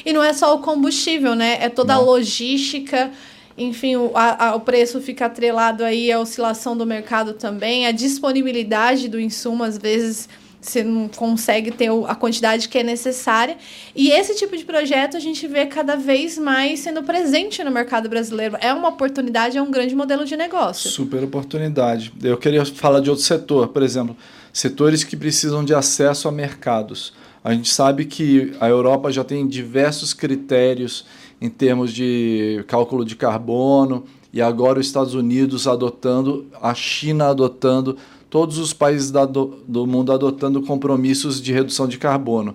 E 0.06 0.14
não 0.14 0.22
é 0.24 0.32
só 0.32 0.54
o 0.56 0.60
combustível, 0.60 1.34
né? 1.34 1.58
É 1.60 1.70
toda 1.70 1.94
a 1.96 1.98
Não. 1.98 2.06
logística. 2.06 3.10
Enfim, 3.58 3.96
o, 3.96 4.12
a- 4.14 4.50
a- 4.50 4.56
o 4.56 4.60
preço 4.60 5.02
fica 5.02 5.26
atrelado 5.26 5.84
aí 5.84 6.12
à 6.12 6.20
oscilação 6.20 6.78
do 6.78 6.86
mercado 6.86 7.34
também, 7.34 7.88
a 7.88 7.92
disponibilidade 7.92 9.08
do 9.08 9.20
insumo, 9.20 9.64
às 9.64 9.78
vezes 9.78 10.28
você 10.70 10.84
não 10.84 11.08
consegue 11.08 11.72
ter 11.72 11.90
a 12.08 12.16
quantidade 12.16 12.68
que 12.68 12.78
é 12.78 12.84
necessária. 12.84 13.58
E 13.96 14.10
esse 14.10 14.36
tipo 14.36 14.56
de 14.58 14.66
projeto 14.66 15.16
a 15.16 15.20
gente 15.20 15.48
vê 15.48 15.66
cada 15.66 15.96
vez 15.96 16.38
mais 16.38 16.80
sendo 16.80 17.04
presente 17.04 17.64
no 17.64 17.72
mercado 17.72 18.10
brasileiro. 18.10 18.58
É 18.60 18.74
uma 18.74 18.90
oportunidade, 18.90 19.58
é 19.58 19.62
um 19.62 19.72
grande 19.72 19.96
modelo 19.96 20.26
de 20.26 20.36
negócio. 20.36 20.90
Super 20.90 21.24
oportunidade. 21.24 22.14
Eu 22.24 22.38
queria 22.38 22.66
falar 22.66 23.00
de 23.00 23.10
outro 23.10 23.24
setor, 23.24 23.68
por 23.70 23.84
exemplo, 23.84 24.16
setores 24.52 25.04
que 25.04 25.16
precisam 25.16 25.64
de 25.64 25.74
acesso 25.74 26.28
a 26.28 26.32
mercados. 26.32 27.14
A 27.44 27.54
gente 27.54 27.70
sabe 27.72 28.06
que 28.06 28.54
a 28.60 28.68
Europa 28.68 29.12
já 29.12 29.24
tem 29.24 29.48
diversos 29.48 30.14
critérios 30.14 31.06
em 31.40 31.50
termos 31.50 31.94
de 31.94 32.64
cálculo 32.68 33.06
de 33.06 33.16
carbono 33.16 34.06
e 34.34 34.42
agora 34.42 34.80
os 34.80 34.88
Estados 34.88 35.14
Unidos 35.14 35.68
adotando, 35.68 36.46
a 36.62 36.74
China 36.74 37.30
adotando, 37.30 37.98
todos 38.36 38.58
os 38.58 38.74
países 38.74 39.12
da- 39.12 39.24
do, 39.24 39.60
do 39.66 39.88
mundo 39.88 40.12
adotando 40.12 40.62
compromissos 40.62 41.42
de 41.42 41.54
redução 41.54 41.88
de 41.88 41.98
carbono. 41.98 42.54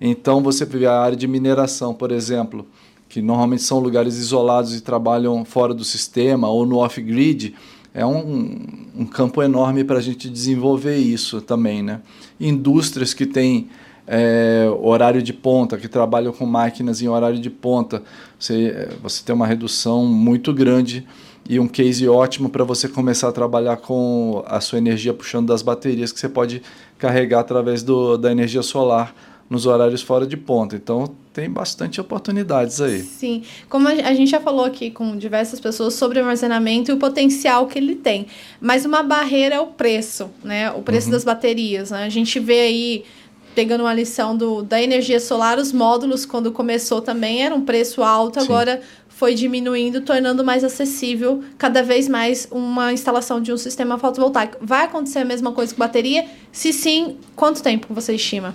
Então 0.00 0.40
você 0.40 0.64
vê 0.64 0.86
a 0.86 1.00
área 1.00 1.16
de 1.16 1.26
mineração, 1.26 1.92
por 1.92 2.12
exemplo, 2.12 2.64
que 3.08 3.20
normalmente 3.20 3.64
são 3.64 3.80
lugares 3.80 4.18
isolados 4.18 4.72
e 4.76 4.80
trabalham 4.80 5.44
fora 5.44 5.74
do 5.74 5.82
sistema 5.82 6.48
ou 6.48 6.64
no 6.64 6.76
off-grid, 6.76 7.56
é 7.92 8.06
um, 8.06 8.56
um 8.96 9.04
campo 9.04 9.42
enorme 9.42 9.82
para 9.82 9.98
a 9.98 10.00
gente 10.00 10.30
desenvolver 10.30 10.96
isso 10.96 11.40
também. 11.40 11.82
Né? 11.82 12.02
Indústrias 12.38 13.12
que 13.12 13.26
têm 13.26 13.66
é, 14.06 14.68
horário 14.80 15.20
de 15.20 15.32
ponta, 15.32 15.76
que 15.76 15.88
trabalham 15.88 16.32
com 16.32 16.46
máquinas 16.46 17.02
em 17.02 17.08
horário 17.08 17.40
de 17.40 17.50
ponta, 17.50 18.00
você, 18.38 18.66
é, 18.68 18.88
você 19.02 19.24
tem 19.24 19.34
uma 19.34 19.48
redução 19.48 20.06
muito 20.06 20.54
grande 20.54 21.04
e 21.48 21.60
um 21.60 21.68
case 21.68 22.08
ótimo 22.08 22.48
para 22.48 22.64
você 22.64 22.88
começar 22.88 23.28
a 23.28 23.32
trabalhar 23.32 23.76
com 23.76 24.42
a 24.46 24.60
sua 24.60 24.78
energia 24.78 25.14
puxando 25.14 25.46
das 25.46 25.62
baterias 25.62 26.12
que 26.12 26.18
você 26.18 26.28
pode 26.28 26.62
carregar 26.98 27.40
através 27.40 27.82
do, 27.82 28.16
da 28.16 28.32
energia 28.32 28.62
solar 28.62 29.14
nos 29.48 29.64
horários 29.64 30.02
fora 30.02 30.26
de 30.26 30.36
ponta. 30.36 30.74
Então 30.74 31.14
tem 31.32 31.48
bastante 31.48 32.00
oportunidades 32.00 32.80
aí. 32.80 33.00
Sim, 33.00 33.42
como 33.68 33.86
a 33.88 34.14
gente 34.14 34.30
já 34.30 34.40
falou 34.40 34.64
aqui 34.64 34.90
com 34.90 35.16
diversas 35.16 35.60
pessoas 35.60 35.94
sobre 35.94 36.18
armazenamento 36.18 36.90
e 36.90 36.94
o 36.94 36.96
potencial 36.96 37.66
que 37.66 37.78
ele 37.78 37.94
tem. 37.94 38.26
Mas 38.60 38.84
uma 38.84 39.02
barreira 39.02 39.56
é 39.56 39.60
o 39.60 39.68
preço, 39.68 40.30
né? 40.42 40.70
O 40.72 40.82
preço 40.82 41.10
das 41.10 41.24
baterias. 41.24 41.90
né? 41.90 42.04
A 42.04 42.08
gente 42.08 42.40
vê 42.40 42.60
aí, 42.60 43.04
pegando 43.54 43.82
uma 43.82 43.94
lição 43.94 44.36
do, 44.36 44.62
da 44.62 44.82
energia 44.82 45.20
solar, 45.20 45.58
os 45.58 45.72
módulos, 45.72 46.26
quando 46.26 46.50
começou 46.50 47.00
também, 47.00 47.44
era 47.44 47.54
um 47.54 47.64
preço 47.64 48.02
alto, 48.02 48.40
Sim. 48.40 48.46
agora 48.46 48.80
foi 49.16 49.34
diminuindo, 49.34 50.02
tornando 50.02 50.44
mais 50.44 50.62
acessível 50.62 51.42
cada 51.56 51.82
vez 51.82 52.06
mais 52.06 52.46
uma 52.50 52.92
instalação 52.92 53.40
de 53.40 53.50
um 53.50 53.56
sistema 53.56 53.98
fotovoltaico. 53.98 54.58
Vai 54.60 54.84
acontecer 54.84 55.20
a 55.20 55.24
mesma 55.24 55.52
coisa 55.52 55.74
com 55.74 55.78
bateria? 55.78 56.26
Se 56.52 56.70
sim, 56.70 57.16
quanto 57.34 57.62
tempo 57.62 57.86
você 57.94 58.14
estima? 58.14 58.54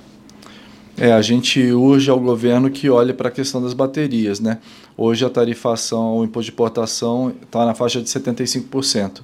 É, 0.95 1.14
a 1.14 1.22
gente 1.22 1.59
urge 1.72 2.12
ao 2.12 2.20
governo 2.20 2.70
que 2.70 2.91
olhe 2.91 3.12
para 3.12 3.30
a 3.30 3.32
questão 3.32 3.59
das 3.59 3.74
baterias, 3.74 4.39
né? 4.39 4.59
Hoje 4.95 5.26
a 5.26 5.32
tarifação, 5.32 6.20
o 6.20 6.24
imposto 6.24 6.51
de 6.51 6.53
importação 6.53 7.34
está 7.41 7.66
na 7.66 7.74
faixa 7.74 7.99
de 7.99 8.07
75%. 8.07 9.22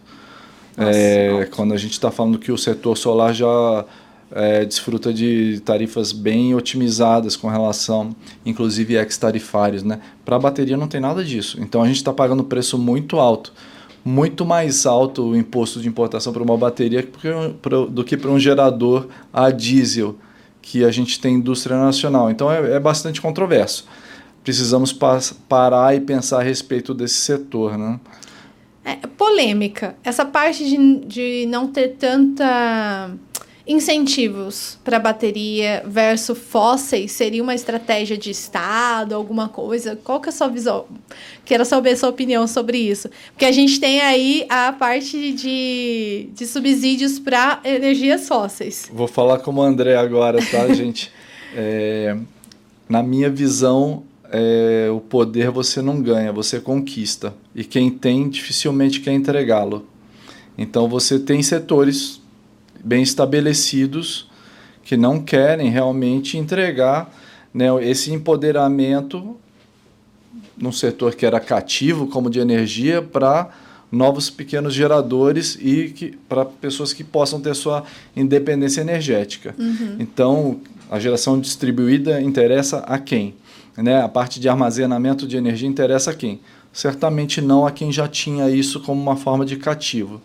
É, 0.75 1.47
quando 1.55 1.71
a 1.71 1.77
gente 1.77 1.91
está 1.91 2.09
falando 2.09 2.39
que 2.39 2.51
o 2.51 2.57
setor 2.57 2.97
solar 2.97 3.31
já 3.35 3.85
é, 4.31 4.65
desfruta 4.65 5.13
de 5.13 5.61
tarifas 5.63 6.11
bem 6.11 6.53
otimizadas 6.53 7.35
com 7.35 7.47
relação, 7.47 8.15
inclusive 8.45 8.95
ex-tarifários, 8.95 9.83
né? 9.83 9.99
Para 10.25 10.35
a 10.35 10.39
bateria 10.39 10.77
não 10.77 10.87
tem 10.87 10.99
nada 10.99 11.23
disso. 11.23 11.57
Então 11.61 11.81
a 11.81 11.87
gente 11.87 11.97
está 11.97 12.11
pagando 12.11 12.43
preço 12.43 12.77
muito 12.77 13.19
alto, 13.19 13.53
muito 14.03 14.45
mais 14.45 14.85
alto 14.85 15.29
o 15.29 15.35
imposto 15.35 15.79
de 15.79 15.87
importação 15.87 16.33
para 16.33 16.43
uma 16.43 16.57
bateria 16.57 17.07
do 17.89 18.03
que 18.03 18.17
para 18.17 18.31
um 18.31 18.39
gerador 18.39 19.07
a 19.31 19.49
diesel 19.49 20.15
que 20.61 20.83
a 20.83 20.91
gente 20.91 21.19
tem 21.19 21.35
indústria 21.35 21.77
nacional. 21.77 22.29
Então 22.29 22.51
é, 22.51 22.73
é 22.73 22.79
bastante 22.79 23.21
controverso. 23.21 23.87
Precisamos 24.43 24.93
parar 25.47 25.95
e 25.95 25.99
pensar 25.99 26.39
a 26.39 26.43
respeito 26.43 26.93
desse 26.93 27.15
setor, 27.15 27.77
né? 27.77 27.99
É, 28.83 28.95
polêmica. 29.17 29.97
Essa 30.01 30.23
parte 30.23 30.63
de, 30.63 30.99
de 31.05 31.45
não 31.47 31.67
ter 31.67 31.95
tanta 31.95 33.11
incentivos 33.67 34.77
para 34.83 34.97
bateria 34.97 35.83
versus 35.85 36.37
fósseis 36.37 37.11
seria 37.11 37.43
uma 37.43 37.53
estratégia 37.53 38.17
de 38.17 38.31
Estado, 38.31 39.13
alguma 39.13 39.49
coisa? 39.49 39.99
Qual 40.03 40.21
que 40.21 40.29
é 40.29 40.31
a 40.31 40.33
sua 40.33 40.47
visão? 40.47 40.85
Quero 41.43 41.65
saber 41.65 41.91
a 41.91 41.97
sua 41.97 42.09
opinião 42.09 42.47
sobre 42.47 42.77
isso. 42.77 43.09
Porque 43.33 43.45
a 43.45 43.51
gente 43.51 43.79
tem 43.79 43.99
aí 44.01 44.45
a 44.47 44.71
parte 44.71 45.33
de, 45.33 46.29
de 46.33 46.47
subsídios 46.47 47.19
para 47.19 47.59
energias 47.65 48.27
fósseis. 48.27 48.89
Vou 48.91 49.07
falar 49.07 49.39
como 49.39 49.61
o 49.61 49.63
André 49.63 49.95
agora, 49.97 50.39
tá, 50.45 50.67
gente? 50.73 51.11
É, 51.53 52.15
na 52.87 53.03
minha 53.03 53.29
visão, 53.29 54.03
é, 54.31 54.89
o 54.91 54.99
poder 55.01 55.51
você 55.51 55.81
não 55.81 56.01
ganha, 56.01 56.31
você 56.31 56.59
conquista. 56.59 57.33
E 57.53 57.63
quem 57.63 57.89
tem 57.89 58.29
dificilmente 58.29 59.01
quer 59.01 59.13
entregá-lo. 59.13 59.85
Então 60.57 60.87
você 60.87 61.19
tem 61.19 61.43
setores 61.43 62.21
bem 62.83 63.01
estabelecidos 63.01 64.29
que 64.83 64.95
não 64.95 65.21
querem 65.21 65.69
realmente 65.69 66.37
entregar 66.37 67.13
né, 67.53 67.67
esse 67.81 68.11
empoderamento 68.13 69.35
num 70.57 70.71
setor 70.71 71.15
que 71.15 71.25
era 71.25 71.39
cativo, 71.39 72.07
como 72.07 72.29
de 72.29 72.39
energia, 72.39 73.01
para 73.01 73.49
novos 73.91 74.29
pequenos 74.29 74.73
geradores 74.73 75.57
e 75.61 76.17
para 76.27 76.45
pessoas 76.45 76.93
que 76.93 77.03
possam 77.03 77.39
ter 77.39 77.55
sua 77.55 77.83
independência 78.15 78.81
energética. 78.81 79.55
Então, 79.99 80.59
a 80.89 80.99
geração 80.99 81.39
distribuída 81.39 82.21
interessa 82.21 82.79
a 82.79 82.97
quem? 82.97 83.35
Né? 83.77 84.01
A 84.01 84.09
parte 84.09 84.39
de 84.39 84.49
armazenamento 84.49 85.27
de 85.27 85.37
energia 85.37 85.67
interessa 85.67 86.11
a 86.11 86.13
quem? 86.13 86.39
Certamente 86.73 87.41
não 87.41 87.65
a 87.65 87.71
quem 87.71 87.91
já 87.91 88.07
tinha 88.07 88.49
isso 88.49 88.79
como 88.81 89.01
uma 89.01 89.15
forma 89.15 89.45
de 89.45 89.55
cativo. 89.57 90.21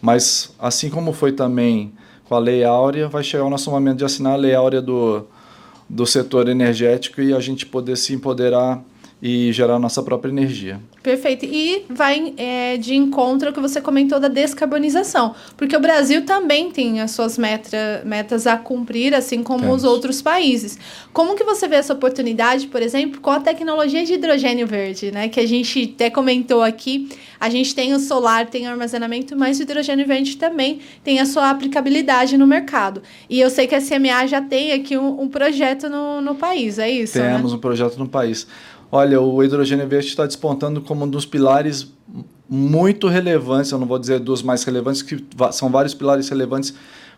Mas, 0.00 0.54
assim 0.58 0.90
como 0.90 1.12
foi 1.12 1.32
também 1.32 1.92
com 2.28 2.34
a 2.34 2.38
Lei 2.38 2.64
Áurea, 2.64 3.08
vai 3.08 3.22
chegar 3.22 3.44
o 3.44 3.50
nosso 3.50 3.70
momento 3.70 3.98
de 3.98 4.04
assinar 4.04 4.34
a 4.34 4.36
Lei 4.36 4.54
Áurea 4.54 4.82
do, 4.82 5.26
do 5.88 6.06
setor 6.06 6.48
energético 6.48 7.22
e 7.22 7.32
a 7.32 7.40
gente 7.40 7.66
poder 7.66 7.96
se 7.96 8.12
empoderar 8.12 8.82
e 9.20 9.52
gerar 9.52 9.78
nossa 9.78 10.02
própria 10.02 10.30
energia. 10.30 10.80
Perfeito. 11.08 11.46
E 11.46 11.86
vai 11.88 12.34
é, 12.36 12.76
de 12.76 12.94
encontro 12.94 13.48
ao 13.48 13.54
que 13.54 13.60
você 13.60 13.80
comentou 13.80 14.20
da 14.20 14.28
descarbonização. 14.28 15.34
Porque 15.56 15.74
o 15.74 15.80
Brasil 15.80 16.26
também 16.26 16.70
tem 16.70 17.00
as 17.00 17.12
suas 17.12 17.38
meta, 17.38 18.02
metas 18.04 18.46
a 18.46 18.58
cumprir, 18.58 19.14
assim 19.14 19.42
como 19.42 19.60
Temos. 19.60 19.76
os 19.76 19.84
outros 19.84 20.20
países. 20.20 20.78
Como 21.10 21.34
que 21.34 21.42
você 21.44 21.66
vê 21.66 21.76
essa 21.76 21.94
oportunidade, 21.94 22.66
por 22.66 22.82
exemplo, 22.82 23.22
com 23.22 23.30
a 23.30 23.40
tecnologia 23.40 24.04
de 24.04 24.12
hidrogênio 24.12 24.66
verde, 24.66 25.10
né? 25.10 25.30
Que 25.30 25.40
a 25.40 25.48
gente 25.48 25.94
até 25.94 26.10
comentou 26.10 26.62
aqui. 26.62 27.08
A 27.40 27.48
gente 27.48 27.74
tem 27.74 27.94
o 27.94 27.98
solar, 27.98 28.46
tem 28.46 28.66
o 28.66 28.70
armazenamento, 28.70 29.34
mas 29.34 29.58
o 29.58 29.62
hidrogênio 29.62 30.06
verde 30.06 30.36
também 30.36 30.80
tem 31.02 31.20
a 31.20 31.24
sua 31.24 31.48
aplicabilidade 31.48 32.36
no 32.36 32.46
mercado. 32.46 33.00
E 33.30 33.40
eu 33.40 33.48
sei 33.48 33.66
que 33.66 33.74
a 33.74 33.80
CMA 33.80 34.26
já 34.26 34.42
tem 34.42 34.72
aqui 34.72 34.98
um, 34.98 35.22
um 35.22 35.28
projeto 35.28 35.88
no, 35.88 36.20
no 36.20 36.34
país, 36.34 36.78
é 36.78 36.90
isso? 36.90 37.18
né? 37.18 37.34
Temos 37.34 37.54
um 37.54 37.58
projeto 37.58 37.96
no 37.96 38.08
país. 38.08 38.46
Olha, 38.90 39.20
o 39.20 39.44
hidrogênio 39.44 39.86
verde 39.86 40.08
está 40.08 40.24
despontando 40.24 40.80
como 40.80 41.04
um 41.04 41.08
dos 41.08 41.26
pilares 41.26 41.92
muito 42.48 43.06
relevantes, 43.06 43.70
eu 43.70 43.78
não 43.78 43.86
vou 43.86 43.98
dizer 43.98 44.18
dos 44.18 44.42
mais 44.42 44.64
relevantes, 44.64 45.02
que 45.02 45.22
são 45.52 45.68
vários 45.68 45.92
pilares 45.92 46.28
relevantes, 46.30 46.72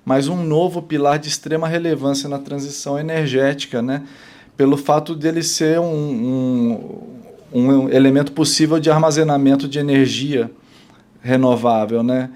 mas 0.04 0.26
um 0.26 0.42
novo 0.42 0.82
pilar 0.82 1.18
de 1.18 1.28
extrema 1.28 1.68
relevância 1.68 2.28
na 2.28 2.38
transição 2.38 2.98
energética, 2.98 3.80
né? 3.80 4.02
Pelo 4.56 4.76
fato 4.76 5.14
dele 5.14 5.42
ser 5.44 5.78
um, 5.78 6.74
um, 7.52 7.60
um 7.60 7.88
elemento 7.88 8.32
possível 8.32 8.80
de 8.80 8.90
armazenamento 8.90 9.68
de 9.68 9.78
energia 9.78 10.50
renovável, 11.22 12.02
né? 12.02 12.30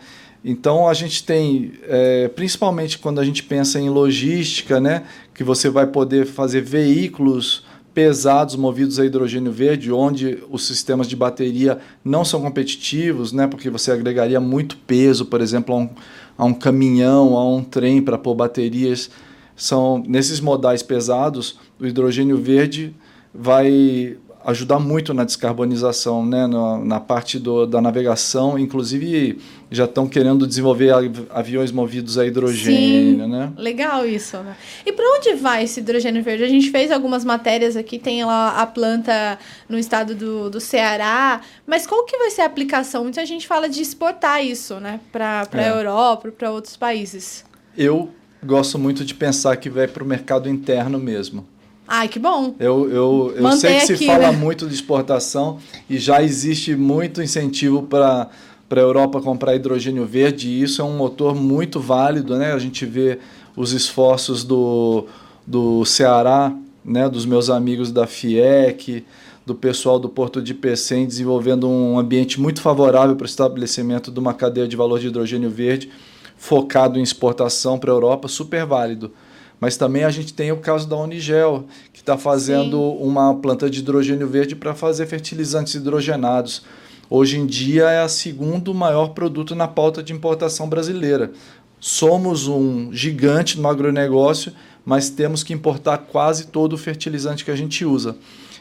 Então 0.45 0.87
a 0.87 0.95
gente 0.95 1.25
tem, 1.25 1.73
é, 1.89 2.29
principalmente 2.29 2.99
quando 2.99 3.19
a 3.19 3.25
gente 3.25 3.43
pensa 3.43 3.81
em 3.81 3.89
logística, 3.89 4.79
né, 4.79 5.05
que 5.33 5.43
você 5.43 5.71
vai 5.71 5.87
poder 5.87 6.27
fazer 6.27 6.61
veículos 6.61 7.65
pesados 7.95 8.57
movidos 8.57 8.99
a 8.99 9.07
hidrogênio 9.07 9.53
verde, 9.53 9.93
onde 9.93 10.43
os 10.51 10.67
sistemas 10.67 11.09
de 11.09 11.15
bateria 11.15 11.79
não 12.05 12.25
são 12.25 12.43
competitivos, 12.43 13.33
né, 13.33 13.47
porque 13.47 13.71
você 13.71 13.93
agregaria 13.93 14.41
muito 14.41 14.77
peso, 14.79 15.25
por 15.25 15.41
exemplo, 15.41 15.75
a 15.75 15.79
um, 15.79 15.89
a 16.37 16.45
um 16.45 16.53
caminhão, 16.53 17.37
a 17.37 17.49
um 17.49 17.63
trem 17.63 18.03
para 18.03 18.19
pôr 18.19 18.35
baterias. 18.35 19.11
São 19.55 20.03
nesses 20.07 20.41
modais 20.41 20.83
pesados, 20.83 21.57
o 21.81 21.87
hidrogênio 21.87 22.37
verde 22.37 22.93
vai 23.33 24.17
ajudar 24.45 24.79
muito 24.79 25.15
na 25.15 25.25
descarbonização, 25.25 26.25
né, 26.27 26.47
na, 26.47 26.79
na 26.79 27.01
parte 27.01 27.39
do, 27.39 27.65
da 27.67 27.81
navegação. 27.81 28.59
Inclusive, 28.59 29.39
já 29.75 29.85
estão 29.85 30.07
querendo 30.07 30.47
desenvolver 30.47 30.93
aviões 31.31 31.73
movidos 31.73 32.19
a 32.19 32.27
hidrogênio, 32.27 33.25
Sim, 33.25 33.31
né? 33.31 33.53
Legal 33.57 34.07
isso, 34.07 34.37
né? 34.39 34.57
E 34.85 34.93
para 34.93 35.05
onde 35.17 35.35
vai 35.35 35.65
esse 35.65 35.81
hidrogênio 35.81 36.23
verde? 36.23 36.45
A 36.45 36.49
gente 36.49 36.71
fez 36.71 36.91
algumas 36.91 37.25
matérias 37.25 37.77
aqui, 37.77 37.99
tem 37.99 38.25
lá 38.25 38.61
a 38.61 38.67
planta 38.67 39.39
no 39.69 39.79
estado 39.79 40.15
do, 40.15 40.49
do 40.49 40.61
Ceará, 40.61 41.41
mas 41.67 41.87
qual 41.87 42.05
que 42.05 42.17
vai 42.17 42.31
ser 42.31 42.43
a 42.43 42.47
aplicação? 42.47 43.03
Muita 43.03 43.25
gente 43.27 43.47
fala 43.47 43.69
de 43.69 43.83
exportar 43.83 44.45
isso, 44.45 44.77
né, 44.77 45.01
para 45.11 45.49
a 45.53 45.63
é. 45.63 45.71
Europa, 45.71 46.31
para 46.31 46.51
outros 46.51 46.77
países. 46.77 47.45
Eu 47.77 48.11
gosto 48.45 48.79
muito 48.79 49.05
de 49.05 49.15
pensar 49.15 49.57
que 49.57 49.69
vai 49.69 49.89
para 49.89 50.03
o 50.03 50.07
mercado 50.07 50.49
interno 50.49 50.99
mesmo. 50.99 51.47
Ai, 51.87 52.09
que 52.09 52.19
bom. 52.19 52.55
Eu, 52.59 52.91
eu, 52.91 53.35
eu 53.37 53.53
sei 53.53 53.77
que 53.77 53.85
aqui, 53.85 53.97
se 53.99 54.07
fala 54.07 54.33
né? 54.33 54.37
muito 54.37 54.67
de 54.67 54.75
exportação 54.75 55.59
e 55.89 55.99
já 55.99 56.23
existe 56.23 56.75
muito 56.75 57.23
incentivo 57.23 57.83
para 57.83 58.31
para 58.75 58.83
a 58.83 58.87
Europa 58.87 59.21
comprar 59.21 59.55
hidrogênio 59.55 60.05
verde 60.05 60.49
e 60.49 60.61
isso 60.61 60.83
é 60.83 60.85
um 60.85 60.97
motor 60.97 61.33
muito 61.33 61.79
válido, 61.79 62.37
né? 62.37 62.53
A 62.53 62.59
gente 62.59 62.85
vê 62.85 63.21
os 63.55 63.71
esforços 63.71 64.43
do, 64.43 65.07
do 65.47 65.85
Ceará, 65.85 66.53
né? 66.85 67.09
dos 67.09 67.25
meus 67.25 67.49
amigos 67.49 67.93
da 67.93 68.05
FIEC, 68.05 69.05
do 69.47 69.55
pessoal 69.55 70.01
do 70.01 70.09
Porto 70.09 70.43
de 70.43 70.53
Pecém 70.53 71.07
desenvolvendo 71.07 71.69
um 71.69 72.01
ambiente 72.01 72.41
muito 72.41 72.61
favorável 72.61 73.15
para 73.15 73.23
o 73.23 73.29
estabelecimento 73.29 74.11
de 74.11 74.19
uma 74.19 74.35
cadeia 74.35 74.67
de 74.67 74.75
valor 74.75 74.99
de 74.99 75.07
hidrogênio 75.07 75.51
verde 75.51 75.89
focado 76.37 76.99
em 76.99 77.03
exportação 77.03 77.79
para 77.79 77.93
a 77.93 77.95
Europa, 77.95 78.27
super 78.27 78.67
válido. 78.67 79.13
Mas 79.61 79.77
também 79.77 80.03
a 80.03 80.11
gente 80.11 80.35
tem 80.35 80.51
o 80.51 80.57
caso 80.57 80.89
da 80.89 80.97
Unigel, 80.97 81.65
que 81.93 82.01
está 82.01 82.19
fazendo 82.19 82.77
Sim. 82.77 82.99
uma 83.07 83.33
planta 83.37 83.71
de 83.71 83.79
hidrogênio 83.79 84.27
verde 84.27 84.57
para 84.57 84.75
fazer 84.75 85.07
fertilizantes 85.07 85.77
hidrogenados. 85.77 86.65
Hoje 87.11 87.39
em 87.39 87.47
dia 87.47 87.85
é 87.85 88.03
a 88.03 88.09
segundo 88.09 88.75
maior 88.75 89.09
produto 89.09 89.55
na 89.55 89.69
pauta 89.69 90.03
de 90.03 90.13
importação 90.13 90.69
brasileira. 90.69 91.33
Somos 91.79 92.49
um 92.49 92.93
gigante 92.93 93.61
no 93.61 93.69
agronegócio, 93.69 94.53
mas 94.85 95.11
temos 95.11 95.43
que 95.43 95.53
importar 95.53 95.99
quase 95.99 96.47
todo 96.47 96.73
o 96.73 96.79
fertilizante 96.79 97.45
que 97.45 97.51
a 97.51 97.57
gente 97.57 97.85
usa. 97.85 98.17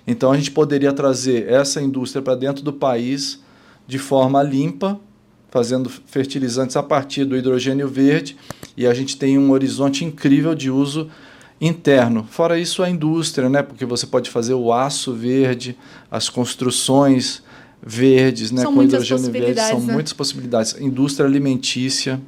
Então 0.05 0.31
a 0.31 0.35
gente 0.35 0.51
poderia 0.51 0.91
trazer 0.91 1.49
essa 1.49 1.81
indústria 1.81 2.21
para 2.21 2.35
dentro 2.35 2.63
do 2.63 2.73
país 2.73 3.39
de 3.87 3.97
forma 3.97 4.43
limpa, 4.43 4.99
fazendo 5.49 5.89
fertilizantes 5.89 6.75
a 6.75 6.83
partir 6.83 7.23
do 7.23 7.37
hidrogênio 7.37 7.87
verde 7.87 8.35
e 8.75 8.85
a 8.85 8.93
gente 8.93 9.15
tem 9.15 9.37
um 9.37 9.51
horizonte 9.51 10.03
incrível 10.03 10.53
de 10.53 10.69
uso 10.69 11.09
interno. 11.61 12.27
Fora 12.29 12.59
isso, 12.59 12.83
a 12.83 12.89
indústria, 12.89 13.49
né? 13.49 13.61
porque 13.61 13.85
você 13.85 14.05
pode 14.05 14.29
fazer 14.29 14.53
o 14.53 14.73
aço 14.73 15.13
verde, 15.13 15.77
as 16.11 16.27
construções 16.27 17.41
verdes, 17.85 18.51
né? 18.51 18.61
São 18.61 18.73
com 18.73 18.83
hidrogênio 18.83 19.31
verde, 19.31 19.61
são 19.61 19.79
né? 19.81 19.93
muitas 19.93 20.13
possibilidades. 20.13 20.75
Indústria 20.79 21.27
alimentícia. 21.27 22.19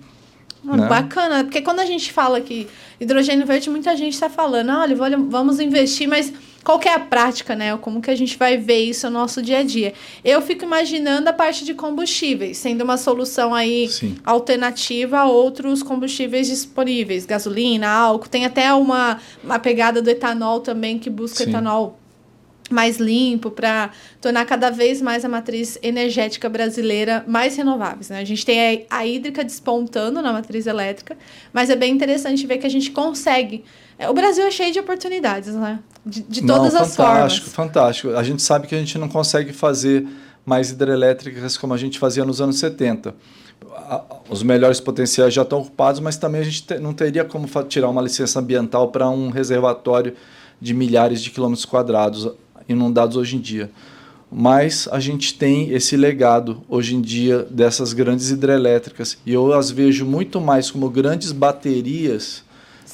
Ah, 0.67 0.77
né? 0.77 0.87
Bacana, 0.87 1.43
porque 1.43 1.61
quando 1.61 1.79
a 1.79 1.85
gente 1.85 2.11
fala 2.11 2.41
que 2.41 2.67
hidrogênio 2.99 3.45
verde, 3.45 3.69
muita 3.69 3.95
gente 3.95 4.13
está 4.13 4.29
falando, 4.29 4.71
olha, 4.71 4.95
vamos 5.17 5.59
investir, 5.59 6.07
mas 6.07 6.33
qual 6.63 6.79
que 6.79 6.89
é 6.89 6.95
a 6.95 6.99
prática, 6.99 7.55
né? 7.55 7.77
Como 7.77 8.01
que 8.01 8.09
a 8.09 8.15
gente 8.15 8.35
vai 8.37 8.57
ver 8.57 8.79
isso 8.79 9.05
no 9.07 9.19
nosso 9.19 9.41
dia 9.41 9.59
a 9.59 9.63
dia? 9.63 9.93
Eu 10.23 10.41
fico 10.41 10.65
imaginando 10.65 11.29
a 11.29 11.33
parte 11.33 11.63
de 11.63 11.75
combustíveis, 11.75 12.57
sendo 12.57 12.83
uma 12.83 12.97
solução 12.97 13.53
aí 13.53 13.87
Sim. 13.87 14.15
alternativa 14.25 15.19
a 15.19 15.25
outros 15.25 15.83
combustíveis 15.83 16.47
disponíveis, 16.47 17.25
gasolina, 17.25 17.87
álcool, 17.87 18.27
tem 18.27 18.45
até 18.45 18.73
uma, 18.73 19.19
uma 19.43 19.59
pegada 19.59 20.01
do 20.01 20.09
etanol 20.09 20.59
também 20.59 20.97
que 20.97 21.09
busca 21.09 21.43
Sim. 21.43 21.51
etanol 21.51 21.99
mais 22.69 22.97
limpo 22.97 23.51
para 23.51 23.91
tornar 24.19 24.45
cada 24.45 24.71
vez 24.71 25.01
mais 25.01 25.23
a 25.23 25.29
matriz 25.29 25.77
energética 25.83 26.49
brasileira 26.49 27.23
mais 27.27 27.55
renováveis. 27.55 28.09
Né? 28.09 28.19
A 28.19 28.23
gente 28.23 28.45
tem 28.45 28.85
a, 28.89 28.97
a 28.97 29.05
hídrica 29.05 29.43
despontando 29.43 30.21
na 30.21 30.33
matriz 30.33 30.65
elétrica, 30.65 31.15
mas 31.53 31.69
é 31.69 31.75
bem 31.75 31.93
interessante 31.93 32.45
ver 32.47 32.57
que 32.57 32.65
a 32.65 32.69
gente 32.69 32.91
consegue. 32.91 33.63
É, 33.99 34.09
o 34.09 34.13
Brasil 34.13 34.45
é 34.45 34.51
cheio 34.51 34.73
de 34.73 34.79
oportunidades, 34.79 35.53
né? 35.53 35.79
De, 36.05 36.21
de 36.23 36.41
todas 36.41 36.73
não, 36.73 36.81
as 36.81 36.95
formas. 36.95 37.15
Fantástico, 37.15 37.49
fantástico. 37.49 38.09
A 38.15 38.23
gente 38.23 38.41
sabe 38.41 38.67
que 38.67 38.75
a 38.75 38.79
gente 38.79 38.97
não 38.97 39.07
consegue 39.07 39.53
fazer 39.53 40.05
mais 40.45 40.69
hidrelétricas 40.69 41.57
como 41.57 41.73
a 41.73 41.77
gente 41.77 41.97
fazia 41.97 42.25
nos 42.25 42.41
anos 42.41 42.59
70. 42.59 43.15
Os 44.29 44.43
melhores 44.43 44.79
potenciais 44.79 45.33
já 45.33 45.43
estão 45.43 45.59
ocupados, 45.59 45.99
mas 45.99 46.17
também 46.17 46.41
a 46.41 46.43
gente 46.43 46.79
não 46.79 46.93
teria 46.93 47.23
como 47.23 47.47
tirar 47.63 47.89
uma 47.89 48.01
licença 48.01 48.39
ambiental 48.39 48.89
para 48.89 49.09
um 49.09 49.29
reservatório 49.29 50.13
de 50.59 50.73
milhares 50.73 51.21
de 51.21 51.29
quilômetros 51.31 51.65
quadrados 51.65 52.29
inundados 52.67 53.17
hoje 53.17 53.35
em 53.35 53.39
dia. 53.39 53.69
Mas 54.31 54.89
a 54.91 54.99
gente 54.99 55.35
tem 55.35 55.69
esse 55.71 55.95
legado 55.95 56.61
hoje 56.67 56.95
em 56.95 57.01
dia 57.01 57.43
dessas 57.49 57.93
grandes 57.93 58.31
hidrelétricas 58.31 59.17
e 59.25 59.33
eu 59.33 59.53
as 59.53 59.71
vejo 59.71 60.05
muito 60.05 60.41
mais 60.41 60.71
como 60.71 60.89
grandes 60.89 61.31
baterias 61.31 62.43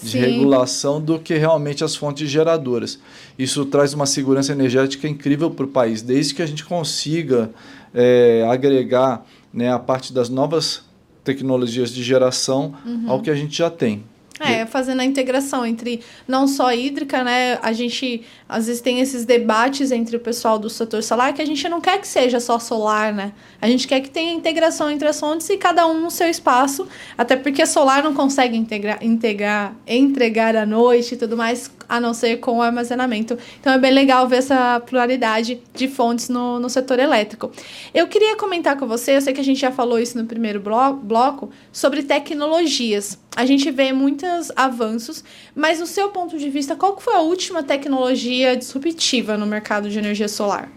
de 0.04 0.12
Sim. 0.12 0.20
regulação 0.20 1.00
do 1.00 1.20
que 1.20 1.36
realmente 1.36 1.84
as 1.84 1.96
fontes 1.96 2.30
geradoras. 2.30 3.00
Isso 3.38 3.66
traz 3.66 3.94
uma 3.94 4.06
segurança 4.06 4.52
energética 4.52 5.08
incrível 5.08 5.52
para 5.52 5.66
o 5.66 5.70
país, 5.70 6.02
desde 6.02 6.34
que 6.34 6.42
a 6.42 6.46
gente 6.46 6.66
consiga 6.66 7.52
é, 7.94 8.46
agregar 8.50 9.26
né, 9.54 9.72
a 9.72 9.80
parte 9.80 10.12
das 10.14 10.30
novas 10.30 10.84
tecnologias 11.24 11.92
de 11.92 12.04
geração 12.04 12.74
uhum. 12.86 13.06
ao 13.10 13.22
que 13.22 13.30
a 13.30 13.36
gente 13.36 13.58
já 13.58 13.70
tem. 13.70 14.04
É, 14.50 14.66
fazendo 14.66 15.02
a 15.02 15.06
integração 15.06 15.66
entre 15.66 16.02
não 16.28 16.48
só 16.48 16.74
hídrica, 16.74 17.24
né? 17.24 17.60
A 17.62 17.74
gente 17.74 18.24
às 18.48 18.68
vezes 18.68 18.82
tem 18.82 19.00
esses 19.00 19.26
debates 19.26 19.92
entre 19.92 20.18
o 20.18 20.20
pessoal 20.20 20.60
do 20.60 20.70
setor 20.70 21.02
solar 21.04 21.34
que 21.34 21.42
a 21.42 21.46
gente 21.46 21.68
não 21.70 21.80
quer 21.80 22.00
que 22.00 22.08
seja 22.08 22.40
só 22.40 22.60
solar, 22.60 23.14
né? 23.14 23.32
A 23.62 23.68
gente 23.68 23.88
quer 23.88 24.02
que 24.02 24.10
tenha 24.10 24.34
integração 24.34 24.90
entre 24.90 25.08
as 25.08 25.20
fontes 25.20 25.50
e 25.50 25.58
cada 25.58 25.88
um 25.88 26.02
no 26.02 26.12
seu 26.12 26.28
espaço, 26.28 26.88
até 27.18 27.36
porque 27.36 27.66
solar 27.66 28.04
não 28.04 28.14
consegue 28.14 28.58
integrar, 28.58 29.04
integrar, 29.04 29.76
entregar 29.88 30.56
à 30.56 30.66
noite 30.66 31.16
e 31.16 31.18
tudo 31.18 31.38
mais, 31.38 31.72
a 31.88 32.00
não 32.00 32.14
ser 32.14 32.38
com 32.38 32.58
o 32.58 32.62
armazenamento. 32.62 33.38
Então 33.60 33.74
é 33.74 33.78
bem 33.78 33.92
legal 33.92 34.28
ver 34.28 34.38
essa 34.38 34.80
pluralidade 34.80 35.62
de 35.74 35.88
fontes 35.88 36.30
no, 36.30 36.60
no 36.60 36.70
setor 36.70 37.00
elétrico. 37.00 37.52
Eu 37.94 38.08
queria 38.08 38.36
comentar 38.36 38.78
com 38.78 38.88
você, 38.88 39.16
eu 39.16 39.22
sei 39.22 39.34
que 39.34 39.42
a 39.42 39.44
gente 39.44 39.60
já 39.60 39.72
falou 39.72 40.00
isso 40.00 40.18
no 40.18 40.26
primeiro 40.26 40.60
bloco, 40.60 41.50
sobre 41.72 42.04
tecnologias. 42.04 43.20
A 43.36 43.46
gente 43.46 43.72
vê 43.72 43.94
muitos 43.94 44.52
avanços, 44.56 45.24
mas 45.56 45.80
no 45.80 45.88
seu 45.88 46.10
ponto 46.10 46.38
de 46.38 46.50
vista, 46.50 46.76
qual 46.76 47.00
foi 47.00 47.14
a 47.16 47.22
última 47.22 47.64
tecnologia 47.64 48.58
disruptiva 48.58 49.38
no 49.38 49.46
mercado 49.46 49.90
de 49.90 49.98
energia 49.98 50.28
solar? 50.28 50.70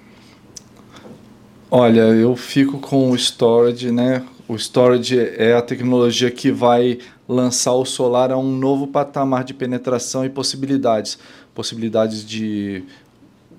Olha, 1.68 2.02
eu 2.02 2.36
fico 2.36 2.78
com 2.78 3.10
o 3.10 3.16
storage, 3.16 3.90
né? 3.90 4.24
O 4.46 4.54
storage 4.54 5.18
é 5.18 5.54
a 5.54 5.62
tecnologia 5.62 6.30
que 6.30 6.52
vai 6.52 6.98
lançar 7.28 7.72
o 7.72 7.84
solar 7.84 8.30
a 8.30 8.38
um 8.38 8.56
novo 8.56 8.86
patamar 8.86 9.42
de 9.42 9.52
penetração 9.52 10.24
e 10.24 10.30
possibilidades. 10.30 11.18
Possibilidades 11.52 12.24
de 12.24 12.84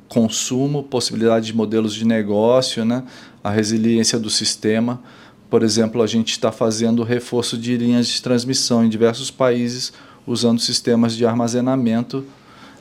consumo, 0.08 0.84
possibilidades 0.84 1.48
de 1.48 1.56
modelos 1.56 1.94
de 1.94 2.06
negócio, 2.06 2.86
né? 2.86 3.04
a 3.46 3.52
resiliência 3.52 4.18
do 4.18 4.28
sistema. 4.28 5.04
Por 5.56 5.64
exemplo, 5.64 6.04
a 6.04 6.06
gente 6.06 6.32
está 6.32 6.52
fazendo 6.52 7.02
reforço 7.02 7.58
de 7.58 7.78
linhas 7.78 8.08
de 8.08 8.22
transmissão 8.22 8.84
em 8.84 8.90
diversos 8.90 9.32
países 9.32 9.94
usando 10.28 10.60
sistemas 10.60 11.16
de 11.16 11.26
armazenamento 11.26 12.26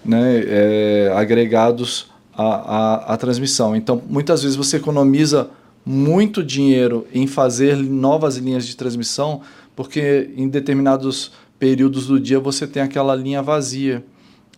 né? 0.05 0.43
É, 0.45 1.13
agregados 1.15 2.11
a, 2.37 2.43
a, 2.43 3.15
a 3.15 3.17
transmissão. 3.17 3.77
Então, 3.77 4.03
muitas 4.11 4.43
vezes 4.43 4.57
você 4.57 4.79
economiza 4.79 5.51
muito 5.87 6.43
dinheiro 6.43 7.07
em 7.15 7.29
fazer 7.29 7.77
novas 7.77 8.39
linhas 8.39 8.67
de 8.67 8.75
transmissão, 8.75 9.43
porque 9.77 10.33
em 10.37 10.49
determinados 10.49 11.31
períodos 11.61 12.09
do 12.09 12.19
dia 12.19 12.41
você 12.41 12.67
tem 12.67 12.83
aquela 12.83 13.15
linha 13.15 13.41
vazia, 13.41 14.05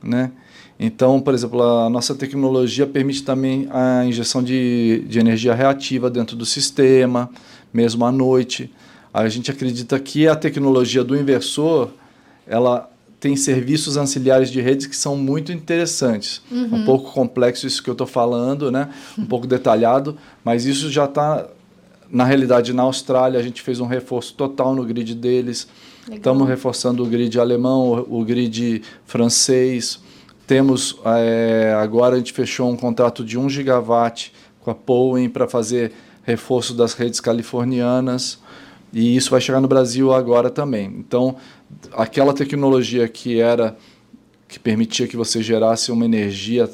né? 0.03 0.33
Então, 0.81 1.21
por 1.21 1.35
exemplo, 1.35 1.63
a 1.63 1.91
nossa 1.91 2.15
tecnologia 2.15 2.87
permite 2.87 3.23
também 3.23 3.69
a 3.71 4.05
injeção 4.07 4.43
de, 4.43 5.05
de 5.07 5.19
energia 5.19 5.55
reativa 5.55 6.11
dentro 6.11 6.35
do 6.35 6.47
sistema, 6.47 7.31
mesmo 7.77 8.07
à 8.07 8.11
noite. 8.11 8.73
A 9.13 9.29
gente 9.29 9.51
acredita 9.51 10.01
que 10.01 10.27
a 10.27 10.35
tecnologia 10.35 11.05
do 11.05 11.15
inversor, 11.15 11.91
ela 12.47 12.91
tem 13.21 13.37
serviços 13.37 13.99
auxiliares 13.99 14.51
de 14.51 14.61
redes 14.63 14.87
que 14.87 14.97
são 14.97 15.15
muito 15.15 15.53
interessantes. 15.53 16.41
Uhum. 16.51 16.77
Um 16.77 16.85
pouco 16.87 17.13
complexo 17.13 17.67
isso 17.67 17.83
que 17.83 17.91
eu 17.91 17.93
estou 17.93 18.07
falando, 18.07 18.73
né? 18.73 18.89
um 19.19 19.25
pouco 19.27 19.47
detalhado, 19.47 20.17
mas 20.43 20.65
isso 20.65 20.91
já 20.91 21.05
está, 21.05 21.47
na 22.11 22.25
realidade, 22.25 22.73
na 22.73 22.83
Austrália, 22.83 23.39
a 23.39 23.43
gente 23.43 23.61
fez 23.61 23.79
um 23.79 23.87
reforço 23.87 24.35
total 24.35 24.75
no 24.75 24.85
grid 24.85 25.15
deles. 25.15 25.69
Estamos 26.11 26.49
reforçando 26.49 27.03
o 27.03 27.07
grid 27.07 27.39
alemão, 27.39 28.07
o, 28.09 28.25
grid 28.25 28.83
francês. 29.05 29.99
temos 30.47 30.97
é, 31.05 31.77
agora 31.79 32.15
a 32.15 32.19
gente 32.19 32.33
fechou 32.33 32.71
um 32.71 32.77
contrato 32.77 33.25
de 33.25 33.37
1 33.37 33.51
gigawatt 33.51 34.33
com 34.61 34.71
a 34.71 34.75
Powin 34.75 35.29
para 35.29 35.49
fazer 35.49 35.93
reforço 36.27 36.75
das 36.75 36.93
redes 36.93 37.21
californianas 37.21 38.39
e 38.93 39.17
isso 39.17 39.31
vai 39.31 39.41
chegar 39.41 39.61
no 39.61 39.69
Brasil 39.69 40.13
agora 40.13 40.51
também. 40.51 40.87
Então, 40.99 41.37
aquela 41.93 42.33
tecnologia 42.33 43.07
que 43.09 43.41
era 43.41 43.77
que 44.49 44.61
permitia 44.61 45.09
que 45.09 45.17
você 45.17 45.43
gerasse 45.43 45.91
uma 45.91 46.05
energia 46.05 46.71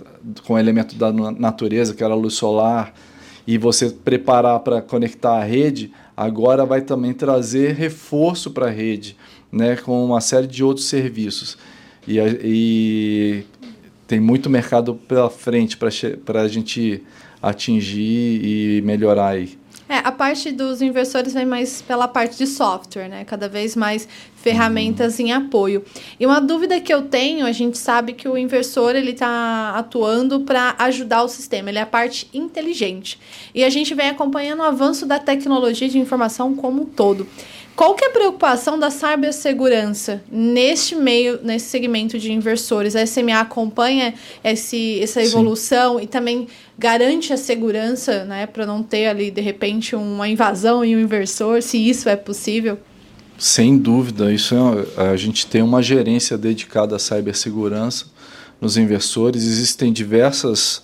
com 0.46 0.58
elemento 0.58 0.94
da 0.94 1.10
natureza, 1.10 1.94
que 1.94 2.04
era 2.04 2.12
a 2.12 2.16
luz 2.16 2.34
solar, 2.34 2.94
e 3.46 3.56
você 3.56 3.88
preparar 3.88 4.60
para 4.60 4.82
conectar 4.82 5.38
a 5.38 5.42
rede, 5.42 5.90
agora 6.14 6.66
vai 6.66 6.82
também 6.82 7.14
trazer 7.14 7.74
reforço 7.74 8.50
para 8.50 8.66
a 8.66 8.70
rede, 8.70 9.16
né, 9.50 9.74
com 9.76 10.04
uma 10.04 10.20
série 10.20 10.46
de 10.46 10.62
outros 10.62 10.86
serviços. 10.86 11.56
E, 12.06 12.18
e 12.44 13.44
tem 14.06 14.20
muito 14.20 14.50
mercado 14.50 14.94
pela 14.94 15.30
frente 15.30 15.76
para 15.76 16.42
a 16.42 16.48
gente 16.48 17.02
atingir 17.42 18.40
e 18.44 18.82
melhorar 18.82 19.30
aí. 19.30 19.58
É, 19.88 19.98
a 19.98 20.10
parte 20.10 20.50
dos 20.50 20.80
inversores 20.80 21.34
vem 21.34 21.44
mais 21.44 21.82
pela 21.82 22.08
parte 22.08 22.38
de 22.38 22.46
software, 22.46 23.08
né? 23.08 23.24
Cada 23.24 23.46
vez 23.46 23.76
mais 23.76 24.08
ferramentas 24.36 25.20
em 25.20 25.32
apoio. 25.32 25.84
E 26.18 26.24
uma 26.24 26.40
dúvida 26.40 26.80
que 26.80 26.92
eu 26.92 27.02
tenho, 27.02 27.44
a 27.44 27.52
gente 27.52 27.76
sabe 27.76 28.14
que 28.14 28.26
o 28.26 28.38
inversor 28.38 28.96
ele 28.96 29.10
está 29.10 29.74
atuando 29.76 30.40
para 30.40 30.74
ajudar 30.78 31.22
o 31.22 31.28
sistema, 31.28 31.68
ele 31.68 31.78
é 31.78 31.82
a 31.82 31.86
parte 31.86 32.26
inteligente. 32.32 33.18
E 33.54 33.62
a 33.62 33.68
gente 33.68 33.94
vem 33.94 34.08
acompanhando 34.08 34.60
o 34.60 34.64
avanço 34.64 35.04
da 35.04 35.18
tecnologia 35.18 35.88
de 35.90 35.98
informação 35.98 36.54
como 36.54 36.82
um 36.82 36.86
todo. 36.86 37.26
Qual 37.74 37.94
que 37.94 38.04
é 38.04 38.08
a 38.08 38.10
preocupação 38.10 38.78
da 38.78 38.90
cibersegurança 38.90 40.22
neste 40.30 40.94
meio, 40.94 41.40
nesse 41.42 41.66
segmento 41.66 42.18
de 42.18 42.30
inversores? 42.30 42.94
A 42.94 43.06
SMA 43.06 43.40
acompanha 43.40 44.12
esse, 44.44 45.00
essa 45.00 45.22
evolução 45.22 45.96
Sim. 45.96 46.04
e 46.04 46.06
também 46.06 46.46
garante 46.82 47.32
a 47.32 47.36
segurança, 47.36 48.24
né, 48.24 48.44
para 48.44 48.66
não 48.66 48.82
ter 48.82 49.06
ali 49.06 49.30
de 49.30 49.40
repente 49.40 49.94
uma 49.94 50.28
invasão 50.28 50.84
em 50.84 50.96
um 50.96 50.98
inversor, 51.00 51.62
se 51.62 51.78
isso 51.78 52.08
é 52.08 52.16
possível? 52.16 52.76
Sem 53.38 53.78
dúvida, 53.78 54.32
isso 54.32 54.56
é, 54.96 55.10
a 55.12 55.16
gente 55.16 55.46
tem 55.46 55.62
uma 55.62 55.80
gerência 55.80 56.36
dedicada 56.36 56.96
à 56.96 56.98
cibersegurança 56.98 58.06
nos 58.60 58.76
inversores. 58.76 59.44
Existem 59.44 59.92
diversas 59.92 60.82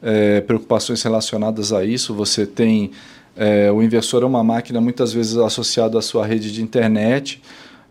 é, 0.00 0.40
preocupações 0.40 1.02
relacionadas 1.02 1.72
a 1.72 1.84
isso. 1.84 2.14
Você 2.14 2.46
tem 2.46 2.92
é, 3.36 3.72
o 3.72 3.82
inversor 3.82 4.22
é 4.22 4.26
uma 4.26 4.44
máquina 4.44 4.80
muitas 4.80 5.12
vezes 5.12 5.36
associada 5.36 5.98
à 5.98 6.02
sua 6.02 6.24
rede 6.24 6.52
de 6.52 6.62
internet, 6.62 7.42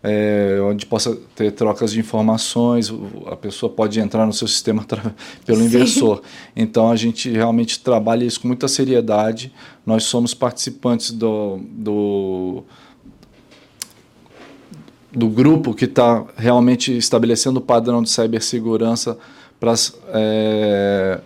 é, 0.02 0.58
onde 0.62 0.86
possa 0.86 1.16
ter 1.34 1.52
trocas 1.52 1.92
de 1.92 2.00
informações, 2.00 2.92
a 3.26 3.36
pessoa 3.36 3.70
pode 3.70 4.00
entrar 4.00 4.26
no 4.26 4.32
seu 4.32 4.48
sistema 4.48 4.86
pelo 5.44 5.58
Sim. 5.58 5.64
inversor. 5.64 6.22
Então 6.56 6.90
a 6.90 6.96
gente 6.96 7.30
realmente 7.30 7.80
trabalha 7.80 8.24
isso 8.24 8.40
com 8.40 8.48
muita 8.48 8.66
seriedade. 8.66 9.52
Nós 9.84 10.04
somos 10.04 10.32
participantes 10.32 11.10
do, 11.10 11.60
do, 11.70 12.64
do 15.12 15.28
grupo 15.28 15.74
que 15.74 15.84
está 15.84 16.24
realmente 16.36 16.96
estabelecendo 16.96 17.58
o 17.58 17.62
padrão 17.62 18.02
de 18.02 18.08
cibersegurança 18.08 19.18
para 19.58 19.74
é, 20.14 21.20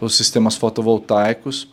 os 0.00 0.16
sistemas 0.16 0.56
fotovoltaicos. 0.56 1.68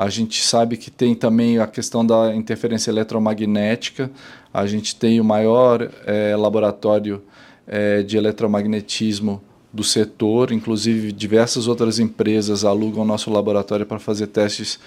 A 0.00 0.08
gente 0.08 0.42
sabe 0.42 0.78
que 0.78 0.90
tem 0.90 1.14
também 1.14 1.58
a 1.58 1.66
questão 1.66 2.06
da 2.06 2.34
interferência 2.34 2.90
eletromagnética. 2.90 4.10
A 4.50 4.66
gente 4.66 4.96
tem 4.96 5.20
o 5.20 5.24
maior 5.24 5.90
é, 6.06 6.34
laboratório 6.34 7.22
é, 7.66 8.02
de 8.02 8.16
eletromagnetismo 8.16 9.42
do 9.70 9.84
setor, 9.84 10.52
inclusive 10.52 11.12
diversas 11.12 11.68
outras 11.68 11.98
empresas 11.98 12.64
alugam 12.64 13.04
nosso 13.04 13.30
laboratório 13.30 13.84
para 13.84 13.98
fazer 13.98 14.28
testes 14.28 14.80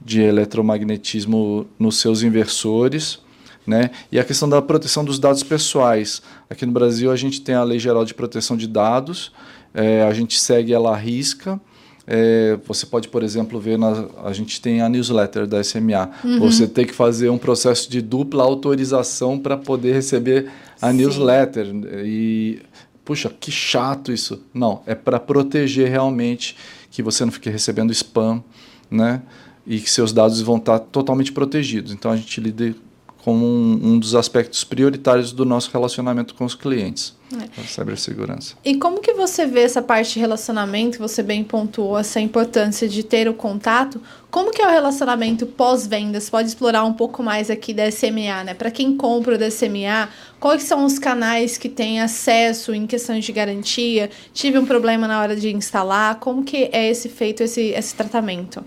de 0.00 0.20
eletromagnetismo 0.20 1.66
nos 1.76 1.98
seus 1.98 2.22
inversores. 2.22 3.18
Né? 3.66 3.90
E 4.12 4.18
a 4.20 4.22
questão 4.22 4.48
da 4.48 4.62
proteção 4.62 5.04
dos 5.04 5.18
dados 5.18 5.42
pessoais. 5.42 6.22
Aqui 6.48 6.64
no 6.64 6.70
Brasil 6.70 7.10
a 7.10 7.16
gente 7.16 7.40
tem 7.40 7.56
a 7.56 7.64
Lei 7.64 7.80
Geral 7.80 8.04
de 8.04 8.14
Proteção 8.14 8.56
de 8.56 8.68
Dados, 8.68 9.32
é, 9.74 10.04
a 10.04 10.12
gente 10.12 10.38
segue 10.38 10.72
ela 10.72 10.92
à 10.92 10.96
risca, 10.96 11.60
é, 12.06 12.58
você 12.66 12.84
pode, 12.84 13.08
por 13.08 13.22
exemplo, 13.22 13.60
ver, 13.60 13.78
na, 13.78 14.06
a 14.24 14.32
gente 14.32 14.60
tem 14.60 14.80
a 14.80 14.88
newsletter 14.88 15.46
da 15.46 15.62
SMA. 15.62 16.10
Uhum. 16.24 16.40
Você 16.40 16.66
tem 16.66 16.84
que 16.84 16.94
fazer 16.94 17.28
um 17.28 17.38
processo 17.38 17.90
de 17.90 18.00
dupla 18.02 18.42
autorização 18.42 19.38
para 19.38 19.56
poder 19.56 19.92
receber 19.92 20.50
a 20.80 20.90
Sim. 20.90 20.96
newsletter. 20.96 21.66
E, 22.04 22.60
puxa, 23.04 23.32
que 23.38 23.50
chato 23.50 24.12
isso. 24.12 24.42
Não, 24.52 24.82
é 24.86 24.94
para 24.94 25.20
proteger 25.20 25.88
realmente 25.88 26.56
que 26.90 27.02
você 27.02 27.24
não 27.24 27.32
fique 27.32 27.48
recebendo 27.48 27.92
spam, 27.92 28.42
né? 28.90 29.22
E 29.64 29.78
que 29.78 29.88
seus 29.88 30.12
dados 30.12 30.40
vão 30.40 30.56
estar 30.56 30.80
totalmente 30.80 31.30
protegidos. 31.30 31.92
Então 31.92 32.10
a 32.10 32.16
gente 32.16 32.40
lida 32.40 32.74
como 33.24 33.46
um, 33.46 33.92
um 33.92 33.98
dos 33.98 34.16
aspectos 34.16 34.64
prioritários 34.64 35.30
do 35.30 35.44
nosso 35.44 35.70
relacionamento 35.72 36.34
com 36.34 36.44
os 36.44 36.56
clientes. 36.56 37.14
É. 37.40 37.62
Cibersegurança. 37.62 38.54
E 38.64 38.76
como 38.76 39.00
que 39.00 39.12
você 39.14 39.46
vê 39.46 39.60
essa 39.62 39.80
parte 39.80 40.14
de 40.14 40.20
relacionamento, 40.20 40.98
você 40.98 41.22
bem 41.22 41.42
pontuou 41.42 41.98
essa 41.98 42.20
importância 42.20 42.88
de 42.88 43.02
ter 43.02 43.28
o 43.28 43.34
contato, 43.34 44.00
como 44.30 44.50
que 44.50 44.62
é 44.62 44.66
o 44.66 44.70
relacionamento 44.70 45.46
pós-vendas? 45.46 46.30
Pode 46.30 46.48
explorar 46.48 46.84
um 46.84 46.92
pouco 46.92 47.22
mais 47.22 47.50
aqui 47.50 47.74
da 47.74 47.90
SMA, 47.90 48.44
né? 48.44 48.54
Para 48.54 48.70
quem 48.70 48.96
compra 48.96 49.36
o 49.36 49.50
SMA, 49.50 50.08
quais 50.40 50.62
são 50.62 50.84
os 50.84 50.98
canais 50.98 51.58
que 51.58 51.68
têm 51.68 52.00
acesso 52.00 52.74
em 52.74 52.86
questões 52.86 53.24
de 53.24 53.32
garantia? 53.32 54.10
Tive 54.32 54.58
um 54.58 54.64
problema 54.64 55.06
na 55.06 55.20
hora 55.20 55.36
de 55.36 55.54
instalar, 55.54 56.18
como 56.18 56.44
que 56.44 56.70
é 56.72 56.90
esse 56.90 57.08
feito, 57.08 57.42
esse, 57.42 57.60
esse 57.70 57.94
tratamento? 57.94 58.64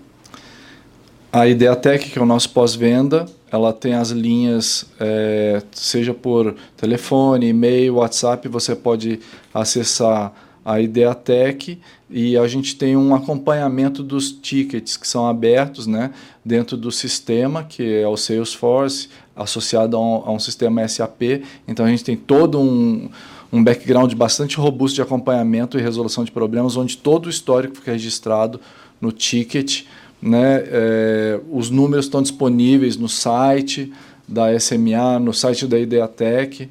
A 1.32 1.46
Ideatec, 1.46 2.10
que 2.10 2.18
é 2.18 2.22
o 2.22 2.26
nosso 2.26 2.50
pós-venda, 2.50 3.26
ela 3.50 3.72
tem 3.72 3.94
as 3.94 4.10
linhas, 4.10 4.86
é, 4.98 5.62
seja 5.70 6.12
por 6.12 6.54
telefone, 6.76 7.48
e-mail, 7.48 7.96
WhatsApp, 7.96 8.48
você 8.48 8.74
pode 8.74 9.20
acessar 9.54 10.32
a 10.64 10.80
Ideatec 10.80 11.78
e 12.10 12.36
a 12.36 12.48
gente 12.48 12.74
tem 12.74 12.96
um 12.96 13.14
acompanhamento 13.14 14.02
dos 14.02 14.32
tickets 14.32 14.96
que 14.96 15.06
são 15.06 15.28
abertos 15.28 15.86
né, 15.86 16.12
dentro 16.44 16.76
do 16.76 16.90
sistema, 16.90 17.62
que 17.62 18.00
é 18.00 18.08
o 18.08 18.16
Salesforce, 18.16 19.08
associado 19.36 19.96
a 19.96 20.00
um, 20.00 20.22
a 20.26 20.32
um 20.32 20.40
sistema 20.40 20.86
SAP. 20.88 21.44
Então 21.68 21.86
a 21.86 21.88
gente 21.88 22.02
tem 22.02 22.16
todo 22.16 22.60
um, 22.60 23.08
um 23.52 23.62
background 23.62 24.12
bastante 24.14 24.56
robusto 24.56 24.96
de 24.96 25.02
acompanhamento 25.02 25.78
e 25.78 25.82
resolução 25.82 26.24
de 26.24 26.32
problemas, 26.32 26.76
onde 26.76 26.96
todo 26.96 27.26
o 27.26 27.30
histórico 27.30 27.76
fica 27.76 27.92
registrado 27.92 28.60
no 29.00 29.12
ticket 29.12 29.84
né? 30.20 30.62
É, 30.66 31.40
os 31.50 31.70
números 31.70 32.06
estão 32.06 32.22
disponíveis 32.22 32.96
no 32.96 33.08
site 33.08 33.92
da 34.26 34.58
SMA, 34.58 35.18
no 35.18 35.32
site 35.32 35.66
da 35.66 35.78
Ideatec. 35.78 36.68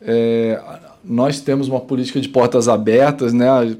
É, 0.00 0.60
nós 1.04 1.40
temos 1.40 1.68
uma 1.68 1.80
política 1.80 2.20
de 2.20 2.28
portas 2.28 2.68
abertas, 2.68 3.32
né? 3.32 3.76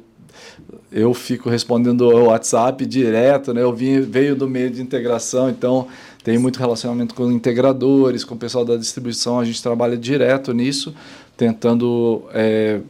Eu 0.93 1.13
fico 1.13 1.49
respondendo 1.49 2.05
ao 2.11 2.27
WhatsApp 2.27 2.85
direto, 2.87 3.55
né? 3.55 3.63
Eu 3.63 3.73
vim, 3.73 4.01
veio 4.01 4.37
do 4.37 4.49
meio 4.49 4.71
de 4.71 4.83
integração, 4.83 5.49
então 5.49 5.89
tem 6.23 6.39
muito 6.39 6.59
relacionamento 6.59 7.15
com 7.15 7.31
integradores, 7.31 8.25
com 8.25 8.35
o 8.35 8.39
pessoal 8.39 8.65
da 8.65 8.77
distribuição, 8.77 9.39
a 9.39 9.45
gente 9.45 9.63
trabalha 9.63 9.97
direto 9.97 10.53
nisso, 10.53 10.95
tentando 11.37 12.25
é, 12.33 12.81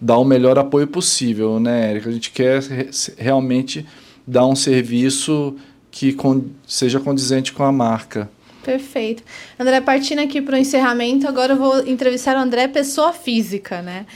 dar 0.00 0.18
o 0.18 0.24
melhor 0.24 0.58
apoio 0.58 0.86
possível, 0.86 1.58
né, 1.60 1.90
Érica? 1.90 2.10
A 2.10 2.12
gente 2.12 2.30
quer 2.30 2.62
realmente 3.16 3.86
dar 4.26 4.46
um 4.46 4.56
serviço 4.56 5.56
que 5.90 6.12
con 6.12 6.44
seja 6.66 6.98
condizente 6.98 7.52
com 7.52 7.62
a 7.62 7.72
marca. 7.72 8.30
Perfeito. 8.62 9.24
André, 9.58 9.80
partindo 9.80 10.20
aqui 10.20 10.40
para 10.40 10.54
o 10.54 10.58
encerramento, 10.58 11.26
agora 11.26 11.54
eu 11.54 11.56
vou 11.56 11.86
entrevistar 11.86 12.36
o 12.36 12.38
André, 12.38 12.68
pessoa 12.68 13.12
física, 13.12 13.82
né? 13.82 14.06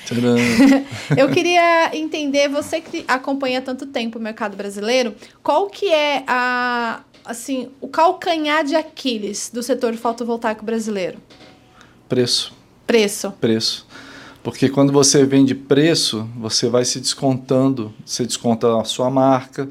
eu 1.17 1.29
queria 1.31 1.91
entender, 1.97 2.49
você 2.49 2.81
que 2.81 3.05
acompanha 3.09 3.61
tanto 3.61 3.87
tempo 3.87 4.19
o 4.19 4.23
mercado 4.23 4.57
brasileiro, 4.57 5.15
qual 5.43 5.67
que 5.67 5.93
é 5.93 6.23
a, 6.29 7.01
assim, 7.25 7.69
o 7.81 7.89
calcanhar 7.89 8.65
de 8.65 8.77
Aquiles 8.77 9.51
do 9.53 9.63
setor 9.63 9.95
fotovoltaico 9.95 10.65
brasileiro? 10.65 11.19
Preço. 12.09 12.55
Preço. 12.87 13.33
Preço. 13.41 13.87
Porque 14.45 14.69
quando 14.69 14.93
você 14.93 15.25
vende 15.25 15.57
preço, 15.57 16.29
você 16.37 16.69
vai 16.69 16.85
se 16.85 17.01
descontando, 17.01 17.93
você 18.05 18.25
desconta 18.25 18.81
a 18.81 18.85
sua 18.85 19.11
marca, 19.11 19.69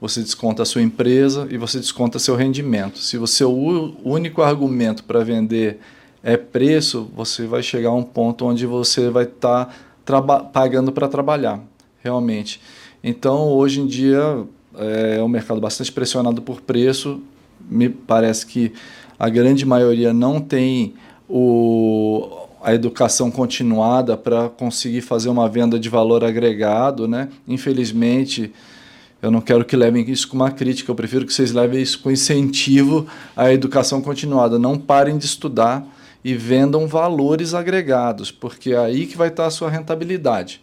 você 0.00 0.20
desconta 0.20 0.62
a 0.62 0.66
sua 0.66 0.82
empresa 0.82 1.46
e 1.50 1.56
você 1.56 1.78
desconta 1.78 2.18
seu 2.18 2.36
rendimento. 2.36 2.98
Se 2.98 3.16
o 3.16 3.26
seu 3.26 3.52
único 4.04 4.42
argumento 4.42 5.04
para 5.04 5.24
vender 5.24 5.78
é 6.22 6.36
preço, 6.36 7.10
você 7.14 7.46
vai 7.46 7.62
chegar 7.62 7.90
a 7.90 7.94
um 7.94 8.02
ponto 8.02 8.46
onde 8.46 8.66
você 8.66 9.08
vai 9.10 9.24
estar 9.24 9.74
tá 10.04 10.22
pagando 10.22 10.92
para 10.92 11.08
trabalhar, 11.08 11.60
realmente. 12.02 12.60
Então, 13.02 13.48
hoje 13.48 13.80
em 13.80 13.86
dia, 13.86 14.44
é 14.76 15.22
um 15.22 15.28
mercado 15.28 15.60
bastante 15.60 15.90
pressionado 15.92 16.42
por 16.42 16.60
preço. 16.60 17.20
Me 17.68 17.88
parece 17.88 18.46
que 18.46 18.72
a 19.18 19.28
grande 19.28 19.64
maioria 19.64 20.12
não 20.12 20.40
tem 20.40 20.94
o, 21.28 22.28
a 22.62 22.74
educação 22.74 23.30
continuada 23.30 24.16
para 24.16 24.48
conseguir 24.48 25.00
fazer 25.00 25.28
uma 25.28 25.48
venda 25.48 25.78
de 25.78 25.88
valor 25.88 26.24
agregado, 26.24 27.08
né? 27.08 27.28
Infelizmente, 27.46 28.52
eu 29.26 29.30
não 29.32 29.40
quero 29.40 29.64
que 29.64 29.74
levem 29.74 30.08
isso 30.08 30.28
com 30.28 30.36
uma 30.36 30.52
crítica, 30.52 30.88
eu 30.88 30.94
prefiro 30.94 31.26
que 31.26 31.32
vocês 31.32 31.50
levem 31.50 31.82
isso 31.82 31.98
com 31.98 32.12
incentivo 32.12 33.08
à 33.36 33.52
educação 33.52 34.00
continuada. 34.00 34.56
Não 34.56 34.78
parem 34.78 35.18
de 35.18 35.26
estudar 35.26 35.84
e 36.24 36.32
vendam 36.32 36.86
valores 36.86 37.52
agregados, 37.52 38.30
porque 38.30 38.72
é 38.72 38.78
aí 38.78 39.04
que 39.04 39.16
vai 39.16 39.26
estar 39.26 39.46
a 39.46 39.50
sua 39.50 39.68
rentabilidade. 39.68 40.62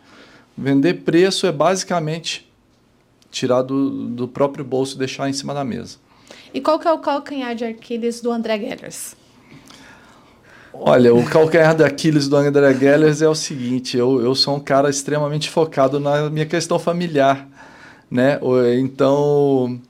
Vender 0.58 0.94
preço 1.02 1.46
é 1.46 1.52
basicamente 1.52 2.50
tirar 3.30 3.64
do, 3.64 4.08
do 4.08 4.30
próprio 4.30 4.64
bolso 4.64 4.96
e 4.96 5.00
deixar 5.00 5.30
em 5.30 5.34
cima 5.34 5.54
da 5.54 5.66
mesa. 5.66 5.98
E 6.54 6.62
qual 6.62 6.80
que 6.80 6.88
é 6.88 6.94
o 6.94 7.00
calcanhar 7.00 7.54
de 7.56 7.66
Aquiles 7.66 8.22
do 8.22 8.32
André 8.32 8.58
Gellers? 8.60 9.14
Olha, 10.74 11.14
o 11.14 11.26
calcanhar 11.26 11.76
de 11.76 11.84
Aquiles 11.84 12.30
do 12.30 12.38
André 12.38 12.74
Gellers 12.76 13.22
é 13.22 13.28
o 13.28 13.36
seguinte: 13.36 13.98
eu, 13.98 14.22
eu 14.22 14.34
sou 14.34 14.56
um 14.56 14.60
cara 14.62 14.90
extremamente 14.90 15.50
focado 15.50 16.00
na 16.00 16.30
minha 16.30 16.46
questão 16.46 16.80
familiar, 16.80 17.46
né? 18.14 18.40
Então, 18.80 19.82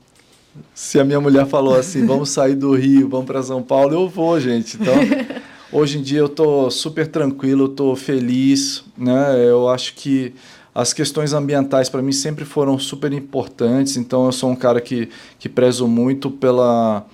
se 0.73 0.97
a 0.97 1.03
minha 1.03 1.19
mulher 1.19 1.45
falou 1.45 1.75
assim, 1.75 2.05
vamos 2.07 2.29
sair 2.29 2.55
do 2.55 2.73
Rio, 2.73 3.09
vamos 3.09 3.25
para 3.25 3.43
São 3.43 3.61
Paulo, 3.61 3.93
eu 3.93 4.07
vou, 4.07 4.39
gente. 4.39 4.77
Então, 4.79 4.95
hoje 5.69 5.97
em 5.97 6.01
dia 6.01 6.19
eu 6.19 6.29
tô 6.29 6.71
super 6.71 7.05
tranquilo, 7.05 7.67
tô 7.67 7.93
feliz, 7.97 8.85
né? 8.97 9.45
Eu 9.45 9.67
acho 9.67 9.93
que 9.95 10.33
as 10.73 10.93
questões 10.93 11.33
ambientais 11.33 11.89
para 11.89 12.01
mim 12.01 12.13
sempre 12.13 12.45
foram 12.45 12.79
super 12.79 13.11
importantes, 13.11 13.97
então 13.97 14.25
eu 14.25 14.31
sou 14.31 14.49
um 14.49 14.55
cara 14.55 14.79
que, 14.79 15.09
que 15.37 15.49
prezo 15.49 15.85
muito 15.85 16.31
pela, 16.31 17.05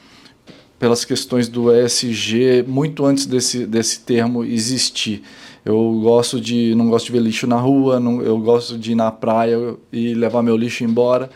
pelas 0.78 1.04
questões 1.04 1.50
do 1.50 1.74
ESG, 1.74 2.64
muito 2.68 3.04
antes 3.04 3.26
desse, 3.26 3.66
desse 3.66 4.02
termo 4.02 4.44
existir. 4.46 5.24
Eu 5.66 6.00
gosto 6.02 6.40
de 6.40 6.74
não 6.76 6.90
gosto 6.90 7.08
de 7.08 7.12
ver 7.12 7.22
lixo 7.22 7.46
na 7.46 7.58
rua, 7.58 8.00
não, 8.00 8.22
eu 8.22 8.38
gosto 8.40 8.78
de 8.78 8.94
ir 8.94 8.96
na 8.96 9.12
praia 9.12 9.76
e 9.92 10.14
levar 10.14 10.42
meu 10.42 10.56
lixo 10.56 10.84
embora. 10.84 11.30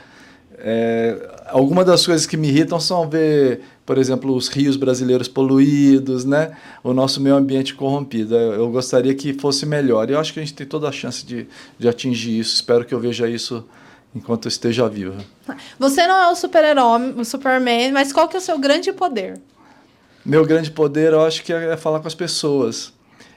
É, 0.58 1.44
algumas 1.48 1.86
das 1.86 2.06
coisas 2.06 2.26
que 2.26 2.38
me 2.38 2.48
irritam 2.48 2.80
são 2.80 3.10
ver, 3.10 3.62
por 3.86 3.98
exemplo, 3.98 4.34
os 4.34 4.48
rios 4.48 4.78
brasileiros 4.78 5.28
poluídos, 5.28 6.24
né? 6.24 6.56
o 6.84 6.94
nosso 6.94 7.20
meio 7.20 7.36
ambiente 7.36 7.76
corrompido. 7.76 8.36
Eu 8.36 8.70
gostaria 8.72 9.14
que 9.14 9.34
fosse 9.34 9.66
melhor. 9.66 10.10
E 10.10 10.14
eu 10.14 10.20
acho 10.20 10.34
que 10.34 10.40
a 10.40 10.44
gente 10.44 10.54
tem 10.54 10.66
toda 10.66 10.88
a 10.88 10.92
chance 10.92 11.26
de, 11.26 11.48
de 11.78 11.88
atingir 11.88 12.40
isso. 12.40 12.56
Espero 12.56 12.86
que 12.86 12.94
eu 12.94 13.00
veja 13.00 13.28
isso 13.28 13.66
enquanto 14.16 14.46
eu 14.46 14.50
esteja 14.50 14.88
vivo. 14.88 15.18
Você 15.78 16.06
não 16.08 16.16
é 16.16 16.32
o 16.32 16.36
super-herói, 16.36 17.14
o 17.18 17.26
Superman, 17.26 17.92
mas 17.92 18.14
qual 18.14 18.28
que 18.28 18.38
é 18.38 18.40
o 18.40 18.42
seu 18.42 18.58
grande 18.58 18.94
poder? 18.94 19.40
Meu 20.26 20.46
grande 20.46 20.72
poder, 20.72 21.12
eu 21.12 21.22
acho 21.22 21.44
que 21.44 21.52
é 21.52 21.76
falar 21.76 22.00
com 22.00 22.08
as 22.08 22.16
pessoas. 22.16 22.94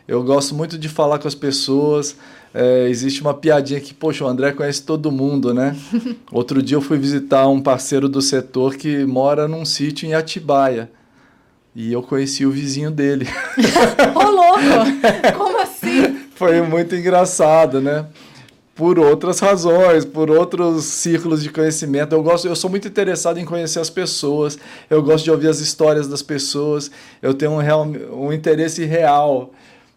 Eu 0.09 0.22
gosto 0.22 0.54
muito 0.54 0.78
de 0.78 0.88
falar 0.88 1.18
com 1.18 1.26
as 1.26 1.34
pessoas, 1.34 2.16
é, 2.54 2.88
existe 2.88 3.20
uma 3.20 3.34
piadinha 3.34 3.80
que, 3.80 3.92
poxa, 3.92 4.24
o 4.24 4.28
André 4.28 4.52
conhece 4.52 4.82
todo 4.82 5.11
mundo, 5.11 5.52
né? 5.52 5.76
Outro 6.30 6.62
dia 6.62 6.76
eu 6.76 6.80
fui 6.80 6.96
visitar 6.96 7.48
um 7.48 7.61
parceiro 7.61 8.09
do 8.09 8.22
setor 8.22 8.76
que 8.76 9.04
mora 9.04 9.48
num 9.48 9.64
sítio 9.64 10.09
em 10.09 10.14
Atibaia. 10.14 10.90
E 11.74 11.92
eu 11.92 12.02
conheci 12.02 12.46
o 12.46 12.50
vizinho 12.50 12.90
dele. 12.90 13.28
Ô, 14.14 14.30
louco! 14.30 15.36
Como 15.36 15.61
assim? 15.61 16.20
Foi 16.34 16.62
muito 16.62 16.94
engraçado, 16.94 17.80
né? 17.80 18.07
Por 18.74 18.98
outras 18.98 19.40
razões, 19.40 20.04
por 20.04 20.30
outros 20.30 20.84
círculos 20.84 21.42
de 21.42 21.50
conhecimento. 21.50 22.14
Eu 22.14 22.22
gosto, 22.22 22.46
eu 22.46 22.54
sou 22.57 22.70
muito 22.70 22.86
interessado 22.86 23.38
em 23.38 23.44
conhecer 23.44 23.80
as 23.80 23.90
pessoas. 23.90 24.59
Eu 24.88 25.02
gosto 25.02 25.24
de 25.24 25.30
ouvir 25.30 25.48
as 25.48 25.61
histórias 25.61 26.07
das 26.09 26.22
pessoas. 26.22 26.90
Eu 27.20 27.34
tenho 27.34 27.52
um, 27.52 27.59
real, 27.59 27.86
um 28.12 28.32
interesse 28.32 28.84
real 28.84 29.52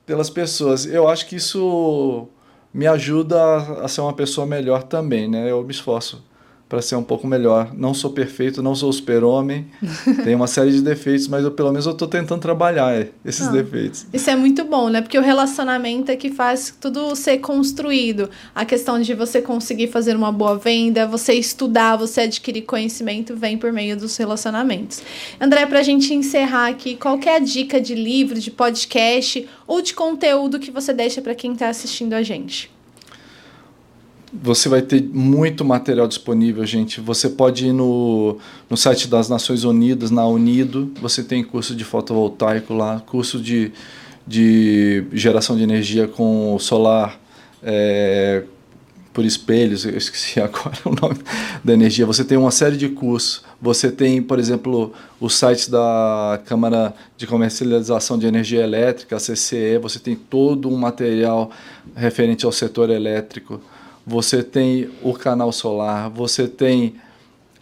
pelas 0.09 0.27
pessoas. 0.27 0.87
Eu 0.87 1.07
acho 1.07 1.27
que 1.27 1.35
isso 1.35 2.27
me 2.73 2.87
ajuda 2.87 3.57
a 3.83 3.87
ser 3.87 4.01
uma 4.01 4.11
pessoa 4.11 4.47
melhor 4.47 4.81
também, 4.81 5.29
né? 5.29 5.51
Eu 5.51 5.63
me 5.63 5.69
esforço 5.69 6.23
para 6.69 6.83
ser 6.83 6.95
um 6.95 7.03
pouco 7.03 7.25
melhor. 7.25 7.71
Não 7.75 7.95
sou 7.95 8.11
perfeito, 8.11 8.61
não 8.61 8.75
sou 8.75 8.93
super-homem, 8.93 9.65
tenho 10.23 10.37
uma 10.37 10.45
série 10.45 10.71
de 10.71 10.81
defeitos, 10.81 11.27
mas 11.27 11.43
eu, 11.43 11.49
pelo 11.51 11.71
menos 11.71 11.87
eu 11.87 11.93
estou 11.93 12.07
tentando 12.07 12.39
trabalhar 12.39 12.93
é, 12.93 13.09
esses 13.25 13.47
ah, 13.47 13.51
defeitos. 13.51 14.05
Isso 14.13 14.29
é 14.29 14.35
muito 14.35 14.63
bom, 14.63 14.87
né? 14.87 15.01
Porque 15.01 15.17
o 15.17 15.21
relacionamento 15.21 16.11
é 16.11 16.15
que 16.15 16.29
faz 16.29 16.75
tudo 16.79 17.15
ser 17.15 17.39
construído. 17.39 18.29
A 18.53 18.63
questão 18.63 19.01
de 19.01 19.15
você 19.15 19.41
conseguir 19.41 19.87
fazer 19.87 20.15
uma 20.15 20.31
boa 20.31 20.57
venda, 20.57 21.07
você 21.07 21.33
estudar, 21.33 21.95
você 21.95 22.21
adquirir 22.21 22.61
conhecimento, 22.61 23.35
vem 23.35 23.57
por 23.57 23.73
meio 23.73 23.97
dos 23.97 24.15
relacionamentos. 24.15 25.01
André, 25.41 25.65
para 25.65 25.79
a 25.79 25.83
gente 25.83 26.13
encerrar 26.13 26.67
aqui, 26.67 26.95
qual 26.95 27.19
é 27.25 27.39
dica 27.39 27.81
de 27.81 27.95
livro, 27.95 28.39
de 28.39 28.51
podcast 28.51 29.47
ou 29.65 29.81
de 29.81 29.93
conteúdo 29.95 30.59
que 30.59 30.69
você 30.69 30.93
deixa 30.93 31.21
para 31.21 31.33
quem 31.33 31.53
está 31.53 31.69
assistindo 31.69 32.13
a 32.13 32.21
gente? 32.21 32.69
Você 34.31 34.69
vai 34.69 34.81
ter 34.83 35.01
muito 35.01 35.65
material 35.65 36.07
disponível, 36.07 36.63
gente. 36.63 37.01
Você 37.01 37.29
pode 37.29 37.67
ir 37.67 37.73
no, 37.73 38.37
no 38.69 38.77
site 38.77 39.07
das 39.07 39.27
Nações 39.27 39.63
Unidas, 39.63 40.11
na 40.11 40.25
Unido. 40.27 40.91
Você 41.01 41.23
tem 41.23 41.43
curso 41.43 41.75
de 41.75 41.83
fotovoltaico 41.83 42.75
lá, 42.75 42.99
curso 42.99 43.39
de, 43.39 43.71
de 44.27 45.03
geração 45.13 45.57
de 45.57 45.63
energia 45.63 46.07
com 46.07 46.57
solar 46.59 47.19
é, 47.63 48.43
por 49.11 49.25
espelhos. 49.25 49.83
Eu 49.83 49.97
esqueci 49.97 50.37
agora 50.41 50.77
o 50.85 50.91
nome 50.91 51.17
da 51.63 51.73
energia. 51.73 52.05
Você 52.05 52.23
tem 52.23 52.37
uma 52.37 52.51
série 52.51 52.77
de 52.77 52.87
cursos. 52.87 53.43
Você 53.59 53.91
tem, 53.91 54.21
por 54.21 54.37
exemplo, 54.37 54.93
o 55.19 55.27
site 55.27 55.71
da 55.71 56.39
Câmara 56.45 56.93
de 57.17 57.25
Comercialização 57.25 58.15
de 58.15 58.27
Energia 58.27 58.61
Elétrica, 58.61 59.15
a 59.15 59.19
CCE. 59.19 59.79
Você 59.81 59.97
tem 59.97 60.15
todo 60.15 60.69
um 60.69 60.77
material 60.77 61.49
referente 61.95 62.45
ao 62.45 62.51
setor 62.51 62.91
elétrico 62.91 63.59
você 64.09 64.41
tem 64.41 64.89
o 65.03 65.13
canal 65.13 65.51
solar, 65.51 66.09
você 66.09 66.47
tem 66.47 66.95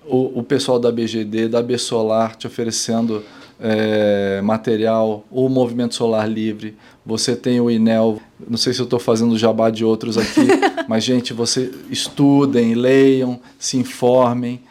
o, 0.05 0.39
o 0.39 0.43
pessoal 0.43 0.79
da 0.79 0.89
BGD, 0.89 1.49
da 1.49 1.61
B 1.61 1.77
Solar 1.77 2.37
te 2.37 2.47
oferecendo 2.47 3.21
é, 3.59 4.39
material, 4.41 5.25
o 5.29 5.49
Movimento 5.49 5.93
Solar 5.93 6.25
Livre, 6.25 6.77
você 7.05 7.35
tem 7.35 7.59
o 7.59 7.69
INEL, 7.69 8.21
não 8.47 8.57
sei 8.57 8.73
se 8.73 8.79
eu 8.79 8.85
estou 8.85 8.97
fazendo 8.97 9.37
jabá 9.37 9.69
de 9.69 9.83
outros 9.83 10.17
aqui, 10.17 10.47
mas 10.87 11.03
gente, 11.03 11.33
você 11.33 11.69
estudem, 11.89 12.75
leiam, 12.75 13.41
se 13.59 13.75
informem, 13.77 14.61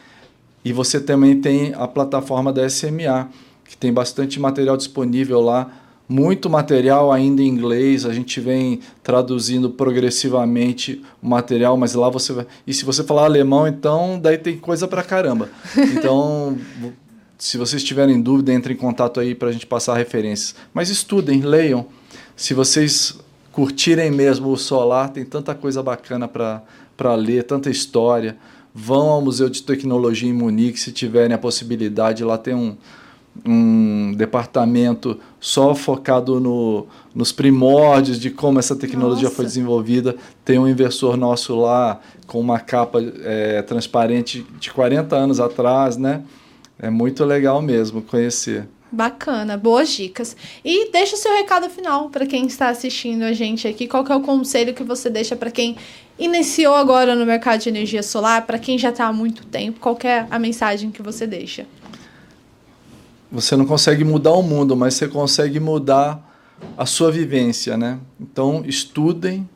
e 0.65 0.73
você 0.73 0.99
também 0.99 1.39
tem 1.43 1.75
a 1.75 1.87
plataforma 1.87 2.51
da 2.51 2.67
SMA, 2.71 3.29
que 3.69 3.77
tem 3.77 3.93
bastante 3.93 4.41
material 4.41 4.79
disponível 4.79 5.43
lá, 5.43 5.71
muito 6.09 6.49
material 6.49 7.11
ainda 7.11 7.43
em 7.43 7.49
inglês, 7.49 8.07
a 8.07 8.13
gente 8.13 8.41
vem 8.41 8.81
traduzindo 9.03 9.71
progressivamente 9.71 11.03
o 11.21 11.29
material, 11.29 11.77
mas 11.77 11.95
lá 11.95 12.09
você 12.09 12.33
vai. 12.33 12.47
E 12.67 12.73
se 12.73 12.85
você 12.85 13.03
falar 13.03 13.25
alemão, 13.25 13.67
então 13.67 14.19
daí 14.21 14.39
tem 14.39 14.57
coisa 14.57 14.87
pra 14.87 15.03
caramba. 15.03 15.49
Então, 15.97 16.57
se 17.39 17.57
vocês 17.57 17.83
tiverem 17.83 18.21
dúvida, 18.21 18.53
entre 18.53 18.75
em 18.75 18.77
contato 18.77 19.19
aí 19.19 19.35
para 19.35 19.49
a 19.49 19.53
gente 19.53 19.67
passar 19.67 19.97
referências. 19.97 20.55
Mas 20.73 20.89
estudem, 20.89 21.41
leiam. 21.41 21.87
Se 22.37 22.55
vocês 22.55 23.19
curtirem 23.51 24.11
mesmo 24.11 24.51
o 24.51 24.57
solar, 24.57 25.09
tem 25.11 25.25
tanta 25.25 25.55
coisa 25.55 25.83
bacana 25.83 26.29
para 26.29 27.15
ler, 27.15 27.45
tanta 27.45 27.71
história. 27.71 28.37
Vão 28.75 29.09
ao 29.09 29.23
Museu 29.23 29.49
de 29.49 29.63
Tecnologia 29.63 30.29
em 30.29 30.35
Munique 30.35 30.79
se 30.79 30.93
tiverem 30.93 31.35
a 31.35 31.39
possibilidade. 31.39 32.23
Lá 32.23 32.37
tem 32.37 32.55
um 32.55 32.77
um 33.45 34.13
departamento 34.15 35.19
só 35.41 35.75
focado 35.75 36.41
no, 36.41 36.87
nos 37.15 37.33
primórdios 37.33 38.21
de 38.21 38.31
como 38.31 38.59
essa 38.59 38.77
tecnologia 38.77 39.25
Nossa. 39.25 39.37
foi 39.37 39.45
desenvolvida. 39.45 40.17
Tem 40.45 40.59
um 40.59 40.69
inversor 40.69 41.17
nosso 41.17 41.57
lá 41.57 42.01
com 42.27 42.41
uma 42.41 42.59
capa 42.59 42.99
é, 43.23 43.63
transparente 43.63 44.47
de 44.59 44.71
40 44.71 45.15
anos 45.17 45.41
atrás, 45.41 45.97
né? 45.97 46.23
É 46.79 46.91
muito 46.91 47.25
legal 47.25 47.63
mesmo 47.63 48.03
conhecer. 48.03 48.69
Bacana, 48.91 49.57
boas 49.57 49.89
dicas. 49.89 50.37
E 50.65 50.91
deixa 50.91 51.17
o 51.17 51.19
seu 51.19 51.33
recado 51.33 51.69
final 51.69 52.09
para 52.09 52.25
quem 52.25 52.47
está 52.47 52.69
assistindo 52.69 53.25
a 53.25 53.33
gente 53.33 53.67
aqui. 53.67 53.87
Qual 53.89 54.07
é 54.07 54.15
o 54.15 54.21
conselho 54.21 54.73
que 54.73 54.85
você 54.85 55.11
deixa 55.11 55.35
para 55.35 55.51
quem 55.51 55.77
iniciou 56.19 56.75
agora 56.75 57.15
no 57.15 57.27
mercado 57.27 57.61
de 57.61 57.69
energia 57.69 58.03
solar, 58.03 58.47
para 58.47 58.59
quem 58.59 58.79
já 58.79 58.91
está 58.91 59.07
há 59.07 59.13
muito 59.13 59.45
tempo? 59.47 59.81
Qual 59.81 59.99
é 60.05 60.27
a 60.31 60.39
mensagem 60.39 60.91
que 60.91 61.03
você 61.03 61.27
deixa? 61.27 61.67
Você 63.31 63.57
não 63.57 63.67
consegue 63.67 64.05
mudar 64.05 64.33
o 64.33 64.43
mundo, 64.43 64.77
mas 64.77 64.95
você 64.95 65.09
consegue 65.09 65.59
mudar 65.59 66.23
a 66.77 66.87
sua 66.87 67.11
vivência, 67.11 67.77
né? 67.77 67.99
Então, 68.21 68.63
estudem, 68.67 69.49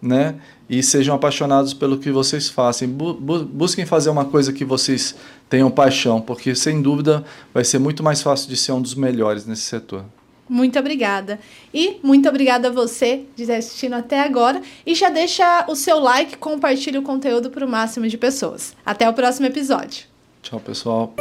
né? 0.00 0.36
E 0.68 0.82
sejam 0.82 1.14
apaixonados 1.14 1.74
pelo 1.74 1.98
que 1.98 2.10
vocês 2.10 2.48
fazem. 2.48 2.88
Bu 2.88 3.14
busquem 3.44 3.84
fazer 3.84 4.10
uma 4.10 4.24
coisa 4.24 4.52
que 4.52 4.64
vocês 4.64 5.14
tenham 5.48 5.70
paixão, 5.70 6.20
porque 6.20 6.54
sem 6.54 6.82
dúvida 6.82 7.24
vai 7.52 7.64
ser 7.64 7.78
muito 7.78 8.02
mais 8.02 8.22
fácil 8.22 8.48
de 8.48 8.56
ser 8.56 8.72
um 8.72 8.80
dos 8.80 8.94
melhores 8.94 9.46
nesse 9.46 9.62
setor. 9.62 10.04
Muito 10.48 10.78
obrigada. 10.78 11.40
E 11.74 11.98
muito 12.02 12.28
obrigada 12.28 12.68
a 12.68 12.70
você 12.70 13.24
de 13.34 13.42
estar 13.42 13.56
assistindo 13.56 13.94
até 13.94 14.20
agora. 14.20 14.62
E 14.86 14.94
já 14.94 15.08
deixa 15.08 15.64
o 15.68 15.74
seu 15.74 15.98
like, 15.98 16.36
compartilhe 16.38 16.98
o 16.98 17.02
conteúdo 17.02 17.50
para 17.50 17.66
o 17.66 17.68
máximo 17.68 18.06
de 18.06 18.16
pessoas. 18.16 18.74
Até 18.84 19.08
o 19.08 19.12
próximo 19.12 19.46
episódio. 19.46 20.06
Tchau, 20.42 20.60
pessoal. 20.60 21.12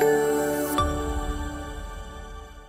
Thank 0.00 0.28
you. 0.28 0.33